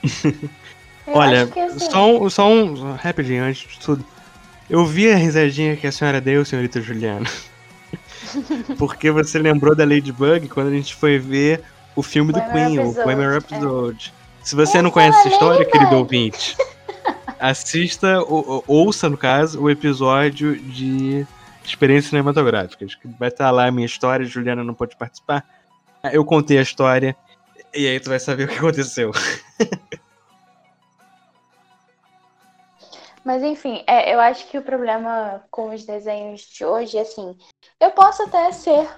Olha, 1.06 1.44
assim... 1.44 1.78
só, 1.78 2.22
um, 2.22 2.30
só 2.30 2.48
um. 2.48 2.94
Rapidinho, 2.94 3.44
antes 3.44 3.68
de 3.68 3.80
tudo. 3.80 4.04
Eu 4.68 4.86
vi 4.86 5.10
a 5.10 5.16
risadinha 5.16 5.76
que 5.76 5.86
a 5.86 5.92
senhora 5.92 6.20
deu, 6.20 6.44
senhorita 6.44 6.80
Juliana. 6.80 7.26
Porque 8.78 9.10
você 9.10 9.38
lembrou 9.38 9.74
da 9.74 9.84
Ladybug 9.84 10.48
quando 10.48 10.68
a 10.68 10.72
gente 10.72 10.94
foi 10.94 11.18
ver 11.18 11.62
o 11.94 12.02
filme 12.02 12.32
do 12.32 12.40
Queen, 12.40 12.78
o 12.78 12.94
Poemer 12.94 13.36
Episode. 13.36 14.12
É. 14.18 14.44
Se 14.44 14.54
você 14.54 14.80
não 14.80 14.90
conhece 14.90 15.18
essa 15.18 15.28
história, 15.28 15.64
querido 15.64 15.96
ouvinte, 15.96 16.56
assista, 17.38 18.20
ou, 18.22 18.64
ouça, 18.66 19.08
no 19.08 19.16
caso, 19.16 19.60
o 19.60 19.70
episódio 19.70 20.56
de 20.56 21.26
experiências 21.64 22.10
cinematográficas. 22.10 22.94
Que 22.94 23.08
vai 23.08 23.28
estar 23.28 23.50
lá 23.50 23.66
a 23.66 23.72
minha 23.72 23.86
história, 23.86 24.24
Juliana 24.26 24.64
não 24.64 24.74
pode 24.74 24.96
participar. 24.96 25.44
Eu 26.12 26.24
contei 26.24 26.58
a 26.58 26.62
história, 26.62 27.16
e 27.74 27.86
aí 27.86 28.00
tu 28.00 28.08
vai 28.08 28.18
saber 28.18 28.44
o 28.44 28.48
que 28.48 28.58
aconteceu. 28.58 29.12
Mas 33.24 33.42
enfim, 33.42 33.84
é, 33.86 34.12
eu 34.12 34.20
acho 34.20 34.48
que 34.48 34.58
o 34.58 34.62
problema 34.62 35.44
com 35.50 35.72
os 35.72 35.84
desenhos 35.84 36.40
de 36.40 36.64
hoje 36.64 36.98
é 36.98 37.02
assim, 37.02 37.38
eu 37.80 37.92
posso 37.92 38.24
até 38.24 38.50
ser 38.50 38.88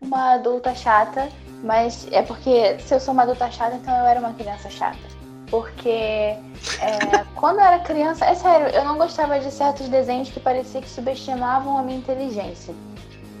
uma 0.00 0.34
adulta 0.34 0.74
chata, 0.74 1.28
mas 1.62 2.06
é 2.12 2.22
porque 2.22 2.78
se 2.78 2.94
eu 2.94 3.00
sou 3.00 3.12
uma 3.12 3.24
adulta 3.24 3.50
chata, 3.50 3.74
então 3.76 3.96
eu 3.96 4.06
era 4.06 4.20
uma 4.20 4.34
criança 4.34 4.70
chata. 4.70 5.11
Porque 5.52 5.90
é, 5.90 6.38
quando 7.34 7.58
eu 7.58 7.64
era 7.66 7.78
criança, 7.80 8.24
é 8.24 8.34
sério, 8.34 8.68
eu 8.68 8.86
não 8.86 8.96
gostava 8.96 9.38
de 9.38 9.50
certos 9.50 9.86
desenhos 9.86 10.30
que 10.30 10.40
parecia 10.40 10.80
que 10.80 10.88
subestimavam 10.88 11.76
a 11.76 11.82
minha 11.82 11.98
inteligência. 11.98 12.74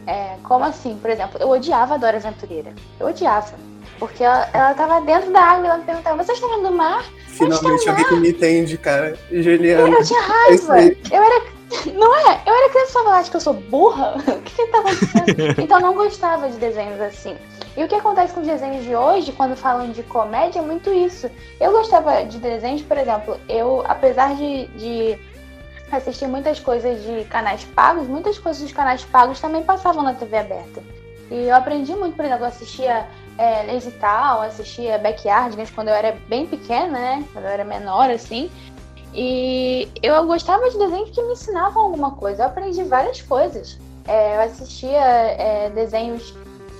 É, 0.06 0.36
como 0.42 0.62
assim? 0.62 0.98
Por 1.00 1.08
exemplo, 1.08 1.40
eu 1.40 1.48
odiava 1.48 1.94
a 1.94 1.96
Dora 1.96 2.18
Aventureira. 2.18 2.74
Eu 3.00 3.06
odiava. 3.06 3.54
Porque 3.98 4.22
ela, 4.22 4.46
ela 4.52 4.74
tava 4.74 5.00
dentro 5.00 5.32
da 5.32 5.40
água 5.40 5.64
e 5.64 5.68
ela 5.68 5.78
me 5.78 5.84
perguntava: 5.84 6.22
Você 6.22 6.32
está 6.32 6.46
dentro 6.48 6.64
do 6.64 6.72
mar? 6.72 7.02
Finalmente 7.28 7.88
alguém 7.88 8.04
que 8.04 8.16
me 8.16 8.28
entende, 8.28 8.76
cara. 8.76 9.16
Juliana. 9.30 9.88
Eu 9.88 10.04
tinha 10.04 10.20
raiva. 10.20 10.82
É 10.82 10.96
eu 11.10 11.22
era. 11.22 11.42
Não 11.94 12.14
é? 12.14 12.42
Eu 12.44 12.54
era 12.54 12.68
criança 12.68 12.90
e 12.90 12.92
falava, 12.92 13.16
acho 13.16 13.30
que 13.30 13.36
eu 13.38 13.40
sou 13.40 13.54
burra? 13.54 14.16
O 14.28 14.42
que 14.42 14.54
que 14.54 14.66
tá 14.66 14.80
acontecendo? 14.80 15.26
então 15.62 15.78
eu 15.78 15.86
não 15.86 15.94
gostava 15.94 16.46
de 16.50 16.58
desenhos 16.58 17.00
assim. 17.00 17.34
E 17.76 17.82
o 17.82 17.88
que 17.88 17.94
acontece 17.94 18.34
com 18.34 18.40
os 18.40 18.46
desenhos 18.46 18.84
de 18.84 18.94
hoje, 18.94 19.32
quando 19.32 19.56
falam 19.56 19.90
de 19.90 20.02
comédia, 20.02 20.58
é 20.58 20.62
muito 20.62 20.92
isso. 20.92 21.30
Eu 21.58 21.72
gostava 21.72 22.24
de 22.24 22.38
desenhos, 22.38 22.82
por 22.82 22.98
exemplo, 22.98 23.40
eu, 23.48 23.82
apesar 23.88 24.34
de, 24.36 24.66
de 24.68 25.18
assistir 25.90 26.26
muitas 26.26 26.60
coisas 26.60 27.02
de 27.02 27.24
canais 27.24 27.64
pagos, 27.64 28.06
muitas 28.06 28.38
coisas 28.38 28.62
dos 28.62 28.72
canais 28.72 29.04
pagos 29.04 29.40
também 29.40 29.62
passavam 29.62 30.02
na 30.02 30.12
TV 30.12 30.36
aberta. 30.36 30.82
E 31.30 31.48
eu 31.48 31.56
aprendi 31.56 31.94
muito, 31.94 32.14
por 32.14 32.26
exemplo, 32.26 32.44
eu 32.44 32.48
assistia 32.48 33.06
é, 33.38 33.62
Lazy 33.62 33.92
Town, 33.92 34.42
assistia 34.42 34.98
Backyardigans 34.98 35.70
quando 35.70 35.88
eu 35.88 35.94
era 35.94 36.14
bem 36.28 36.46
pequena, 36.46 36.98
né? 36.98 37.24
Quando 37.32 37.46
eu 37.46 37.50
era 37.50 37.64
menor, 37.64 38.10
assim. 38.10 38.50
E 39.14 39.88
eu 40.02 40.26
gostava 40.26 40.68
de 40.68 40.78
desenhos 40.78 41.10
que 41.10 41.22
me 41.22 41.32
ensinavam 41.32 41.84
alguma 41.84 42.12
coisa. 42.12 42.42
Eu 42.42 42.46
aprendi 42.48 42.82
várias 42.84 43.22
coisas. 43.22 43.78
É, 44.06 44.36
eu 44.36 44.40
assistia 44.42 44.98
é, 44.98 45.70
desenhos 45.70 46.34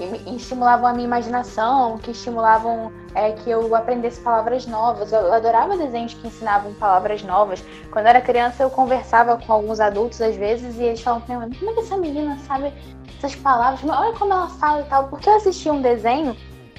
que 0.08 0.36
estimulavam 0.36 0.86
a 0.86 0.92
minha 0.92 1.04
imaginação, 1.04 1.98
que 1.98 2.10
estimulavam 2.10 2.92
é, 3.14 3.32
que 3.32 3.50
eu 3.50 3.74
aprendesse 3.74 4.20
palavras 4.20 4.66
novas. 4.66 5.12
Eu 5.12 5.32
adorava 5.32 5.76
desenhos 5.76 6.14
que 6.14 6.26
ensinavam 6.26 6.72
palavras 6.74 7.22
novas. 7.22 7.62
Quando 7.90 8.06
eu 8.06 8.10
era 8.10 8.20
criança, 8.20 8.62
eu 8.62 8.70
conversava 8.70 9.36
com 9.36 9.52
alguns 9.52 9.80
adultos 9.80 10.20
às 10.20 10.36
vezes 10.36 10.78
e 10.78 10.84
eles 10.84 11.00
falavam 11.00 11.26
pra 11.26 11.46
mim, 11.46 11.54
como 11.54 11.70
é 11.70 11.74
que 11.74 11.80
essa 11.80 11.96
menina 11.96 12.38
sabe 12.46 12.72
essas 13.18 13.34
palavras? 13.36 13.82
Olha 13.84 14.12
como 14.18 14.32
ela 14.32 14.48
fala 14.48 14.80
e 14.80 14.84
tal. 14.84 15.08
Porque 15.08 15.28
eu 15.28 15.36
assistia 15.36 15.72
um 15.72 15.82
desenho 15.82 16.36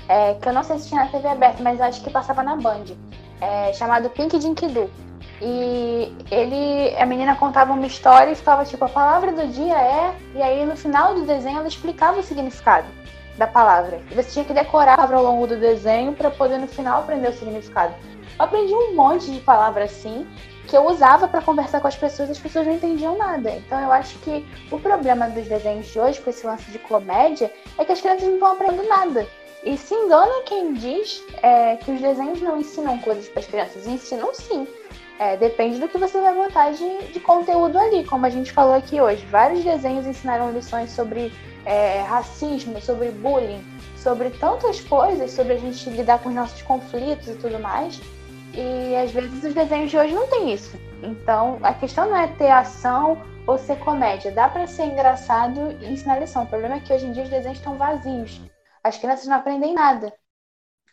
é, 0.07 0.33
que 0.35 0.47
eu 0.47 0.53
não 0.53 0.63
sei 0.63 0.79
se 0.79 0.89
tinha 0.89 1.03
na 1.03 1.09
TV 1.09 1.27
aberta, 1.27 1.63
mas 1.63 1.79
acho 1.79 2.03
que 2.03 2.09
passava 2.09 2.43
na 2.43 2.55
Band, 2.55 2.85
é, 3.39 3.71
chamado 3.73 4.09
Pink 4.09 4.37
Dinkidu. 4.37 4.89
E 5.41 6.15
ele, 6.31 6.95
a 6.97 7.05
menina 7.05 7.35
contava 7.35 7.73
uma 7.73 7.85
história 7.85 8.31
e 8.31 8.35
ficava 8.35 8.63
tipo, 8.63 8.85
a 8.85 8.89
palavra 8.89 9.31
do 9.31 9.47
dia 9.47 9.75
é. 9.75 10.15
E 10.35 10.41
aí 10.41 10.65
no 10.65 10.75
final 10.75 11.13
do 11.13 11.25
desenho 11.25 11.59
ela 11.59 11.67
explicava 11.67 12.19
o 12.19 12.23
significado 12.23 13.02
da 13.37 13.47
palavra. 13.47 14.01
E 14.11 14.15
você 14.15 14.31
tinha 14.31 14.45
que 14.45 14.53
decorar 14.53 14.93
a 14.93 14.97
palavra 14.97 15.17
ao 15.17 15.23
longo 15.23 15.47
do 15.47 15.59
desenho 15.59 16.13
para 16.13 16.29
poder 16.29 16.57
no 16.57 16.67
final 16.67 17.01
aprender 17.01 17.29
o 17.29 17.33
significado. 17.33 17.93
Eu 18.37 18.45
aprendi 18.45 18.73
um 18.73 18.95
monte 18.95 19.31
de 19.31 19.39
palavras 19.39 19.91
assim 19.91 20.27
que 20.67 20.77
eu 20.77 20.87
usava 20.87 21.27
para 21.27 21.41
conversar 21.41 21.81
com 21.81 21.87
as 21.87 21.95
pessoas 21.95 22.29
e 22.29 22.31
as 22.31 22.39
pessoas 22.39 22.65
não 22.65 22.73
entendiam 22.73 23.17
nada. 23.17 23.51
Então 23.51 23.79
eu 23.79 23.91
acho 23.91 24.17
que 24.19 24.45
o 24.71 24.79
problema 24.79 25.29
dos 25.29 25.45
desenhos 25.47 25.87
de 25.87 25.99
hoje, 25.99 26.21
com 26.21 26.29
esse 26.29 26.45
lance 26.45 26.71
de 26.71 26.79
comédia, 26.79 27.51
é 27.77 27.83
que 27.83 27.91
as 27.91 28.01
crianças 28.01 28.23
não 28.23 28.35
estão 28.35 28.53
aprendendo 28.53 28.87
nada. 28.87 29.27
E 29.63 29.77
se 29.77 29.93
engana 29.93 30.41
quem 30.45 30.73
diz 30.73 31.23
é, 31.41 31.77
que 31.77 31.91
os 31.91 32.01
desenhos 32.01 32.41
não 32.41 32.57
ensinam 32.57 32.97
coisas 32.99 33.29
para 33.29 33.39
as 33.39 33.47
crianças. 33.47 33.87
Ensinam 33.87 34.33
sim. 34.33 34.67
É, 35.23 35.37
depende 35.37 35.79
do 35.79 35.87
que 35.87 35.97
você 35.97 36.19
vai 36.19 36.35
botar 36.35 36.71
de, 36.71 37.13
de, 37.13 37.19
conteúdo 37.21 37.79
ali, 37.79 38.03
como 38.03 38.25
a 38.25 38.29
gente 38.29 38.51
falou 38.51 38.73
aqui 38.73 38.99
hoje. 38.99 39.25
Vários 39.27 39.63
desenhos 39.63 40.05
ensinaram 40.05 40.51
lições 40.51 40.91
sobre 40.91 41.31
é, 41.65 42.01
racismo, 42.01 42.81
sobre 42.81 43.09
bullying, 43.09 43.63
sobre 43.95 44.31
tantas 44.31 44.81
coisas, 44.81 45.31
sobre 45.31 45.53
a 45.53 45.57
gente 45.57 45.89
lidar 45.91 46.19
com 46.19 46.27
os 46.27 46.35
nossos 46.35 46.61
conflitos 46.63 47.29
e 47.29 47.35
tudo 47.35 47.57
mais. 47.57 48.01
E 48.53 48.97
às 48.97 49.11
vezes 49.11 49.41
os 49.45 49.53
desenhos 49.53 49.91
de 49.91 49.97
hoje 49.97 50.13
não 50.13 50.27
tem 50.27 50.53
isso. 50.53 50.77
Então 51.01 51.57
a 51.63 51.73
questão 51.73 52.09
não 52.09 52.17
é 52.17 52.27
ter 52.27 52.51
ação 52.51 53.17
ou 53.47 53.57
ser 53.57 53.79
comédia. 53.79 54.29
Dá 54.29 54.49
para 54.49 54.67
ser 54.67 54.87
engraçado 54.87 55.71
e 55.79 55.85
ensinar 55.85 56.19
lição. 56.19 56.43
O 56.43 56.47
problema 56.47 56.75
é 56.75 56.79
que 56.81 56.91
hoje 56.91 57.05
em 57.05 57.13
dia 57.13 57.23
os 57.23 57.29
desenhos 57.29 57.59
estão 57.59 57.77
vazios. 57.77 58.41
As 58.83 58.97
crianças 58.97 59.25
não 59.25 59.37
aprendem 59.37 59.73
nada 59.73 60.13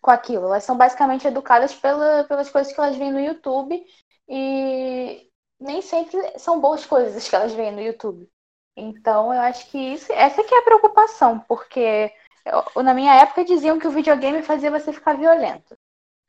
com 0.00 0.12
aquilo. 0.12 0.46
Elas 0.46 0.62
são 0.62 0.76
basicamente 0.76 1.26
educadas 1.26 1.74
pela, 1.74 2.22
pelas 2.24 2.48
coisas 2.48 2.72
que 2.72 2.80
elas 2.80 2.96
veem 2.96 3.12
no 3.12 3.18
YouTube 3.18 3.84
e 4.30 5.28
nem 5.58 5.82
sempre 5.82 6.38
são 6.38 6.60
boas 6.60 6.86
coisas 6.86 7.28
que 7.28 7.34
elas 7.34 7.52
veem 7.52 7.72
no 7.72 7.82
YouTube. 7.82 8.30
Então, 8.76 9.34
eu 9.34 9.40
acho 9.40 9.68
que 9.68 9.76
isso, 9.76 10.12
essa 10.12 10.44
que 10.44 10.54
é 10.54 10.58
a 10.60 10.62
preocupação, 10.62 11.40
porque 11.40 12.12
eu, 12.46 12.82
na 12.82 12.94
minha 12.94 13.12
época 13.16 13.44
diziam 13.44 13.78
que 13.78 13.88
o 13.88 13.90
videogame 13.90 14.40
fazia 14.42 14.70
você 14.70 14.92
ficar 14.92 15.14
violento. 15.16 15.76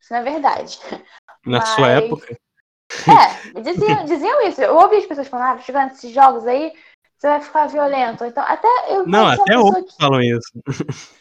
Isso 0.02 0.12
não 0.12 0.20
é 0.20 0.24
verdade. 0.24 0.80
Na 1.46 1.60
Mas... 1.60 1.70
sua 1.70 1.90
época? 1.90 2.36
É, 3.08 3.62
diziam, 3.62 4.04
diziam 4.06 4.42
isso. 4.48 4.62
Eu 4.62 4.76
ouvi 4.76 4.98
as 4.98 5.06
pessoas 5.06 5.28
falando, 5.28 5.60
ah, 5.60 5.62
jogando 5.62 5.92
esses 5.92 6.12
jogos 6.12 6.46
aí, 6.48 6.74
você 7.18 7.28
vai 7.28 7.42
ficar 7.42 7.68
violento. 7.68 8.26
Então, 8.26 8.44
até 8.44 8.68
eu. 8.90 9.06
Não, 9.08 9.28
até 9.28 9.58
outros 9.58 9.96
que... 9.96 10.02
falam 10.02 10.22
isso. 10.22 10.52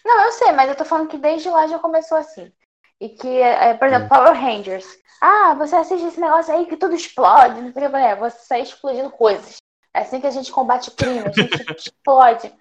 Não, 0.04 0.24
eu 0.24 0.32
sei, 0.32 0.52
mas 0.52 0.70
eu 0.70 0.76
tô 0.76 0.84
falando 0.84 1.08
que 1.08 1.18
desde 1.18 1.48
lá 1.50 1.66
já 1.66 1.78
começou 1.78 2.16
assim. 2.16 2.50
E 2.98 3.10
que, 3.10 3.28
é, 3.28 3.74
por 3.74 3.86
exemplo, 3.86 4.08
Power 4.08 4.34
Rangers. 4.34 4.98
Ah, 5.20 5.54
você 5.54 5.76
assiste 5.76 6.06
esse 6.06 6.20
negócio 6.20 6.54
aí 6.54 6.66
que 6.66 6.76
tudo 6.76 6.94
explode. 6.94 7.60
Não 7.60 7.72
sei 7.72 7.86
o 7.86 7.90
que. 7.90 7.96
É, 7.96 8.16
você 8.16 8.38
sai 8.38 8.62
explodindo 8.62 9.10
coisas. 9.10 9.56
É 9.94 10.00
assim 10.00 10.20
que 10.20 10.26
a 10.26 10.30
gente 10.30 10.52
combate 10.52 10.88
o 10.88 10.92
crime, 10.92 11.20
a 11.20 11.32
gente 11.32 11.50
explode 11.76 12.52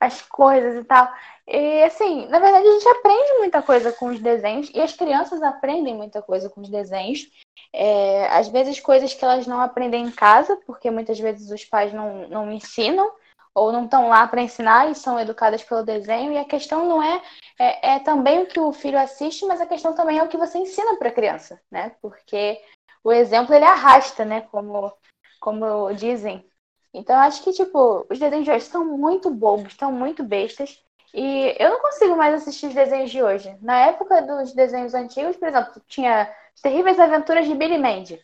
as 0.00 0.20
coisas 0.20 0.74
e 0.74 0.84
tal. 0.84 1.08
E 1.46 1.84
assim, 1.84 2.26
na 2.26 2.40
verdade 2.40 2.66
a 2.66 2.72
gente 2.72 2.88
aprende 2.88 3.38
muita 3.38 3.62
coisa 3.62 3.92
com 3.92 4.06
os 4.06 4.18
desenhos 4.20 4.70
e 4.74 4.80
as 4.80 4.92
crianças 4.92 5.40
aprendem 5.42 5.94
muita 5.94 6.20
coisa 6.20 6.50
com 6.50 6.60
os 6.60 6.68
desenhos. 6.68 7.30
É, 7.72 8.26
às 8.28 8.48
vezes 8.48 8.80
coisas 8.80 9.14
que 9.14 9.24
elas 9.24 9.46
não 9.46 9.60
aprendem 9.60 10.04
em 10.04 10.10
casa, 10.10 10.56
porque 10.66 10.90
muitas 10.90 11.18
vezes 11.18 11.50
os 11.50 11.64
pais 11.64 11.92
não, 11.92 12.28
não 12.28 12.52
ensinam 12.52 13.10
ou 13.54 13.70
não 13.72 13.84
estão 13.84 14.08
lá 14.08 14.26
para 14.26 14.42
ensinar 14.42 14.90
e 14.90 14.94
são 14.94 15.18
educadas 15.18 15.62
pelo 15.62 15.84
desenho. 15.84 16.32
E 16.32 16.38
a 16.38 16.44
questão 16.44 16.86
não 16.86 17.02
é, 17.02 17.22
é, 17.58 17.94
é 17.94 17.98
também 17.98 18.40
o 18.42 18.46
que 18.46 18.60
o 18.60 18.72
filho 18.72 18.98
assiste, 18.98 19.44
mas 19.44 19.60
a 19.60 19.66
questão 19.66 19.94
também 19.94 20.18
é 20.18 20.22
o 20.22 20.28
que 20.28 20.36
você 20.36 20.58
ensina 20.58 20.96
para 20.96 21.08
a 21.08 21.12
criança, 21.12 21.60
né? 21.70 21.94
Porque 22.00 22.60
o 23.04 23.12
exemplo 23.12 23.54
ele 23.54 23.64
arrasta, 23.64 24.24
né? 24.24 24.42
Como, 24.42 24.92
como 25.40 25.92
dizem. 25.92 26.46
Então, 26.94 27.16
eu 27.16 27.22
acho 27.22 27.42
que, 27.42 27.52
tipo, 27.52 28.06
os 28.10 28.18
desenhos 28.18 28.44
de 28.44 28.50
hoje 28.50 28.66
são 28.66 28.84
muito 28.84 29.30
bobos, 29.30 29.72
estão 29.72 29.90
muito 29.90 30.22
bestas. 30.22 30.82
E 31.14 31.54
eu 31.58 31.70
não 31.70 31.80
consigo 31.80 32.16
mais 32.16 32.34
assistir 32.34 32.66
os 32.66 32.74
desenhos 32.74 33.10
de 33.10 33.22
hoje. 33.22 33.56
Na 33.60 33.78
época 33.86 34.22
dos 34.22 34.52
desenhos 34.54 34.94
antigos, 34.94 35.36
por 35.36 35.48
exemplo, 35.48 35.82
tinha 35.86 36.34
Terríveis 36.62 36.98
Aventuras 36.98 37.46
de 37.46 37.54
Billy 37.54 37.78
Mandy. 37.78 38.20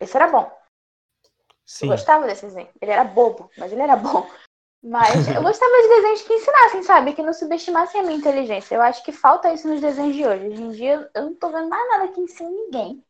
Esse 0.00 0.16
era 0.16 0.28
bom. 0.28 0.50
Sim. 1.68 1.84
Eu 1.84 1.90
gostava 1.90 2.26
desse 2.26 2.46
desenho. 2.46 2.68
Ele 2.80 2.90
era 2.90 3.04
bobo, 3.04 3.50
mas 3.58 3.70
ele 3.70 3.82
era 3.82 3.94
bom. 3.94 4.26
Mas 4.82 5.28
eu 5.28 5.42
gostava 5.44 5.82
de 5.82 5.88
desenhos 5.88 6.22
que 6.22 6.32
ensinassem, 6.32 6.82
sabe? 6.82 7.12
Que 7.12 7.22
não 7.22 7.34
subestimassem 7.34 8.00
a 8.00 8.04
minha 8.04 8.16
inteligência. 8.16 8.74
Eu 8.74 8.80
acho 8.80 9.04
que 9.04 9.12
falta 9.12 9.52
isso 9.52 9.68
nos 9.68 9.78
desenhos 9.78 10.16
de 10.16 10.26
hoje. 10.26 10.46
Hoje 10.48 10.62
em 10.62 10.70
dia 10.70 11.10
eu 11.14 11.22
não 11.26 11.34
tô 11.34 11.50
vendo 11.50 11.68
mais 11.68 11.88
nada 11.90 12.08
que 12.08 12.22
ensine 12.22 12.50
ninguém. 12.50 13.04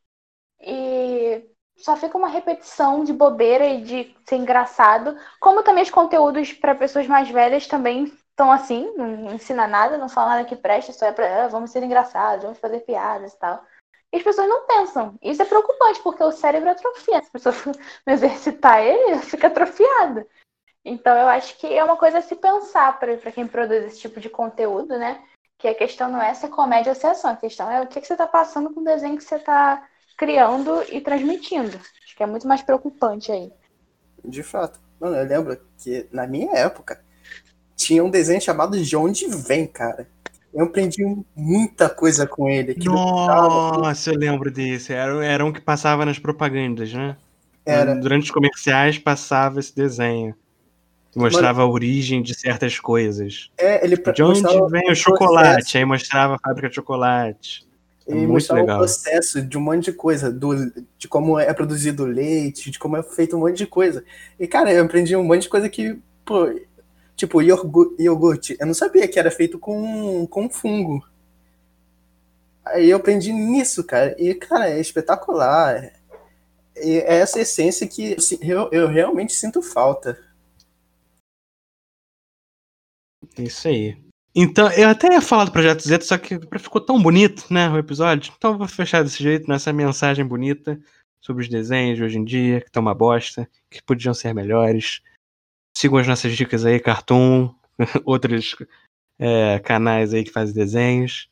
E 0.60 1.48
só 1.76 1.96
fica 1.96 2.18
uma 2.18 2.26
repetição 2.26 3.04
de 3.04 3.12
bobeira 3.12 3.64
e 3.64 3.80
de 3.80 4.16
ser 4.26 4.34
engraçado. 4.34 5.16
Como 5.38 5.62
também 5.62 5.84
os 5.84 5.90
conteúdos 5.90 6.52
para 6.52 6.74
pessoas 6.74 7.06
mais 7.06 7.30
velhas 7.30 7.68
também 7.68 8.04
estão 8.04 8.50
assim, 8.50 8.92
não 8.96 9.34
ensina 9.34 9.68
nada, 9.68 9.96
não 9.96 10.08
fala 10.08 10.30
nada 10.30 10.48
que 10.48 10.56
preste, 10.56 10.92
só 10.92 11.06
é 11.06 11.12
para 11.12 11.44
ah, 11.44 11.48
vamos 11.48 11.70
ser 11.70 11.82
engraçados, 11.84 12.42
vamos 12.42 12.58
fazer 12.58 12.80
piadas 12.80 13.32
e 13.34 13.38
tal. 13.38 13.64
E 14.12 14.16
as 14.16 14.22
pessoas 14.22 14.48
não 14.48 14.66
pensam. 14.66 15.18
Isso 15.22 15.42
é 15.42 15.44
preocupante, 15.44 16.00
porque 16.02 16.22
o 16.22 16.32
cérebro 16.32 16.70
atrofia. 16.70 17.22
Se 17.22 17.28
a 17.28 17.32
pessoa 17.32 17.54
não 18.06 18.14
exercitar 18.14 18.80
ele, 18.82 19.18
fica 19.18 19.48
atrofiado. 19.48 20.26
Então 20.84 21.16
eu 21.16 21.28
acho 21.28 21.58
que 21.58 21.66
é 21.66 21.84
uma 21.84 21.96
coisa 21.96 22.18
a 22.18 22.22
se 22.22 22.34
pensar 22.34 22.98
para 22.98 23.32
quem 23.32 23.46
produz 23.46 23.84
esse 23.84 24.00
tipo 24.00 24.20
de 24.20 24.30
conteúdo, 24.30 24.98
né? 24.98 25.22
Que 25.58 25.68
a 25.68 25.74
questão 25.74 26.08
não 26.10 26.22
é 26.22 26.32
se 26.32 26.46
é 26.46 26.48
comédia 26.48 26.92
ou 26.92 26.96
se 26.96 27.06
é 27.06 27.10
ação, 27.10 27.30
a 27.30 27.36
questão 27.36 27.70
é 27.70 27.82
o 27.82 27.86
que, 27.86 28.00
que 28.00 28.06
você 28.06 28.16
tá 28.16 28.26
passando 28.26 28.72
com 28.72 28.80
o 28.80 28.84
desenho 28.84 29.16
que 29.16 29.24
você 29.24 29.38
tá 29.38 29.86
criando 30.16 30.82
e 30.90 31.00
transmitindo. 31.00 31.76
Acho 31.76 32.16
que 32.16 32.22
é 32.22 32.26
muito 32.26 32.48
mais 32.48 32.62
preocupante 32.62 33.30
aí. 33.30 33.52
De 34.24 34.42
fato. 34.42 34.80
Mano, 34.98 35.16
eu 35.16 35.26
lembro 35.26 35.60
que 35.76 36.08
na 36.10 36.26
minha 36.26 36.52
época 36.56 37.04
tinha 37.76 38.02
um 38.02 38.10
desenho 38.10 38.40
chamado 38.40 38.82
De 38.82 38.96
Onde 38.96 39.28
Vem, 39.28 39.66
cara. 39.66 40.08
Eu 40.58 40.64
aprendi 40.64 41.04
muita 41.36 41.88
coisa 41.88 42.26
com 42.26 42.48
ele. 42.48 42.72
aquilo 42.72 42.92
Nossa, 42.96 44.10
eu 44.10 44.18
lembro 44.18 44.50
desse. 44.50 44.92
Era, 44.92 45.24
era 45.24 45.44
um 45.44 45.52
que 45.52 45.60
passava 45.60 46.04
nas 46.04 46.18
propagandas, 46.18 46.92
né? 46.92 47.16
Era. 47.64 47.94
Durante 47.94 48.24
os 48.24 48.30
comerciais 48.32 48.98
passava 48.98 49.60
esse 49.60 49.72
desenho. 49.72 50.34
Mostrava 51.14 51.62
a 51.62 51.66
origem 51.66 52.20
de 52.22 52.34
certas 52.34 52.76
coisas. 52.80 53.52
É, 53.56 53.84
ele 53.84 53.96
De 53.96 54.20
onde 54.20 54.40
vem 54.42 54.56
o 54.56 54.68
processo. 54.68 54.96
chocolate? 54.96 55.78
Aí 55.78 55.84
mostrava 55.84 56.34
a 56.34 56.38
fábrica 56.40 56.68
de 56.68 56.74
chocolate. 56.74 57.64
É 58.08 58.12
Ele 58.12 58.26
mostrava 58.26 58.62
legal. 58.62 58.76
o 58.78 58.80
processo 58.80 59.40
de 59.40 59.56
um 59.56 59.60
monte 59.60 59.84
de 59.84 59.92
coisa, 59.92 60.28
do, 60.28 60.72
de 60.98 61.06
como 61.06 61.38
é 61.38 61.54
produzido 61.54 62.02
o 62.02 62.06
leite, 62.06 62.72
de 62.72 62.80
como 62.80 62.96
é 62.96 63.02
feito 63.04 63.36
um 63.36 63.40
monte 63.40 63.58
de 63.58 63.66
coisa. 63.66 64.02
E, 64.40 64.48
cara, 64.48 64.72
eu 64.72 64.84
aprendi 64.84 65.14
um 65.14 65.22
monte 65.22 65.42
de 65.42 65.48
coisa 65.50 65.68
que, 65.68 65.96
pô, 66.24 66.48
tipo, 67.18 67.42
iogurte. 67.42 68.56
Eu 68.60 68.66
não 68.66 68.74
sabia 68.74 69.08
que 69.08 69.18
era 69.18 69.30
feito 69.30 69.58
com, 69.58 70.24
com 70.28 70.48
fungo. 70.48 71.04
Aí 72.64 72.90
eu 72.90 72.96
aprendi 72.96 73.32
nisso, 73.32 73.82
cara. 73.82 74.14
E, 74.18 74.34
cara, 74.34 74.70
é 74.70 74.80
espetacular. 74.80 75.92
E 76.76 76.98
é 76.98 77.16
essa 77.16 77.40
essência 77.40 77.88
que 77.88 78.16
eu, 78.40 78.70
eu 78.70 78.86
realmente 78.86 79.32
sinto 79.32 79.60
falta. 79.60 80.16
Isso 83.36 83.66
aí. 83.66 83.98
Então, 84.34 84.70
eu 84.72 84.88
até 84.88 85.12
ia 85.12 85.20
falar 85.20 85.46
do 85.46 85.50
Projeto 85.50 85.82
Z, 85.82 86.02
só 86.02 86.16
que 86.16 86.38
ficou 86.60 86.80
tão 86.80 87.02
bonito, 87.02 87.52
né, 87.52 87.68
o 87.68 87.78
episódio. 87.78 88.32
Então 88.36 88.52
eu 88.52 88.58
vou 88.58 88.68
fechar 88.68 89.02
desse 89.02 89.20
jeito, 89.20 89.48
nessa 89.48 89.72
mensagem 89.72 90.24
bonita 90.24 90.80
sobre 91.20 91.42
os 91.42 91.48
desenhos 91.48 91.96
de 91.96 92.04
hoje 92.04 92.18
em 92.18 92.24
dia, 92.24 92.60
que 92.60 92.68
estão 92.68 92.80
uma 92.80 92.94
bosta, 92.94 93.48
que 93.68 93.82
podiam 93.82 94.14
ser 94.14 94.32
melhores. 94.32 95.00
Sigam 95.78 95.96
as 95.98 96.08
nossas 96.08 96.36
dicas 96.36 96.66
aí, 96.66 96.80
Cartoon, 96.80 97.54
outros 98.04 98.56
é, 99.16 99.60
canais 99.60 100.12
aí 100.12 100.24
que 100.24 100.32
fazem 100.32 100.52
desenhos. 100.52 101.30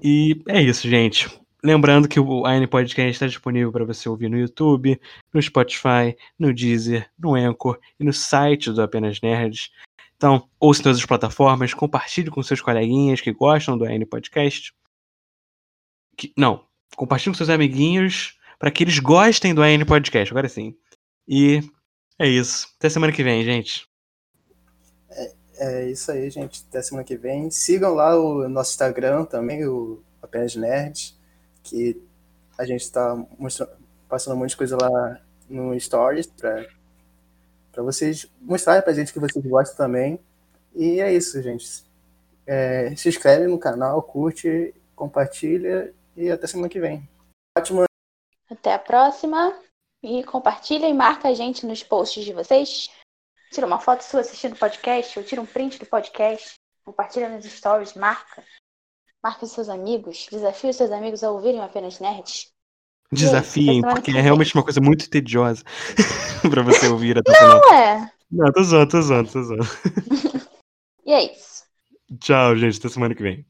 E 0.00 0.40
é 0.46 0.62
isso, 0.62 0.88
gente. 0.88 1.28
Lembrando 1.60 2.06
que 2.06 2.20
o 2.20 2.46
AN 2.46 2.64
Podcast 2.68 3.10
está 3.10 3.26
disponível 3.26 3.72
para 3.72 3.84
você 3.84 4.08
ouvir 4.08 4.28
no 4.28 4.38
YouTube, 4.38 5.00
no 5.34 5.42
Spotify, 5.42 6.16
no 6.38 6.54
Deezer, 6.54 7.10
no 7.18 7.34
Anchor 7.34 7.80
e 7.98 8.04
no 8.04 8.12
site 8.12 8.70
do 8.70 8.80
Apenas 8.80 9.20
Nerds. 9.20 9.72
Então, 10.16 10.48
ouça 10.60 10.82
em 10.82 10.84
todas 10.84 10.98
as 10.98 11.06
plataformas, 11.06 11.74
compartilhe 11.74 12.30
com 12.30 12.44
seus 12.44 12.60
coleguinhas 12.60 13.20
que 13.20 13.32
gostam 13.32 13.76
do 13.76 13.84
AN 13.84 14.06
Podcast. 14.06 14.72
Que- 16.16 16.32
não, 16.36 16.64
compartilhe 16.94 17.32
com 17.32 17.36
seus 17.36 17.50
amiguinhos 17.50 18.38
para 18.60 18.70
que 18.70 18.84
eles 18.84 19.00
gostem 19.00 19.52
do 19.52 19.60
AN 19.60 19.84
Podcast, 19.84 20.32
agora 20.32 20.48
sim. 20.48 20.76
E 21.26 21.68
é 22.20 22.28
isso. 22.28 22.68
Até 22.78 22.88
semana 22.88 23.12
que 23.12 23.24
vem, 23.24 23.42
gente. 23.42 23.88
É 25.60 25.90
isso 25.90 26.10
aí, 26.10 26.30
gente. 26.30 26.64
Até 26.68 26.80
semana 26.80 27.04
que 27.04 27.16
vem. 27.16 27.50
Sigam 27.50 27.92
lá 27.92 28.18
o 28.18 28.48
nosso 28.48 28.70
Instagram 28.70 29.24
também, 29.24 29.66
o 29.66 30.02
Apenas 30.22 30.56
Nerds, 30.56 31.18
que 31.62 32.00
a 32.56 32.64
gente 32.64 32.80
está 32.80 33.14
mostrando, 33.38 33.72
passando 34.08 34.36
um 34.36 34.38
monte 34.38 34.50
de 34.50 34.56
coisa 34.56 34.78
lá 34.80 35.20
no 35.48 35.78
Stories 35.78 36.26
para 36.26 36.66
para 37.72 37.82
vocês 37.82 38.26
mostrarem 38.40 38.82
pra 38.82 38.92
gente 38.92 39.12
que 39.12 39.20
vocês 39.20 39.44
gostam 39.44 39.76
também. 39.76 40.18
E 40.74 41.00
é 41.00 41.12
isso, 41.12 41.40
gente. 41.42 41.84
É, 42.46 42.94
se 42.96 43.08
inscreve 43.08 43.46
no 43.46 43.58
canal, 43.58 44.02
curte, 44.02 44.74
compartilha 44.96 45.94
e 46.16 46.30
até 46.30 46.46
semana 46.46 46.68
que 46.68 46.80
vem. 46.80 47.08
Ótimo. 47.56 47.84
Até 48.50 48.74
a 48.74 48.78
próxima. 48.78 49.54
E 50.02 50.24
compartilha 50.24 50.88
e 50.88 50.94
marca 50.94 51.28
a 51.28 51.34
gente 51.34 51.66
nos 51.66 51.82
posts 51.82 52.24
de 52.24 52.32
vocês. 52.32 52.88
Tira 53.52 53.66
uma 53.66 53.78
foto 53.78 54.02
sua 54.02 54.20
assistindo 54.20 54.54
o 54.54 54.58
podcast, 54.58 55.18
ou 55.18 55.24
tira 55.24 55.40
um 55.40 55.46
print 55.46 55.78
do 55.78 55.86
podcast. 55.86 56.54
Compartilha 56.84 57.28
nos 57.28 57.44
stories, 57.44 57.94
marca. 57.94 58.44
Marca 59.22 59.44
os 59.44 59.52
seus 59.52 59.68
amigos. 59.68 60.26
Desafia 60.30 60.70
os 60.70 60.76
seus 60.76 60.90
amigos 60.90 61.22
a 61.22 61.30
ouvirem 61.30 61.60
apenas 61.60 62.00
nerds. 62.00 62.50
Desafiem, 63.12 63.82
porque 63.82 64.12
que 64.12 64.18
é 64.18 64.20
realmente 64.20 64.54
uma 64.54 64.62
coisa 64.62 64.80
muito 64.80 65.10
tediosa 65.10 65.64
pra 66.48 66.62
você 66.62 66.86
ouvir 66.86 67.18
até 67.18 67.32
o 67.32 67.34
final. 67.34 67.60
Não 67.60 67.74
é. 67.74 68.12
Não, 68.30 68.52
tô 68.52 68.62
zoando, 68.62 68.90
tô 68.90 69.02
zoando, 69.02 69.32
tô 69.32 69.42
zoando. 69.42 69.64
E 71.04 71.12
é 71.12 71.32
isso. 71.32 71.64
Tchau, 72.20 72.54
gente. 72.54 72.78
Até 72.78 72.88
semana 72.88 73.16
que 73.16 73.22
vem. 73.22 73.44